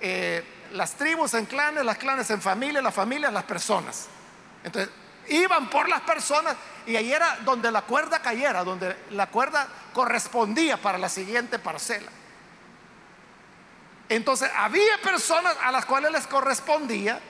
eh, 0.00 0.68
las 0.72 0.94
tribus 0.94 1.34
en 1.34 1.46
clanes, 1.46 1.84
las 1.84 1.98
clanes 1.98 2.30
en 2.30 2.40
familia, 2.40 2.80
las 2.80 2.94
familias, 2.94 3.32
las 3.32 3.44
personas. 3.44 4.06
Entonces, 4.62 4.90
iban 5.28 5.68
por 5.68 5.88
las 5.88 6.00
personas 6.02 6.56
y 6.86 6.96
ahí 6.96 7.12
era 7.12 7.38
donde 7.44 7.70
la 7.70 7.82
cuerda 7.82 8.20
cayera, 8.20 8.64
donde 8.64 8.96
la 9.10 9.26
cuerda 9.26 9.66
correspondía 9.92 10.76
para 10.76 10.96
la 10.96 11.08
siguiente 11.08 11.58
parcela. 11.58 12.10
Entonces, 14.08 14.50
había 14.56 14.98
personas 15.02 15.56
a 15.62 15.70
las 15.70 15.84
cuales 15.84 16.10
les 16.10 16.26
correspondía 16.26 17.20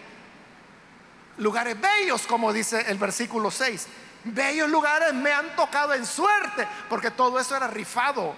lugares 1.39 1.77
bellos, 1.81 2.27
como 2.27 2.53
dice 2.53 2.85
el 2.89 2.99
versículo 2.99 3.51
6. 3.51 3.87
Bellos 4.25 4.69
lugares 4.69 5.15
me 5.15 5.33
han 5.33 5.55
tocado 5.57 5.95
en 5.95 6.05
suerte, 6.05 6.67
porque 6.89 7.11
todo 7.11 7.39
eso 7.39 7.57
era 7.57 7.67
rifado. 7.69 8.35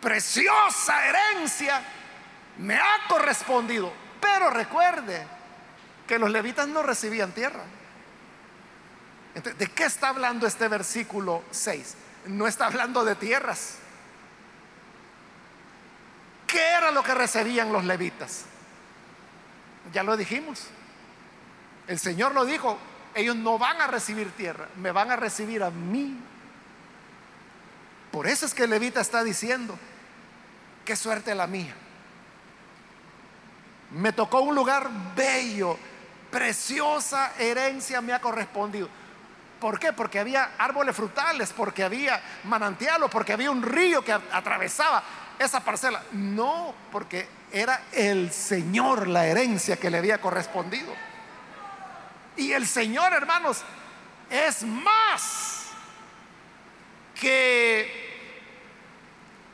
Preciosa 0.00 1.06
herencia 1.06 1.82
me 2.58 2.76
ha 2.76 3.06
correspondido. 3.08 3.92
Pero 4.20 4.50
recuerde 4.50 5.26
que 6.06 6.18
los 6.18 6.30
levitas 6.30 6.68
no 6.68 6.82
recibían 6.82 7.32
tierra. 7.32 7.62
¿De 9.34 9.66
qué 9.68 9.84
está 9.84 10.08
hablando 10.08 10.46
este 10.46 10.66
versículo 10.68 11.44
6? 11.50 11.94
No 12.26 12.46
está 12.46 12.66
hablando 12.66 13.04
de 13.04 13.14
tierras. 13.14 13.76
¿Qué 16.60 16.72
era 16.72 16.90
lo 16.90 17.02
que 17.02 17.14
recibían 17.14 17.72
los 17.72 17.86
levitas? 17.86 18.44
Ya 19.94 20.02
lo 20.02 20.14
dijimos. 20.14 20.66
El 21.86 21.98
Señor 21.98 22.34
lo 22.34 22.44
dijo, 22.44 22.76
ellos 23.14 23.34
no 23.34 23.58
van 23.58 23.80
a 23.80 23.86
recibir 23.86 24.30
tierra, 24.32 24.68
me 24.76 24.92
van 24.92 25.10
a 25.10 25.16
recibir 25.16 25.62
a 25.62 25.70
mí. 25.70 26.18
Por 28.12 28.26
eso 28.26 28.44
es 28.44 28.52
que 28.52 28.64
el 28.64 28.70
levita 28.70 29.00
está 29.00 29.24
diciendo, 29.24 29.78
qué 30.84 30.96
suerte 30.96 31.34
la 31.34 31.46
mía. 31.46 31.74
Me 33.92 34.12
tocó 34.12 34.42
un 34.42 34.54
lugar 34.54 34.90
bello, 35.16 35.78
preciosa 36.30 37.32
herencia 37.38 38.02
me 38.02 38.12
ha 38.12 38.20
correspondido. 38.20 38.86
¿Por 39.58 39.78
qué? 39.78 39.94
Porque 39.94 40.18
había 40.18 40.50
árboles 40.58 40.94
frutales, 40.94 41.54
porque 41.56 41.84
había 41.84 42.20
manantiales, 42.44 43.08
porque 43.10 43.32
había 43.32 43.50
un 43.50 43.62
río 43.62 44.04
que 44.04 44.12
atravesaba 44.12 45.02
esa 45.40 45.60
parcela. 45.60 46.02
No, 46.12 46.74
porque 46.92 47.26
era 47.50 47.84
el 47.92 48.30
Señor 48.30 49.08
la 49.08 49.26
herencia 49.26 49.78
que 49.78 49.88
le 49.88 49.96
había 49.96 50.20
correspondido. 50.20 50.94
Y 52.36 52.52
el 52.52 52.66
Señor, 52.66 53.14
hermanos, 53.14 53.62
es 54.28 54.62
más 54.62 55.70
que 57.18 58.10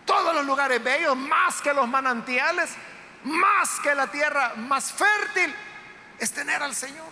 todos 0.05 0.35
los 0.35 0.45
lugares 0.45 0.83
bellos, 0.83 1.17
más 1.17 1.63
que 1.63 1.73
los 1.73 1.89
manantiales, 1.89 2.71
más 3.23 3.79
que 3.81 3.95
la 3.95 4.09
tierra 4.09 4.55
más 4.57 4.93
fértil, 4.93 5.55
es 6.19 6.33
tener 6.33 6.63
al 6.65 6.75
Señor. 6.75 7.07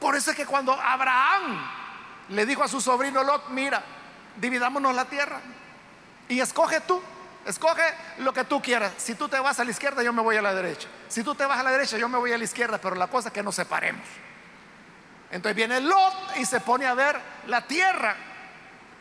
Por 0.00 0.16
eso 0.16 0.30
es 0.30 0.36
que 0.38 0.46
cuando 0.46 0.72
Abraham 0.72 1.66
le 2.30 2.46
dijo 2.46 2.64
a 2.64 2.68
su 2.68 2.80
sobrino 2.80 3.22
Lot, 3.22 3.50
mira, 3.50 3.82
dividámonos 4.36 4.94
la 4.94 5.04
tierra 5.04 5.40
y 6.30 6.40
escoge 6.40 6.80
tú, 6.80 7.02
escoge 7.44 7.82
lo 8.18 8.32
que 8.32 8.44
tú 8.44 8.62
quieras. 8.62 8.92
Si 8.96 9.16
tú 9.16 9.28
te 9.28 9.38
vas 9.40 9.58
a 9.58 9.64
la 9.64 9.72
izquierda, 9.72 10.00
yo 10.04 10.12
me 10.12 10.22
voy 10.22 10.36
a 10.36 10.42
la 10.42 10.54
derecha. 10.54 10.88
Si 11.08 11.24
tú 11.24 11.34
te 11.34 11.44
vas 11.44 11.58
a 11.58 11.64
la 11.64 11.72
derecha, 11.72 11.98
yo 11.98 12.08
me 12.08 12.18
voy 12.18 12.32
a 12.32 12.38
la 12.38 12.44
izquierda, 12.44 12.78
pero 12.78 12.94
la 12.94 13.08
cosa 13.08 13.28
es 13.28 13.34
que 13.34 13.42
nos 13.42 13.56
separemos. 13.56 14.06
Entonces 15.32 15.56
viene 15.56 15.80
Lot 15.80 16.36
y 16.36 16.44
se 16.44 16.60
pone 16.60 16.86
a 16.86 16.94
ver 16.94 17.20
la 17.48 17.66
tierra. 17.66 18.14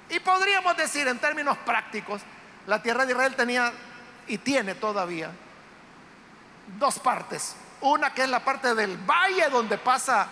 Y 0.10 0.20
podríamos 0.20 0.76
decir 0.76 1.08
en 1.08 1.20
términos 1.20 1.56
prácticos, 1.60 2.22
la 2.66 2.82
tierra 2.82 3.06
de 3.06 3.12
Israel 3.12 3.36
tenía 3.36 3.72
y 4.28 4.40
tiene 4.40 4.74
todavía 4.74 5.30
dos 6.80 6.98
partes. 6.98 7.56
Una 7.82 8.12
que 8.12 8.24
es 8.24 8.30
la 8.30 8.44
parte 8.44 8.74
del 8.74 8.98
valle 8.98 9.50
donde 9.52 9.78
pasa 9.78 10.28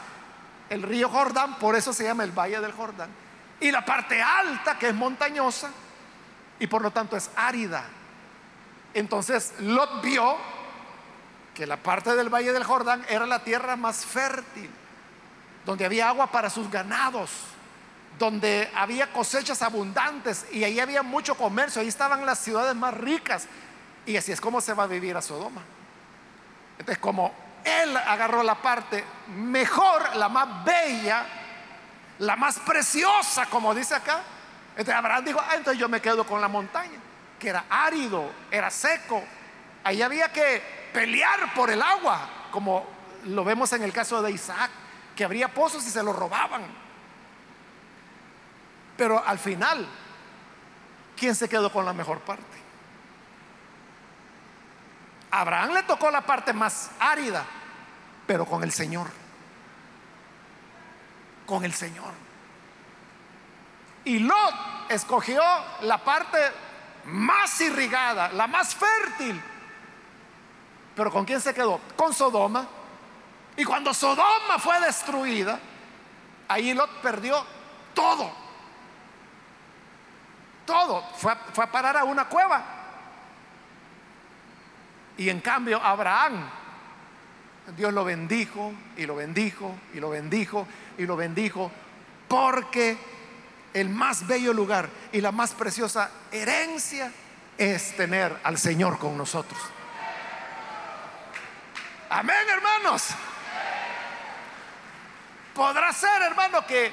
el 0.68 0.82
río 0.82 1.10
Jordán, 1.10 1.60
por 1.60 1.76
eso 1.76 1.94
se 1.94 2.06
llama 2.06 2.24
el 2.24 2.32
valle 2.32 2.60
del 2.60 2.72
Jordán. 2.72 3.12
Y 3.60 3.70
la 3.70 3.86
parte 3.86 4.20
alta 4.20 4.80
que 4.80 4.90
es 4.90 4.96
montañosa 4.96 5.70
y 6.60 6.68
por 6.68 6.82
lo 6.82 6.92
tanto 6.92 7.16
es 7.16 7.30
árida. 7.36 7.86
Entonces 8.94 9.54
Lot 9.60 10.02
vio 10.02 10.38
que 11.54 11.66
la 11.66 11.78
parte 11.78 12.16
del 12.16 12.30
Valle 12.30 12.54
del 12.54 12.64
Jordán 12.64 13.06
era 13.10 13.26
la 13.26 13.44
tierra 13.44 13.76
más 13.76 14.06
fértil, 14.06 14.70
donde 15.66 15.86
había 15.86 16.10
agua 16.10 16.28
para 16.28 16.50
sus 16.50 16.70
ganados, 16.70 17.32
donde 18.20 18.72
había 18.76 19.12
cosechas 19.12 19.62
abundantes 19.62 20.46
y 20.52 20.64
ahí 20.64 20.80
había 20.80 21.04
mucho 21.04 21.36
comercio, 21.36 21.82
ahí 21.82 21.88
estaban 21.88 22.26
las 22.26 22.40
ciudades 22.40 22.76
más 22.76 22.94
ricas. 22.94 23.48
Y 24.06 24.16
así 24.18 24.32
es 24.32 24.40
como 24.40 24.62
se 24.62 24.74
va 24.74 24.84
a 24.84 24.88
vivir 24.88 25.18
a 25.18 25.22
Sodoma. 25.22 25.62
Entonces, 26.80 27.00
como 27.00 27.34
él 27.64 27.98
agarró 27.98 28.44
la 28.44 28.56
parte 28.62 29.04
mejor, 29.36 30.16
la 30.16 30.30
más 30.30 30.64
bella, 30.64 31.26
la 32.20 32.36
más 32.36 32.60
preciosa, 32.60 33.48
como 33.48 33.76
dice 33.76 33.96
acá, 33.96 34.22
entonces 34.78 34.94
Abraham 34.94 35.26
dijo, 35.26 35.40
ah, 35.42 35.56
entonces 35.56 35.80
yo 35.80 35.90
me 35.90 36.00
quedo 36.00 36.24
con 36.24 36.40
la 36.40 36.48
montaña, 36.48 37.00
que 37.40 37.50
era 37.50 37.66
árido, 37.68 38.30
era 38.52 38.70
seco. 38.70 39.24
Ahí 39.84 40.04
había 40.04 40.32
que 40.32 40.62
pelear 40.94 41.52
por 41.56 41.72
el 41.72 41.82
agua, 41.82 42.30
como 42.52 42.86
lo 43.26 43.44
vemos 43.44 43.74
en 43.74 43.82
el 43.82 43.92
caso 43.92 44.22
de 44.22 44.30
Isaac, 44.30 44.70
que 45.16 45.24
habría 45.24 45.48
pozos 45.48 45.84
y 45.88 45.90
se 45.90 46.04
los 46.04 46.16
robaban. 46.16 46.62
Pero 48.96 49.26
al 49.26 49.40
final, 49.40 49.88
¿quién 51.16 51.34
se 51.34 51.50
quedó 51.50 51.72
con 51.72 51.84
la 51.84 51.94
mejor 51.94 52.20
parte? 52.20 52.46
Abraham 55.32 55.74
le 55.74 55.84
tocó 55.84 56.12
la 56.12 56.22
parte 56.22 56.54
más 56.54 56.92
árida, 57.00 57.44
pero 58.28 58.46
con 58.46 58.64
el 58.64 58.72
Señor. 58.72 59.08
Con 61.48 61.66
el 61.66 61.74
Señor. 61.74 62.27
Y 64.08 64.20
Lot 64.20 64.56
escogió 64.88 65.44
la 65.82 65.98
parte 65.98 66.38
más 67.08 67.60
irrigada, 67.60 68.30
la 68.30 68.48
más 68.48 68.74
fértil, 68.74 69.42
pero 70.96 71.12
¿con 71.12 71.26
quién 71.26 71.42
se 71.42 71.54
quedó? 71.54 71.82
Con 71.98 72.14
Sodoma. 72.14 72.66
Y 73.58 73.66
cuando 73.66 73.94
Sodoma 73.94 74.60
fue 74.60 74.80
destruida, 74.80 75.60
ahí 76.48 76.74
Lot 76.74 76.90
perdió 77.02 77.46
todo. 77.94 78.32
Todo. 80.66 81.04
Fue 81.18 81.34
a, 81.34 81.70
parar 81.70 81.98
a 81.98 82.06
una 82.06 82.30
cueva. 82.30 82.64
Y 85.18 85.28
en 85.28 85.42
cambio 85.42 85.82
Abraham, 85.84 86.50
Dios 87.76 87.92
lo 87.92 88.06
bendijo 88.06 88.72
y 88.96 89.06
lo 89.06 89.18
bendijo 89.18 89.76
y 89.94 90.00
lo 90.00 90.12
bendijo 90.12 90.66
y 90.98 91.06
lo 91.06 91.18
bendijo 91.18 91.70
porque 92.30 93.17
el 93.80 93.90
más 93.90 94.26
bello 94.26 94.54
lugar 94.54 94.90
y 95.12 95.22
la 95.22 95.32
más 95.32 95.54
preciosa 95.54 96.10
herencia 96.32 97.12
es 97.58 97.96
tener 97.96 98.36
al 98.44 98.58
Señor 98.58 98.98
con 98.98 99.18
nosotros. 99.18 99.60
Amén, 102.10 102.36
hermanos. 102.50 103.10
Podrá 105.54 105.92
ser, 105.94 106.22
hermano, 106.24 106.66
que 106.66 106.92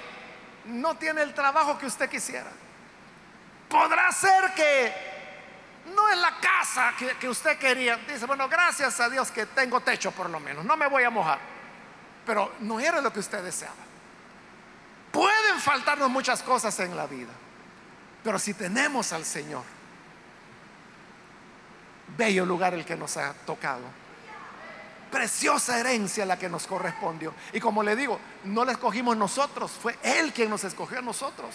no 0.67 0.97
tiene 0.97 1.23
el 1.23 1.33
trabajo 1.33 1.79
que 1.79 1.87
usted 1.87 2.09
quisiera. 2.09 2.51
Podrá 3.69 4.11
ser 4.13 4.53
que 4.55 4.93
no 5.95 6.09
es 6.09 6.19
la 6.19 6.35
casa 6.41 6.93
que, 7.19 7.29
usted 7.29 7.59
quería. 7.59 7.97
Dice, 7.97 8.27
bueno, 8.27 8.49
gracias 8.49 9.01
a 9.01 9.09
Dios 9.09 9.31
que 9.31 9.47
tengo 9.47 9.81
techo 9.81 10.11
por 10.13 10.29
lo 10.29 10.41
menos. 10.41 10.65
No 10.65 10.77
me 10.77 10.87
voy 10.87 11.05
a 11.05 11.11
mojar. 11.11 11.39
Pero 12.27 12.55
no 12.61 12.81
era 12.81 13.01
lo 13.01 13.13
que 13.13 13.21
usted 13.21 13.43
deseaba. 13.43 13.94
Pueden 15.15 15.61
faltarnos 15.61 16.11
muchas 16.11 16.43
cosas 16.43 16.79
en 16.81 16.97
la 16.97 17.07
vida. 17.07 17.31
Pero 18.25 18.39
si 18.39 18.53
tenemos 18.53 19.13
al 19.13 19.25
Señor, 19.25 19.63
bello 22.19 22.45
lugar 22.45 22.75
el 22.75 22.85
que 22.85 22.97
nos 22.97 23.17
ha 23.17 23.33
tocado 23.47 24.05
preciosa 25.15 25.79
herencia 25.79 26.27
la 26.27 26.37
que 26.37 26.49
nos 26.49 26.67
correspondió. 26.67 27.33
Y 27.53 27.61
como 27.61 27.85
le 27.85 27.95
digo, 27.95 28.19
no 28.43 28.65
la 28.65 28.73
escogimos 28.73 29.17
nosotros, 29.17 29.71
fue 29.71 29.97
Él 30.03 30.33
quien 30.33 30.51
nos 30.51 30.65
escogió 30.65 30.99
a 30.99 31.03
nosotros. 31.03 31.55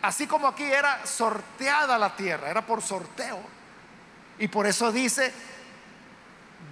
Así 0.00 0.28
como 0.28 0.46
aquí 0.46 0.62
era 0.62 1.04
sorteada 1.04 1.98
la 1.98 2.14
tierra, 2.14 2.48
era 2.48 2.64
por 2.64 2.82
sorteo. 2.82 3.40
Y 4.38 4.46
por 4.46 4.64
eso 4.64 4.92
dice, 4.92 5.34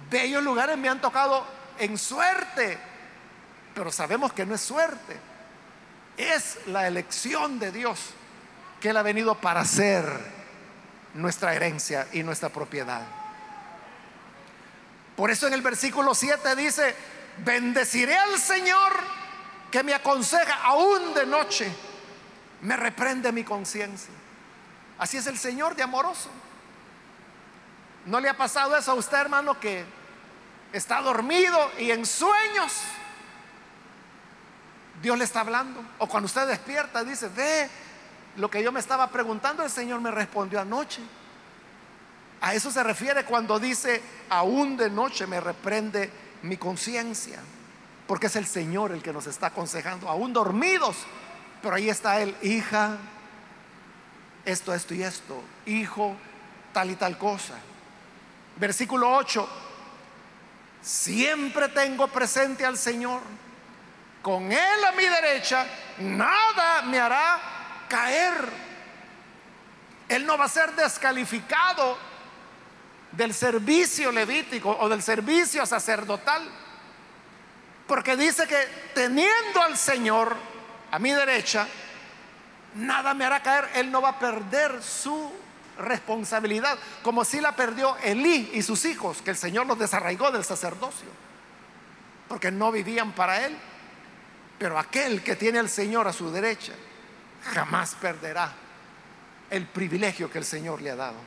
bellos 0.09 0.41
lugares 0.41 0.77
me 0.77 0.87
han 0.87 1.01
tocado 1.01 1.45
en 1.77 1.97
suerte. 1.97 2.79
pero 3.73 3.91
sabemos 3.91 4.31
que 4.31 4.45
no 4.45 4.55
es 4.55 4.61
suerte, 4.61 5.19
es 6.17 6.59
la 6.67 6.87
elección 6.87 7.59
de 7.59 7.71
Dios 7.71 7.99
que 8.79 8.89
Él 8.89 8.97
ha 8.97 9.03
venido 9.03 9.35
para 9.35 9.63
ser 9.65 10.05
nuestra 11.13 11.55
herencia 11.55 12.07
y 12.11 12.23
nuestra 12.23 12.49
propiedad. 12.49 13.01
Por 15.15 15.31
eso 15.31 15.47
en 15.47 15.53
el 15.53 15.61
versículo 15.61 16.13
7 16.13 16.55
dice, 16.55 16.95
bendeciré 17.37 18.17
al 18.17 18.37
Señor 18.37 18.93
que 19.71 19.83
me 19.83 19.93
aconseja 19.93 20.55
aún 20.63 21.13
de 21.13 21.25
noche, 21.25 21.71
me 22.61 22.75
reprende 22.75 23.31
mi 23.31 23.43
conciencia. 23.43 24.13
Así 24.97 25.17
es 25.17 25.27
el 25.27 25.37
Señor 25.37 25.75
de 25.75 25.83
amoroso. 25.83 26.29
¿No 28.05 28.19
le 28.19 28.29
ha 28.29 28.37
pasado 28.37 28.75
eso 28.77 28.91
a 28.91 28.95
usted, 28.95 29.17
hermano, 29.17 29.59
que 29.59 29.83
está 30.71 31.01
dormido 31.01 31.71
y 31.79 31.91
en 31.91 32.05
sueños 32.05 32.73
Dios 35.01 35.17
le 35.17 35.23
está 35.23 35.41
hablando? 35.41 35.83
O 35.99 36.07
cuando 36.07 36.25
usted 36.25 36.47
despierta 36.47 37.03
dice, 37.03 37.29
ve, 37.29 37.69
lo 38.37 38.49
que 38.49 38.63
yo 38.63 38.71
me 38.71 38.79
estaba 38.79 39.09
preguntando, 39.09 39.63
el 39.63 39.69
Señor 39.69 40.01
me 40.01 40.11
respondió 40.11 40.59
anoche. 40.59 41.01
A 42.41 42.53
eso 42.53 42.71
se 42.71 42.83
refiere 42.83 43.25
cuando 43.25 43.59
dice, 43.59 44.01
aún 44.29 44.77
de 44.77 44.89
noche 44.89 45.25
me 45.25 45.39
reprende 45.39 46.11
mi 46.41 46.57
conciencia, 46.57 47.39
porque 48.07 48.27
es 48.27 48.35
el 48.35 48.45
Señor 48.45 48.91
el 48.91 49.01
que 49.01 49.13
nos 49.13 49.27
está 49.27 49.47
aconsejando, 49.47 50.09
aún 50.09 50.33
dormidos, 50.33 50.97
pero 51.61 51.75
ahí 51.75 51.89
está 51.89 52.21
Él, 52.21 52.35
hija, 52.41 52.97
esto, 54.43 54.73
esto 54.73 54.93
y 54.93 55.01
esto, 55.01 55.41
hijo, 55.65 56.15
tal 56.71 56.91
y 56.91 56.95
tal 56.95 57.17
cosa. 57.17 57.55
Versículo 58.57 59.11
8, 59.15 59.47
siempre 60.81 61.69
tengo 61.69 62.07
presente 62.07 62.65
al 62.65 62.77
Señor, 62.77 63.21
con 64.25 64.51
Él 64.51 64.83
a 64.83 64.91
mi 64.93 65.03
derecha, 65.03 65.67
nada 65.99 66.81
me 66.81 66.99
hará 66.99 67.39
caer. 67.87 68.33
Él 70.09 70.25
no 70.25 70.35
va 70.35 70.45
a 70.45 70.49
ser 70.49 70.73
descalificado 70.73 71.95
del 73.11 73.35
servicio 73.35 74.11
levítico 74.11 74.75
o 74.79 74.89
del 74.89 75.03
servicio 75.03 75.63
sacerdotal. 75.67 76.41
Porque 77.85 78.17
dice 78.17 78.47
que 78.47 78.57
teniendo 78.95 79.61
al 79.61 79.77
Señor 79.77 80.35
a 80.89 80.97
mi 80.97 81.11
derecha, 81.11 81.67
nada 82.73 83.13
me 83.13 83.25
hará 83.25 83.43
caer. 83.43 83.69
Él 83.75 83.91
no 83.91 84.01
va 84.01 84.09
a 84.09 84.17
perder 84.17 84.81
su 84.81 85.31
responsabilidad, 85.77 86.79
como 87.03 87.23
si 87.25 87.41
la 87.41 87.55
perdió 87.55 87.95
Elí 87.97 88.49
y 88.53 88.63
sus 88.63 88.85
hijos, 88.85 89.21
que 89.21 89.29
el 89.29 89.37
Señor 89.37 89.67
los 89.67 89.77
desarraigó 89.77 90.31
del 90.31 90.43
sacerdocio, 90.43 91.09
porque 92.27 92.49
no 92.49 92.71
vivían 92.71 93.11
para 93.11 93.45
Él. 93.45 93.55
Pero 94.57 94.79
aquel 94.79 95.23
que 95.23 95.35
tiene 95.35 95.59
al 95.59 95.69
Señor 95.69 96.07
a 96.07 96.13
su 96.13 96.31
derecha, 96.31 96.73
jamás 97.53 97.95
perderá 97.95 98.53
el 99.49 99.65
privilegio 99.67 100.29
que 100.29 100.37
el 100.37 100.45
Señor 100.45 100.81
le 100.81 100.91
ha 100.91 100.95
dado. 100.95 101.17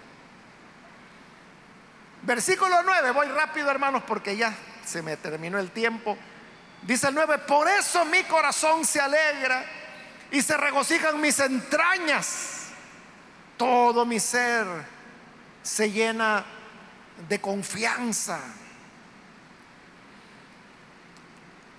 Versículo 2.22 2.82
9, 2.82 3.10
voy 3.12 3.28
rápido 3.28 3.70
hermanos 3.70 4.02
porque 4.06 4.36
ya 4.36 4.54
se 4.84 5.02
me 5.02 5.16
terminó 5.16 5.58
el 5.58 5.70
tiempo. 5.70 6.16
Dice 6.82 7.08
el 7.08 7.14
9, 7.14 7.38
por 7.38 7.68
eso 7.68 8.04
mi 8.06 8.22
corazón 8.24 8.84
se 8.84 9.00
alegra 9.00 9.64
y 10.30 10.42
se 10.42 10.56
regocijan 10.56 11.20
mis 11.20 11.38
entrañas. 11.40 12.68
Todo 13.56 14.04
mi 14.04 14.20
ser 14.20 14.66
se 15.62 15.90
llena 15.90 16.44
de 17.28 17.40
confianza. 17.40 18.40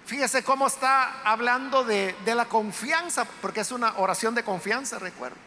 Fíjese 0.09 0.43
cómo 0.43 0.65
está 0.65 1.21
hablando 1.23 1.83
de, 1.83 2.15
de, 2.25 2.33
la 2.33 2.45
confianza, 2.45 3.25
porque 3.25 3.59
es 3.59 3.71
una 3.71 3.93
oración 3.97 4.33
de 4.33 4.43
confianza, 4.43 4.97
recuerdo. 4.97 5.37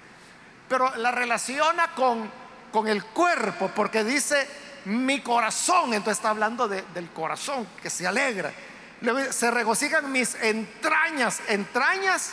Pero 0.69 0.95
la 0.99 1.11
relaciona 1.11 1.93
con, 1.97 2.31
con 2.71 2.87
el 2.87 3.05
cuerpo, 3.07 3.73
porque 3.75 4.05
dice, 4.05 4.47
mi 4.85 5.21
corazón, 5.21 5.95
entonces 5.95 6.19
está 6.19 6.31
hablando 6.31 6.69
del 6.69 7.11
corazón 7.11 7.67
que 7.83 7.91
se 7.91 8.07
alegra. 8.07 8.53
Se 9.31 9.51
regocijan 9.51 10.13
mis 10.13 10.37
entrañas, 10.37 11.41
entrañas, 11.49 12.31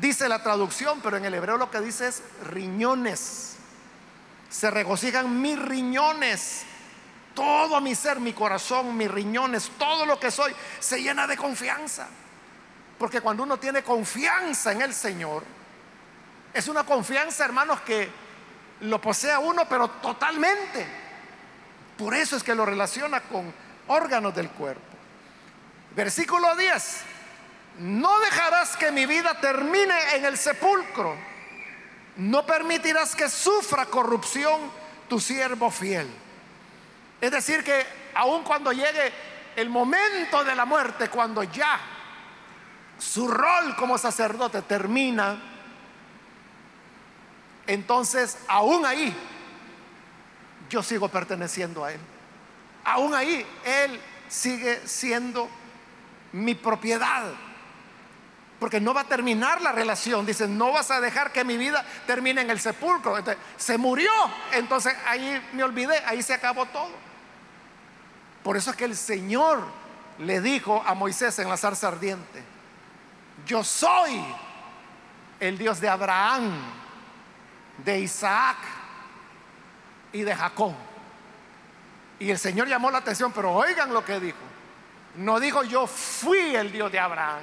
dice 0.00 0.28
la 0.28 0.40
traducción, 0.44 1.00
pero 1.00 1.16
en 1.16 1.24
el 1.24 1.34
hebreo 1.34 1.56
lo 1.56 1.72
que 1.72 1.80
dice 1.80 2.06
es 2.06 2.22
riñones. 2.44 3.56
Se 4.48 4.70
regocijan 4.70 5.42
mis 5.42 5.60
riñones, 5.60 6.62
todo 7.38 7.80
mi 7.80 7.94
ser, 7.94 8.18
mi 8.18 8.32
corazón, 8.32 8.96
mis 8.96 9.08
riñones, 9.08 9.70
todo 9.78 10.04
lo 10.04 10.18
que 10.18 10.28
soy, 10.28 10.52
se 10.80 11.00
llena 11.00 11.24
de 11.24 11.36
confianza. 11.36 12.08
Porque 12.98 13.20
cuando 13.20 13.44
uno 13.44 13.58
tiene 13.58 13.84
confianza 13.84 14.72
en 14.72 14.82
el 14.82 14.92
Señor, 14.92 15.44
es 16.52 16.66
una 16.66 16.82
confianza, 16.82 17.44
hermanos, 17.44 17.80
que 17.82 18.10
lo 18.80 19.00
posee 19.00 19.30
a 19.30 19.38
uno, 19.38 19.68
pero 19.68 19.88
totalmente. 19.88 20.84
Por 21.96 22.12
eso 22.12 22.36
es 22.36 22.42
que 22.42 22.56
lo 22.56 22.66
relaciona 22.66 23.20
con 23.20 23.54
órganos 23.86 24.34
del 24.34 24.50
cuerpo. 24.50 24.96
Versículo 25.94 26.56
10. 26.56 27.02
No 27.78 28.18
dejarás 28.18 28.76
que 28.76 28.90
mi 28.90 29.06
vida 29.06 29.40
termine 29.40 29.94
en 30.16 30.24
el 30.24 30.36
sepulcro. 30.36 31.16
No 32.16 32.44
permitirás 32.44 33.14
que 33.14 33.28
sufra 33.28 33.86
corrupción 33.86 34.60
tu 35.08 35.20
siervo 35.20 35.70
fiel. 35.70 36.08
Es 37.20 37.30
decir, 37.30 37.64
que 37.64 37.84
aun 38.14 38.42
cuando 38.44 38.72
llegue 38.72 39.12
el 39.56 39.68
momento 39.68 40.44
de 40.44 40.54
la 40.54 40.64
muerte, 40.64 41.08
cuando 41.08 41.42
ya 41.42 41.80
su 42.98 43.28
rol 43.28 43.74
como 43.76 43.98
sacerdote 43.98 44.62
termina, 44.62 45.40
entonces 47.66 48.38
aún 48.48 48.86
ahí 48.86 49.14
yo 50.70 50.82
sigo 50.82 51.08
perteneciendo 51.08 51.84
a 51.84 51.92
Él. 51.92 52.00
Aún 52.84 53.14
ahí, 53.14 53.44
Él 53.64 54.00
sigue 54.28 54.86
siendo 54.86 55.48
mi 56.32 56.54
propiedad. 56.54 57.24
Porque 58.58 58.80
no 58.80 58.92
va 58.92 59.02
a 59.02 59.04
terminar 59.04 59.60
la 59.60 59.72
relación. 59.72 60.26
Dice, 60.26 60.48
no 60.48 60.72
vas 60.72 60.90
a 60.90 61.00
dejar 61.00 61.32
que 61.32 61.44
mi 61.44 61.56
vida 61.56 61.84
termine 62.06 62.40
en 62.40 62.50
el 62.50 62.60
sepulcro. 62.60 63.16
se 63.56 63.78
murió. 63.78 64.10
Entonces 64.52 64.94
ahí 65.06 65.40
me 65.52 65.62
olvidé, 65.62 66.02
ahí 66.06 66.22
se 66.22 66.34
acabó 66.34 66.66
todo. 66.66 67.07
Por 68.42 68.56
eso 68.56 68.70
es 68.70 68.76
que 68.76 68.84
el 68.84 68.96
Señor 68.96 69.62
le 70.18 70.40
dijo 70.40 70.82
a 70.84 70.94
Moisés 70.94 71.38
en 71.38 71.48
la 71.48 71.56
zarza 71.56 71.88
ardiente, 71.88 72.42
yo 73.46 73.62
soy 73.62 74.24
el 75.40 75.56
Dios 75.58 75.80
de 75.80 75.88
Abraham, 75.88 76.52
de 77.84 78.00
Isaac 78.00 78.56
y 80.12 80.22
de 80.22 80.34
Jacob. 80.34 80.74
Y 82.18 82.30
el 82.30 82.38
Señor 82.38 82.66
llamó 82.68 82.90
la 82.90 82.98
atención, 82.98 83.32
pero 83.32 83.52
oigan 83.52 83.92
lo 83.92 84.04
que 84.04 84.18
dijo. 84.18 84.38
No 85.16 85.38
dijo 85.40 85.62
yo 85.62 85.86
fui 85.86 86.54
el 86.54 86.72
Dios 86.72 86.90
de 86.90 86.98
Abraham, 86.98 87.42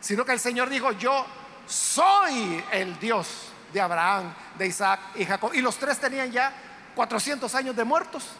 sino 0.00 0.24
que 0.24 0.32
el 0.32 0.40
Señor 0.40 0.68
dijo 0.68 0.92
yo 0.92 1.24
soy 1.66 2.62
el 2.72 2.98
Dios 2.98 3.48
de 3.72 3.80
Abraham, 3.80 4.32
de 4.58 4.66
Isaac 4.66 5.00
y 5.14 5.24
Jacob. 5.24 5.52
Y 5.54 5.60
los 5.60 5.76
tres 5.76 5.98
tenían 5.98 6.30
ya 6.30 6.52
400 6.94 7.54
años 7.54 7.76
de 7.76 7.84
muertos. 7.84 8.30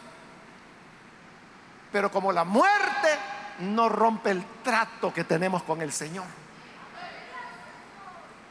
Pero 1.95 2.11
como 2.11 2.33
la 2.33 2.43
muerte 2.43 3.07
no 3.59 3.87
rompe 3.87 4.29
el 4.29 4.43
trato 4.61 5.13
que 5.13 5.23
tenemos 5.23 5.63
con 5.63 5.81
el 5.81 5.93
Señor 5.93 6.25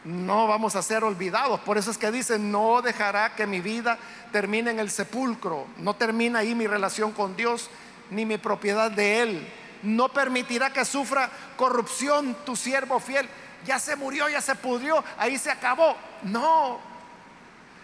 no 0.04 0.46
vamos 0.46 0.76
a 0.76 0.82
ser 0.82 1.02
olvidados. 1.02 1.60
Por 1.60 1.78
eso 1.78 1.90
es 1.90 1.98
que 1.98 2.10
dice, 2.10 2.38
no 2.38 2.82
dejará 2.82 3.34
que 3.34 3.46
mi 3.46 3.60
vida 3.60 3.98
termine 4.32 4.70
en 4.70 4.78
el 4.78 4.90
sepulcro. 4.90 5.66
No 5.78 5.94
termina 5.94 6.40
ahí 6.40 6.54
mi 6.54 6.66
relación 6.66 7.12
con 7.12 7.36
Dios 7.36 7.70
ni 8.10 8.26
mi 8.26 8.36
propiedad 8.36 8.90
de 8.90 9.22
Él. 9.22 9.52
No 9.82 10.10
permitirá 10.10 10.72
que 10.72 10.84
sufra 10.84 11.30
corrupción 11.56 12.36
tu 12.44 12.54
siervo 12.54 13.00
fiel. 13.00 13.28
Ya 13.64 13.78
se 13.78 13.96
murió, 13.96 14.28
ya 14.28 14.42
se 14.42 14.54
pudrió, 14.54 15.02
ahí 15.16 15.38
se 15.38 15.50
acabó. 15.50 15.96
No, 16.22 16.78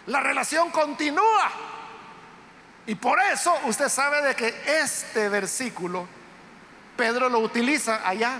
la 0.05 0.19
relación 0.19 0.69
continúa. 0.69 1.51
Y 2.91 2.95
por 2.95 3.17
eso 3.21 3.57
usted 3.67 3.87
sabe 3.87 4.21
de 4.21 4.35
que 4.35 4.53
este 4.67 5.29
versículo 5.29 6.05
Pedro 6.97 7.29
lo 7.29 7.39
utiliza 7.39 8.05
allá 8.05 8.37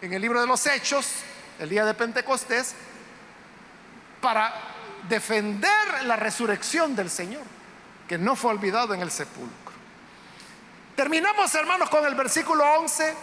en 0.00 0.14
el 0.14 0.22
libro 0.22 0.40
de 0.40 0.46
los 0.46 0.66
Hechos 0.66 1.10
el 1.58 1.68
día 1.68 1.84
de 1.84 1.92
Pentecostés, 1.92 2.74
para 4.22 4.50
defender 5.10 6.04
la 6.04 6.16
resurrección 6.16 6.96
del 6.96 7.10
Señor, 7.10 7.42
que 8.08 8.16
no 8.16 8.34
fue 8.34 8.50
olvidado 8.52 8.94
en 8.94 9.02
el 9.02 9.10
sepulcro. 9.10 9.74
Terminamos, 10.96 11.54
hermanos, 11.54 11.90
con 11.90 12.06
el 12.06 12.14
versículo 12.14 12.64
11. 12.78 13.14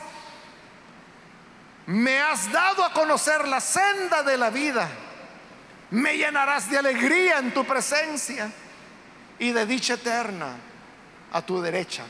Me 1.88 2.20
has 2.22 2.51
dado 2.51 2.86
a 2.86 2.93
conocer 2.93 3.47
la 3.47 3.60
senda 3.60 4.22
de 4.22 4.38
la 4.38 4.51
vida. 4.51 4.88
Me 5.89 6.16
llenarás 6.16 6.70
de 6.70 6.78
alegría 6.78 7.39
en 7.39 7.51
tu 7.56 7.66
presencia 7.66 8.51
y 9.40 9.52
de 9.52 9.66
dicha 9.66 9.96
eterna 9.96 10.56
a 11.34 11.42
tu 11.42 11.62
derecha. 11.62 12.04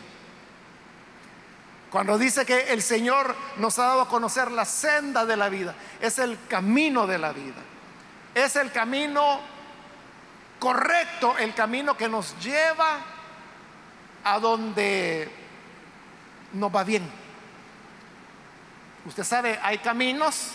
Cuando 1.89 2.17
dice 2.17 2.45
que 2.45 2.73
el 2.73 2.81
Señor 2.81 3.35
nos 3.57 3.79
ha 3.79 3.85
dado 3.85 4.01
a 4.01 4.09
conocer 4.09 4.51
la 4.51 4.65
senda 4.65 5.25
de 5.25 5.37
la 5.37 5.49
vida, 5.49 5.73
es 6.01 6.19
el 6.19 6.37
camino 6.47 7.07
de 7.07 7.17
la 7.17 7.31
vida. 7.31 7.61
Es 8.33 8.57
el 8.57 8.71
camino 8.71 9.39
correcto, 10.59 11.37
el 11.37 11.53
camino 11.53 11.95
que 11.95 12.09
nos 12.09 12.37
lleva 12.39 12.99
a 14.25 14.39
donde 14.39 15.31
nos 16.53 16.75
va 16.75 16.83
bien. 16.83 17.09
Usted 19.05 19.23
sabe, 19.23 19.59
hay 19.61 19.77
caminos 19.77 20.51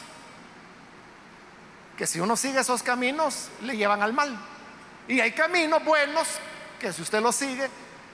que 1.97 2.07
si 2.07 2.21
uno 2.21 2.37
sigue 2.37 2.61
esos 2.61 2.83
caminos 2.83 3.49
le 3.63 3.77
llevan 3.77 4.03
al 4.03 4.13
mal. 4.13 4.37
Y 5.09 5.21
hay 5.21 5.33
caminos 5.33 5.85
buenos 5.85 6.29
que 6.81 6.93
si 6.93 7.03
usted 7.03 7.23
los 7.23 7.37
sigue 7.37 7.69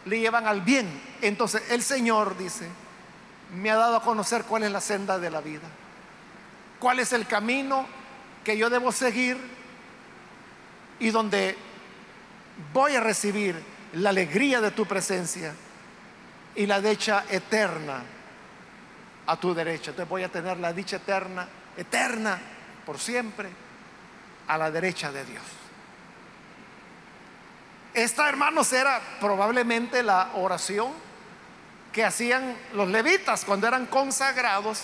le 0.05 0.21
llevan 0.21 0.47
al 0.47 0.61
bien. 0.61 0.89
Entonces 1.23 1.63
el 1.71 1.83
Señor 1.83 2.37
dice, 2.37 2.69
me 3.55 3.71
ha 3.71 3.77
dado 3.77 3.97
a 3.97 4.03
conocer 4.03 4.45
cuál 4.45 4.65
es 4.65 4.73
la 4.73 4.81
senda 4.81 5.19
de 5.19 5.31
la 5.31 5.41
vida, 5.41 5.69
cuál 6.79 6.99
es 6.99 7.13
el 7.13 7.27
camino 7.27 7.87
que 8.45 8.57
yo 8.57 8.69
debo 8.69 8.93
seguir 8.93 9.37
y 10.99 11.11
donde 11.11 11.57
voy 12.73 12.95
a 12.95 13.01
recibir 13.01 13.61
la 13.95 14.11
alegría 14.11 14.61
de 14.61 14.71
tu 14.71 14.87
presencia 14.87 15.55
y 16.55 16.67
la 16.67 16.81
dicha 16.81 17.25
eterna 17.29 18.03
a 19.27 19.37
tu 19.39 19.55
derecha. 19.55 19.91
Entonces 19.91 20.09
voy 20.09 20.23
a 20.23 20.31
tener 20.31 20.59
la 20.59 20.73
dicha 20.73 20.97
eterna, 20.97 21.47
eterna, 21.77 22.39
por 22.85 22.99
siempre 22.99 23.49
a 24.47 24.57
la 24.57 24.71
derecha 24.71 25.11
de 25.11 25.25
Dios. 25.25 25.43
Esta, 27.97 28.29
hermanos, 28.29 28.75
era 28.75 29.01
probablemente 29.21 30.03
la 30.03 30.33
oración 30.35 30.93
que 31.95 32.05
hacían 32.05 32.55
los 32.75 32.89
levitas 32.89 33.43
cuando 33.43 33.67
eran 33.67 33.87
consagrados 33.87 34.83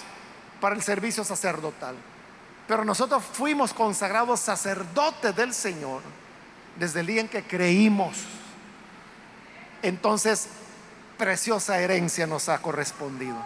para 0.62 0.74
el 0.74 0.82
servicio 0.82 1.22
sacerdotal. 1.22 1.94
Pero 2.66 2.86
nosotros 2.86 3.22
fuimos 3.22 3.74
consagrados 3.74 4.40
sacerdotes 4.40 5.36
del 5.36 5.52
Señor 5.52 6.00
desde 6.76 7.00
el 7.00 7.06
día 7.06 7.20
en 7.20 7.28
que 7.28 7.42
creímos. 7.42 8.16
Entonces, 9.82 10.48
preciosa 11.18 11.80
herencia 11.80 12.26
nos 12.26 12.48
ha 12.48 12.62
correspondido. 12.62 13.36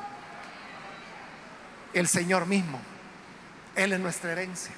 El 1.93 2.07
Señor 2.07 2.47
mismo, 2.47 2.79
Él 3.75 3.93
es 3.93 3.99
nuestra 3.99 4.31
herencia. 4.31 4.73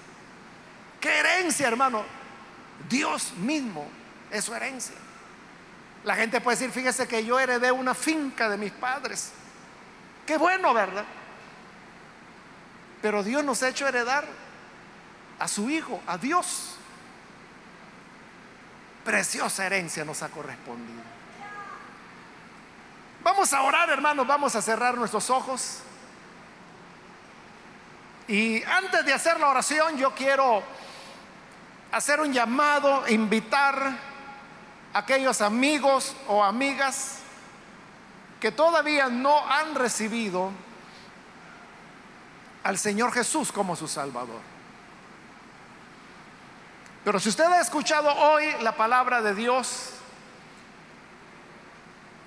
¿Qué 0.98 1.10
herencia, 1.18 1.68
hermano? 1.68 2.04
Dios 2.88 3.34
mismo 3.34 3.97
es 4.30 4.44
su 4.44 4.54
herencia. 4.54 4.96
La 6.04 6.14
gente 6.14 6.40
puede 6.40 6.56
decir, 6.56 6.72
fíjese 6.72 7.08
que 7.08 7.24
yo 7.24 7.38
heredé 7.38 7.72
una 7.72 7.94
finca 7.94 8.48
de 8.48 8.56
mis 8.56 8.72
padres. 8.72 9.32
Qué 10.26 10.36
bueno, 10.36 10.72
¿verdad? 10.72 11.04
Pero 13.02 13.22
Dios 13.22 13.44
nos 13.44 13.62
ha 13.62 13.68
hecho 13.68 13.86
heredar 13.86 14.26
a 15.38 15.48
su 15.48 15.70
Hijo, 15.70 16.02
a 16.06 16.18
Dios. 16.18 16.76
Preciosa 19.04 19.66
herencia 19.66 20.04
nos 20.04 20.22
ha 20.22 20.28
correspondido. 20.28 21.02
Vamos 23.22 23.52
a 23.52 23.62
orar, 23.62 23.90
hermanos, 23.90 24.26
vamos 24.26 24.54
a 24.54 24.62
cerrar 24.62 24.96
nuestros 24.96 25.28
ojos. 25.30 25.80
Y 28.28 28.62
antes 28.62 29.04
de 29.04 29.12
hacer 29.12 29.40
la 29.40 29.48
oración, 29.48 29.96
yo 29.96 30.14
quiero 30.14 30.62
hacer 31.90 32.20
un 32.20 32.32
llamado, 32.32 33.08
invitar 33.08 34.07
aquellos 34.98 35.40
amigos 35.40 36.14
o 36.26 36.42
amigas 36.42 37.18
que 38.40 38.52
todavía 38.52 39.08
no 39.08 39.38
han 39.50 39.74
recibido 39.74 40.50
al 42.64 42.78
Señor 42.78 43.12
Jesús 43.12 43.52
como 43.52 43.76
su 43.76 43.88
Salvador. 43.88 44.40
Pero 47.04 47.18
si 47.20 47.28
usted 47.28 47.44
ha 47.44 47.60
escuchado 47.60 48.12
hoy 48.12 48.44
la 48.60 48.72
palabra 48.72 49.22
de 49.22 49.34
Dios 49.34 49.90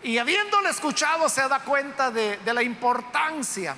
y 0.04 0.18
habiéndole 0.18 0.70
escuchado 0.70 1.30
se 1.30 1.48
da 1.48 1.60
cuenta 1.60 2.10
de, 2.10 2.38
de 2.38 2.54
la 2.54 2.64
importancia 2.64 3.76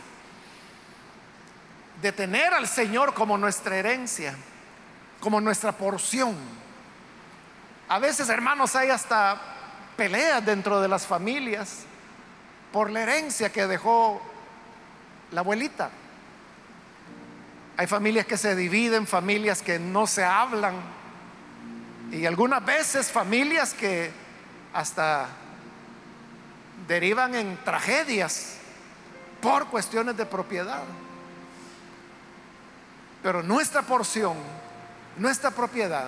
de 2.02 2.12
tener 2.12 2.54
al 2.54 2.68
Señor 2.68 3.14
como 3.14 3.38
nuestra 3.38 3.76
herencia, 3.76 4.36
como 5.20 5.42
nuestra 5.42 5.72
porción. 5.72 6.63
A 7.88 8.00
veces, 8.00 8.30
hermanos, 8.30 8.76
hay 8.76 8.90
hasta 8.90 9.40
peleas 9.96 10.46
dentro 10.46 10.82
de 10.82 10.88
las 10.88 11.06
familias 11.06 11.84
por 12.72 12.90
la 12.90 13.02
herencia 13.04 13.52
que 13.52 13.68
dejó 13.68 14.22
la 15.32 15.42
abuelita. 15.42 15.90
Hay 17.78 17.88
familias 17.88 18.26
que 18.26 18.38
se 18.38 18.56
dividen, 18.56 19.08
familias 19.08 19.62
que 19.62 19.80
no 19.80 20.08
se 20.08 20.24
hablan 20.24 20.76
y 22.12 22.26
algunas 22.26 22.64
veces 22.64 23.12
familias 23.12 23.74
que 23.74 24.12
hasta 24.74 25.28
derivan 26.88 27.36
en 27.36 27.58
tragedias 27.64 28.58
por 29.42 29.68
cuestiones 29.68 30.16
de 30.18 30.26
propiedad. 30.26 30.84
Pero 33.22 33.42
nuestra 33.42 33.82
porción 33.82 34.36
nuestra 35.18 35.52
propiedad 35.52 36.08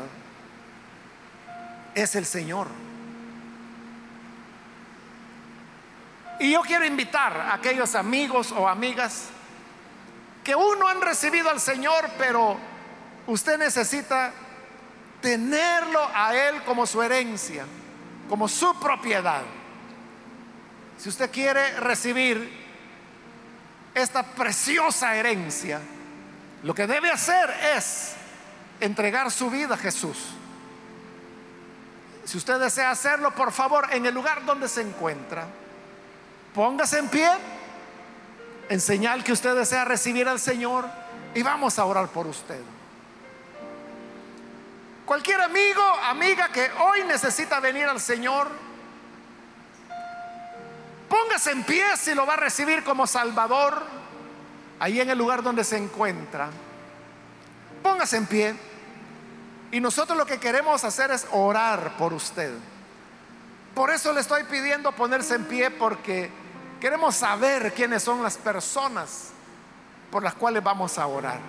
es 1.96 2.16
el 2.16 2.26
Señor. 2.26 2.68
Y 6.40 6.52
yo 6.52 6.62
quiero 6.62 6.86
invitar 6.86 7.40
a 7.40 7.54
aquellos 7.56 7.96
amigos 7.96 8.52
o 8.52 8.68
amigas 8.68 9.30
que 10.44 10.52
aún 10.52 10.78
no 10.78 10.88
han 10.88 11.02
recibido 11.02 11.50
al 11.50 11.60
Señor, 11.60 12.10
pero 12.18 12.58
usted 13.26 13.58
necesita 13.58 14.32
tenerlo 15.22 16.08
a 16.14 16.36
Él 16.36 16.62
como 16.64 16.86
su 16.86 17.02
herencia, 17.02 17.66
como 18.30 18.48
su 18.48 18.78
propiedad. 18.80 19.42
Si 20.98 21.10
usted 21.10 21.32
quiere 21.32 21.80
recibir 21.80 22.66
esta 23.94 24.24
preciosa 24.24 25.16
herencia, 25.16 25.80
lo 26.64 26.76
que 26.76 26.86
debe 26.86 27.10
hacer 27.10 27.50
es 27.76 28.14
entregar 28.82 29.32
su 29.32 29.50
vida 29.50 29.76
a 29.76 29.78
Jesús. 29.78 30.18
Si 32.26 32.38
usted 32.38 32.60
desea 32.60 32.90
hacerlo, 32.90 33.32
por 33.32 33.52
favor, 33.52 33.88
en 33.92 34.06
el 34.06 34.14
lugar 34.14 34.44
donde 34.46 34.68
se 34.68 34.82
encuentra, 34.82 35.46
póngase 36.54 37.00
en 37.00 37.08
pie 37.08 37.30
en 38.68 38.82
señal 38.82 39.24
que 39.24 39.32
usted 39.32 39.56
desea 39.56 39.86
recibir 39.86 40.28
al 40.28 40.40
Señor 40.40 40.86
y 41.36 41.44
vamos 41.44 41.78
a 41.78 41.86
orar 41.86 42.08
por 42.08 42.26
usted. 42.26 42.62
Cualquier 45.06 45.40
amigo, 45.42 45.84
amiga 46.08 46.50
que 46.50 46.68
hoy 46.80 47.04
necesita 47.04 47.60
venir 47.60 47.86
al 47.86 48.00
Señor, 48.00 48.50
póngase 51.08 51.52
en 51.52 51.64
pie 51.64 51.86
si 51.96 52.16
lo 52.16 52.26
va 52.26 52.34
a 52.34 52.38
recibir 52.38 52.84
como 52.84 53.06
Salvador, 53.06 53.84
ahí 54.80 55.00
en 55.00 55.12
el 55.12 55.18
lugar 55.18 55.44
donde 55.44 55.64
se 55.64 55.78
encuentra. 55.78 56.50
Póngase 57.84 58.18
en 58.18 58.26
pie. 58.26 58.56
Y 59.76 59.82
nosotros 59.82 60.18
lo 60.18 60.26
que 60.26 60.40
queremos 60.40 60.86
hacer 60.86 61.12
es 61.12 61.28
orar 61.34 61.98
por 61.98 62.14
usted. 62.14 62.54
Por 63.74 63.92
eso 63.92 64.14
le 64.14 64.22
estoy 64.22 64.46
pidiendo 64.46 64.94
ponerse 64.94 65.36
en 65.36 65.44
pie 65.44 65.70
porque 65.70 66.32
queremos 66.80 67.14
saber 67.14 67.74
quiénes 67.74 68.02
son 68.02 68.24
las 68.24 68.38
personas 68.38 69.32
por 70.10 70.24
las 70.24 70.34
cuales 70.34 70.64
vamos 70.64 70.98
a 70.98 71.06
orar. 71.08 71.42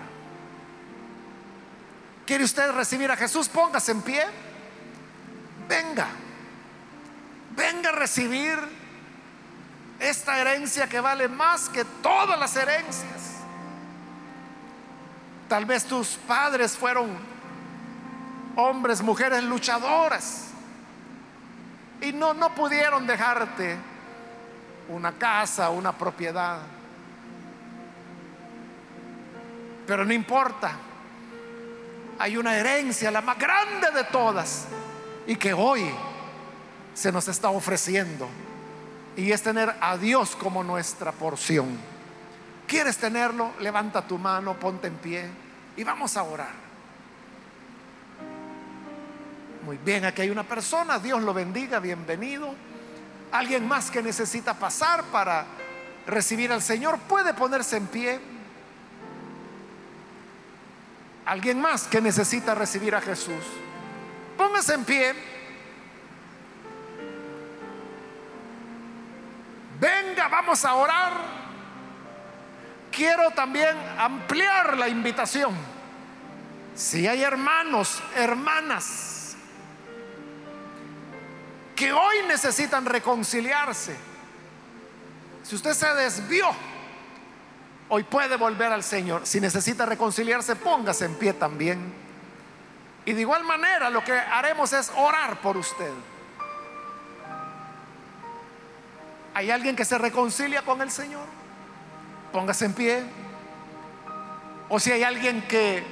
¿Quiere 2.25 2.43
usted 2.43 2.69
recibir 2.73 3.09
a 3.09 3.15
Jesús? 3.15 3.47
Póngase 3.47 3.93
en 3.93 4.01
pie. 4.01 4.25
Venga. 5.69 6.09
Venga 7.55 7.91
a 7.91 7.93
recibir 7.93 8.59
esta 10.01 10.37
herencia 10.37 10.89
que 10.89 10.99
vale 10.99 11.29
más 11.29 11.69
que 11.69 11.85
todas 12.03 12.37
las 12.37 12.53
herencias. 12.57 13.37
Tal 15.47 15.63
vez 15.63 15.85
tus 15.85 16.17
padres 16.27 16.75
fueron 16.75 17.36
hombres, 18.57 19.01
mujeres 19.01 19.43
luchadoras 19.43 20.47
y 22.01 22.11
no, 22.11 22.33
no 22.33 22.53
pudieron 22.53 23.07
dejarte 23.07 23.77
una 24.89 25.13
casa, 25.13 25.69
una 25.69 25.91
propiedad. 25.91 26.59
Pero 29.85 30.05
no 30.05 30.13
importa. 30.13 30.71
Hay 32.19 32.35
una 32.35 32.57
herencia, 32.57 33.11
la 33.11 33.21
más 33.21 33.37
grande 33.37 33.91
de 33.91 34.03
todas, 34.05 34.65
y 35.27 35.35
que 35.35 35.53
hoy 35.53 35.87
se 36.95 37.11
nos 37.11 37.27
está 37.27 37.49
ofreciendo. 37.49 38.27
Y 39.15 39.31
es 39.31 39.43
tener 39.43 39.75
a 39.79 39.97
Dios 39.97 40.35
como 40.35 40.63
nuestra 40.63 41.11
porción. 41.11 41.77
¿Quieres 42.67 42.97
tenerlo? 42.97 43.51
Levanta 43.59 44.01
tu 44.01 44.17
mano, 44.17 44.55
ponte 44.55 44.87
en 44.87 44.95
pie 44.95 45.29
y 45.75 45.83
vamos 45.83 46.17
a 46.17 46.23
orar. 46.23 46.66
Muy 49.67 49.75
bien, 49.75 50.05
aquí 50.05 50.21
hay 50.21 50.29
una 50.29 50.43
persona, 50.45 50.97
Dios 50.97 51.21
lo 51.21 51.33
bendiga, 51.33 51.81
bienvenido. 51.81 52.55
Alguien 53.33 53.67
más 53.67 53.91
que 53.91 54.01
necesita 54.01 54.53
pasar 54.53 55.03
para 55.11 55.45
recibir 56.05 56.53
al 56.53 56.61
Señor 56.61 56.97
puede 56.99 57.33
ponerse 57.33 57.75
en 57.75 57.87
pie. 57.87 58.17
Alguien 61.25 61.59
más 61.59 61.83
que 61.83 61.99
necesita 61.99 62.55
recibir 62.55 62.95
a 62.95 63.01
Jesús. 63.01 63.43
Póngase 64.37 64.73
en 64.73 64.85
pie. 64.85 65.13
Venga, 69.81 70.29
vamos 70.29 70.63
a 70.63 70.75
orar. 70.75 71.13
Quiero 72.89 73.31
también 73.31 73.75
ampliar 73.97 74.77
la 74.77 74.87
invitación. 74.87 75.53
Si 76.73 77.05
hay 77.05 77.21
hermanos, 77.21 78.01
hermanas, 78.15 79.16
que 81.77 81.93
hoy 81.93 82.15
necesitan 82.27 82.85
reconciliarse, 82.85 83.95
si 85.43 85.55
usted 85.55 85.73
se 85.73 85.93
desvió, 85.93 86.47
hoy 87.87 88.03
puede 88.03 88.35
volver 88.35 88.73
al 88.73 88.83
Señor. 88.83 89.25
Si 89.25 89.39
necesita 89.39 89.85
reconciliarse, 89.85 90.57
póngase 90.57 91.05
en 91.05 91.15
pie 91.15 91.31
también. 91.31 91.93
Y 93.05 93.13
de 93.13 93.21
igual 93.21 93.45
manera 93.45 93.89
lo 93.89 94.03
que 94.03 94.11
haremos 94.11 94.73
es 94.73 94.91
orar 94.97 95.39
por 95.39 95.55
usted. 95.55 95.93
¿Hay 99.35 99.51
alguien 99.51 99.75
que 99.75 99.85
se 99.85 99.97
reconcilia 99.97 100.63
con 100.63 100.81
el 100.81 100.91
Señor? 100.91 101.25
Póngase 102.33 102.65
en 102.65 102.73
pie. 102.73 103.03
O 104.67 104.79
si 104.79 104.91
hay 104.91 105.03
alguien 105.03 105.47
que 105.47 105.85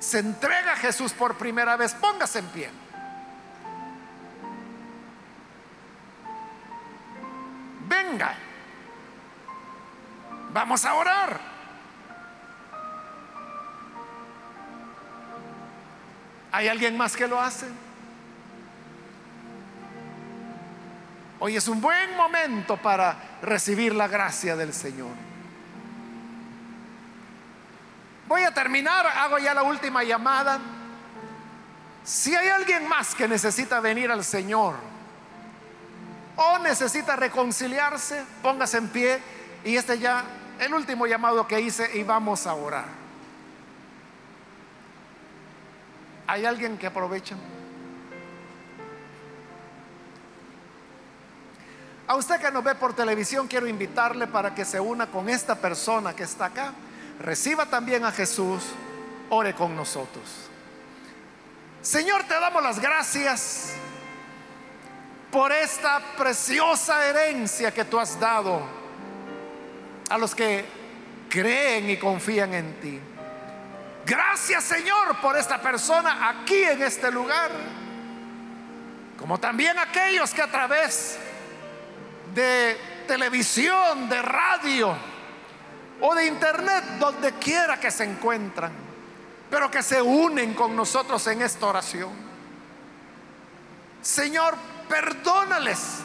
se 0.00 0.18
entrega 0.18 0.72
a 0.72 0.76
Jesús 0.76 1.12
por 1.12 1.36
primera 1.36 1.76
vez, 1.76 1.94
póngase 1.94 2.40
en 2.40 2.46
pie. 2.46 2.83
Venga. 7.94 8.34
Vamos 10.52 10.84
a 10.84 10.94
orar. 10.94 11.40
¿Hay 16.52 16.68
alguien 16.68 16.96
más 16.96 17.16
que 17.16 17.26
lo 17.26 17.40
hace? 17.40 17.66
Hoy 21.40 21.56
es 21.56 21.66
un 21.68 21.80
buen 21.80 22.16
momento 22.16 22.76
para 22.76 23.16
recibir 23.42 23.94
la 23.94 24.08
gracia 24.08 24.56
del 24.56 24.72
Señor. 24.72 25.10
Voy 28.26 28.42
a 28.42 28.54
terminar, 28.54 29.06
hago 29.06 29.38
ya 29.38 29.52
la 29.52 29.64
última 29.64 30.02
llamada. 30.04 30.58
Si 32.04 32.34
hay 32.34 32.48
alguien 32.48 32.88
más 32.88 33.14
que 33.14 33.28
necesita 33.28 33.80
venir 33.80 34.10
al 34.10 34.24
Señor 34.24 34.93
o 36.36 36.58
necesita 36.58 37.16
reconciliarse, 37.16 38.24
póngase 38.42 38.78
en 38.78 38.88
pie 38.88 39.20
y 39.64 39.76
este 39.76 39.98
ya 39.98 40.24
el 40.58 40.74
último 40.74 41.06
llamado 41.06 41.46
que 41.46 41.60
hice 41.60 41.90
y 41.96 42.02
vamos 42.02 42.46
a 42.46 42.54
orar. 42.54 42.86
¿Hay 46.26 46.44
alguien 46.44 46.78
que 46.78 46.86
aprovecha? 46.86 47.36
A 52.06 52.16
usted 52.16 52.40
que 52.40 52.50
nos 52.50 52.62
ve 52.62 52.74
por 52.74 52.94
televisión, 52.94 53.46
quiero 53.48 53.66
invitarle 53.66 54.26
para 54.26 54.54
que 54.54 54.64
se 54.64 54.78
una 54.78 55.06
con 55.06 55.28
esta 55.28 55.54
persona 55.54 56.14
que 56.14 56.24
está 56.24 56.46
acá. 56.46 56.72
Reciba 57.20 57.66
también 57.66 58.04
a 58.04 58.12
Jesús, 58.12 58.62
ore 59.30 59.54
con 59.54 59.74
nosotros. 59.74 60.24
Señor, 61.80 62.24
te 62.24 62.34
damos 62.34 62.62
las 62.62 62.78
gracias 62.78 63.74
por 65.34 65.50
esta 65.50 65.98
preciosa 66.16 67.04
herencia 67.08 67.74
que 67.74 67.84
tú 67.84 67.98
has 67.98 68.20
dado 68.20 68.62
a 70.08 70.16
los 70.16 70.32
que 70.32 70.64
creen 71.28 71.90
y 71.90 71.96
confían 71.96 72.54
en 72.54 72.80
ti. 72.80 73.00
Gracias 74.06 74.62
Señor 74.62 75.20
por 75.20 75.36
esta 75.36 75.60
persona 75.60 76.28
aquí 76.28 76.62
en 76.62 76.80
este 76.80 77.10
lugar, 77.10 77.50
como 79.18 79.40
también 79.40 79.76
aquellos 79.76 80.32
que 80.32 80.40
a 80.40 80.46
través 80.46 81.18
de 82.32 82.78
televisión, 83.08 84.08
de 84.08 84.22
radio 84.22 84.96
o 86.00 86.14
de 86.14 86.26
internet, 86.26 86.84
donde 87.00 87.32
quiera 87.32 87.80
que 87.80 87.90
se 87.90 88.04
encuentran, 88.04 88.70
pero 89.50 89.68
que 89.68 89.82
se 89.82 90.00
unen 90.00 90.54
con 90.54 90.76
nosotros 90.76 91.26
en 91.26 91.42
esta 91.42 91.66
oración. 91.66 92.12
Señor, 94.00 94.54
perdónales, 94.88 96.00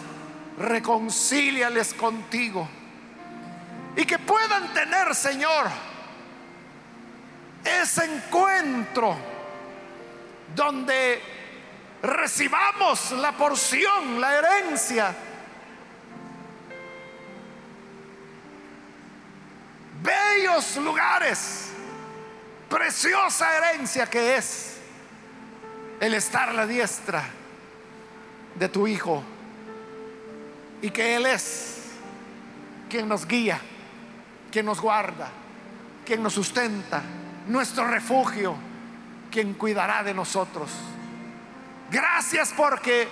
reconcíliales 0.58 1.94
contigo 1.94 2.68
y 3.96 4.06
que 4.06 4.20
puedan 4.20 4.74
tener, 4.74 5.14
Señor, 5.16 5.68
ese 7.64 8.06
encuentro 8.06 9.18
donde 10.56 11.22
recibamos 12.02 13.12
la 13.12 13.32
porción, 13.34 14.22
la 14.22 14.38
herencia. 14.38 15.16
Bellos 20.02 20.78
lugares, 20.78 21.72
preciosa 22.70 23.58
herencia 23.58 24.10
que 24.10 24.38
es 24.38 24.78
el 26.00 26.14
estar 26.14 26.54
la 26.54 26.66
diestra 26.66 27.39
de 28.60 28.70
tu 28.70 28.86
Hijo 28.86 29.24
y 30.82 30.90
que 30.90 31.16
Él 31.16 31.26
es 31.26 31.94
quien 32.90 33.08
nos 33.08 33.26
guía 33.26 33.60
quien 34.50 34.66
nos 34.66 34.82
guarda, 34.82 35.30
quien 36.06 36.24
nos 36.24 36.34
sustenta, 36.34 37.02
nuestro 37.48 37.88
refugio, 37.88 38.56
quien 39.32 39.54
cuidará 39.54 40.04
de 40.04 40.14
nosotros. 40.14 40.72
Gracias 41.92 42.54
porque 42.56 43.08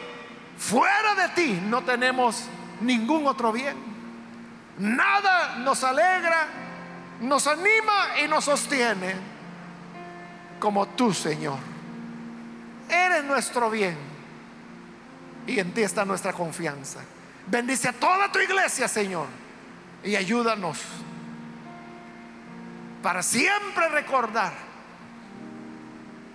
fuera 0.58 1.16
de 1.16 1.30
ti 1.30 1.62
no 1.64 1.84
tenemos 1.84 2.45
ningún 2.82 3.28
otro 3.28 3.52
bien. 3.52 3.76
Nada 4.80 5.58
nos 5.58 5.84
alegra, 5.84 6.48
nos 7.22 7.48
anima 7.48 8.20
y 8.24 8.28
nos 8.28 8.45
sostiene 8.45 9.16
como 10.60 10.88
tú, 10.88 11.14
Señor. 11.14 11.58
Eres 12.89 13.24
nuestro 13.24 13.70
bien 13.70 13.98
y 15.48 15.60
en 15.60 15.74
ti 15.74 15.82
está 15.82 16.06
nuestra 16.06 16.34
confianza. 16.34 17.00
Bendice 17.48 17.88
a 17.88 17.93
toda 17.93 18.32
tu 18.32 18.39
iglesia, 18.39 18.88
Señor, 18.88 19.28
y 20.04 20.16
ayúdanos 20.16 20.80
para 23.02 23.24
siempre 23.24 23.88
recordar 23.89 24.52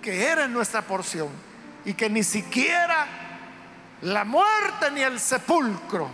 que 0.01 0.25
eres 0.25 0.49
nuestra 0.49 0.81
porción 0.81 1.29
y 1.85 1.93
que 1.93 2.09
ni 2.09 2.23
siquiera 2.23 3.05
la 4.01 4.25
muerte 4.25 4.91
ni 4.91 5.01
el 5.01 5.19
sepulcro 5.19 6.09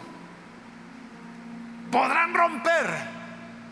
podrán 1.92 2.34
romper 2.34 3.20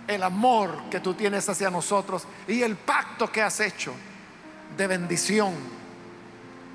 el 0.07 0.23
amor 0.23 0.83
que 0.89 1.01
tú 1.01 1.13
tienes 1.13 1.47
hacia 1.49 1.69
nosotros 1.69 2.25
y 2.47 2.61
el 2.61 2.77
pacto 2.77 3.29
que 3.29 3.41
has 3.41 3.59
hecho 3.59 3.93
de 4.77 4.87
bendición 4.87 5.53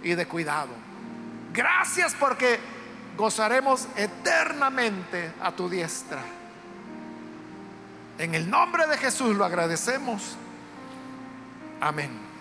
y 0.02 0.14
de 0.14 0.26
cuidado. 0.26 0.81
Gracias 1.52 2.14
porque 2.18 2.58
gozaremos 3.16 3.86
eternamente 3.96 5.32
a 5.40 5.52
tu 5.52 5.68
diestra. 5.68 6.22
En 8.18 8.34
el 8.34 8.48
nombre 8.48 8.86
de 8.86 8.96
Jesús 8.96 9.36
lo 9.36 9.44
agradecemos. 9.44 10.36
Amén. 11.80 12.31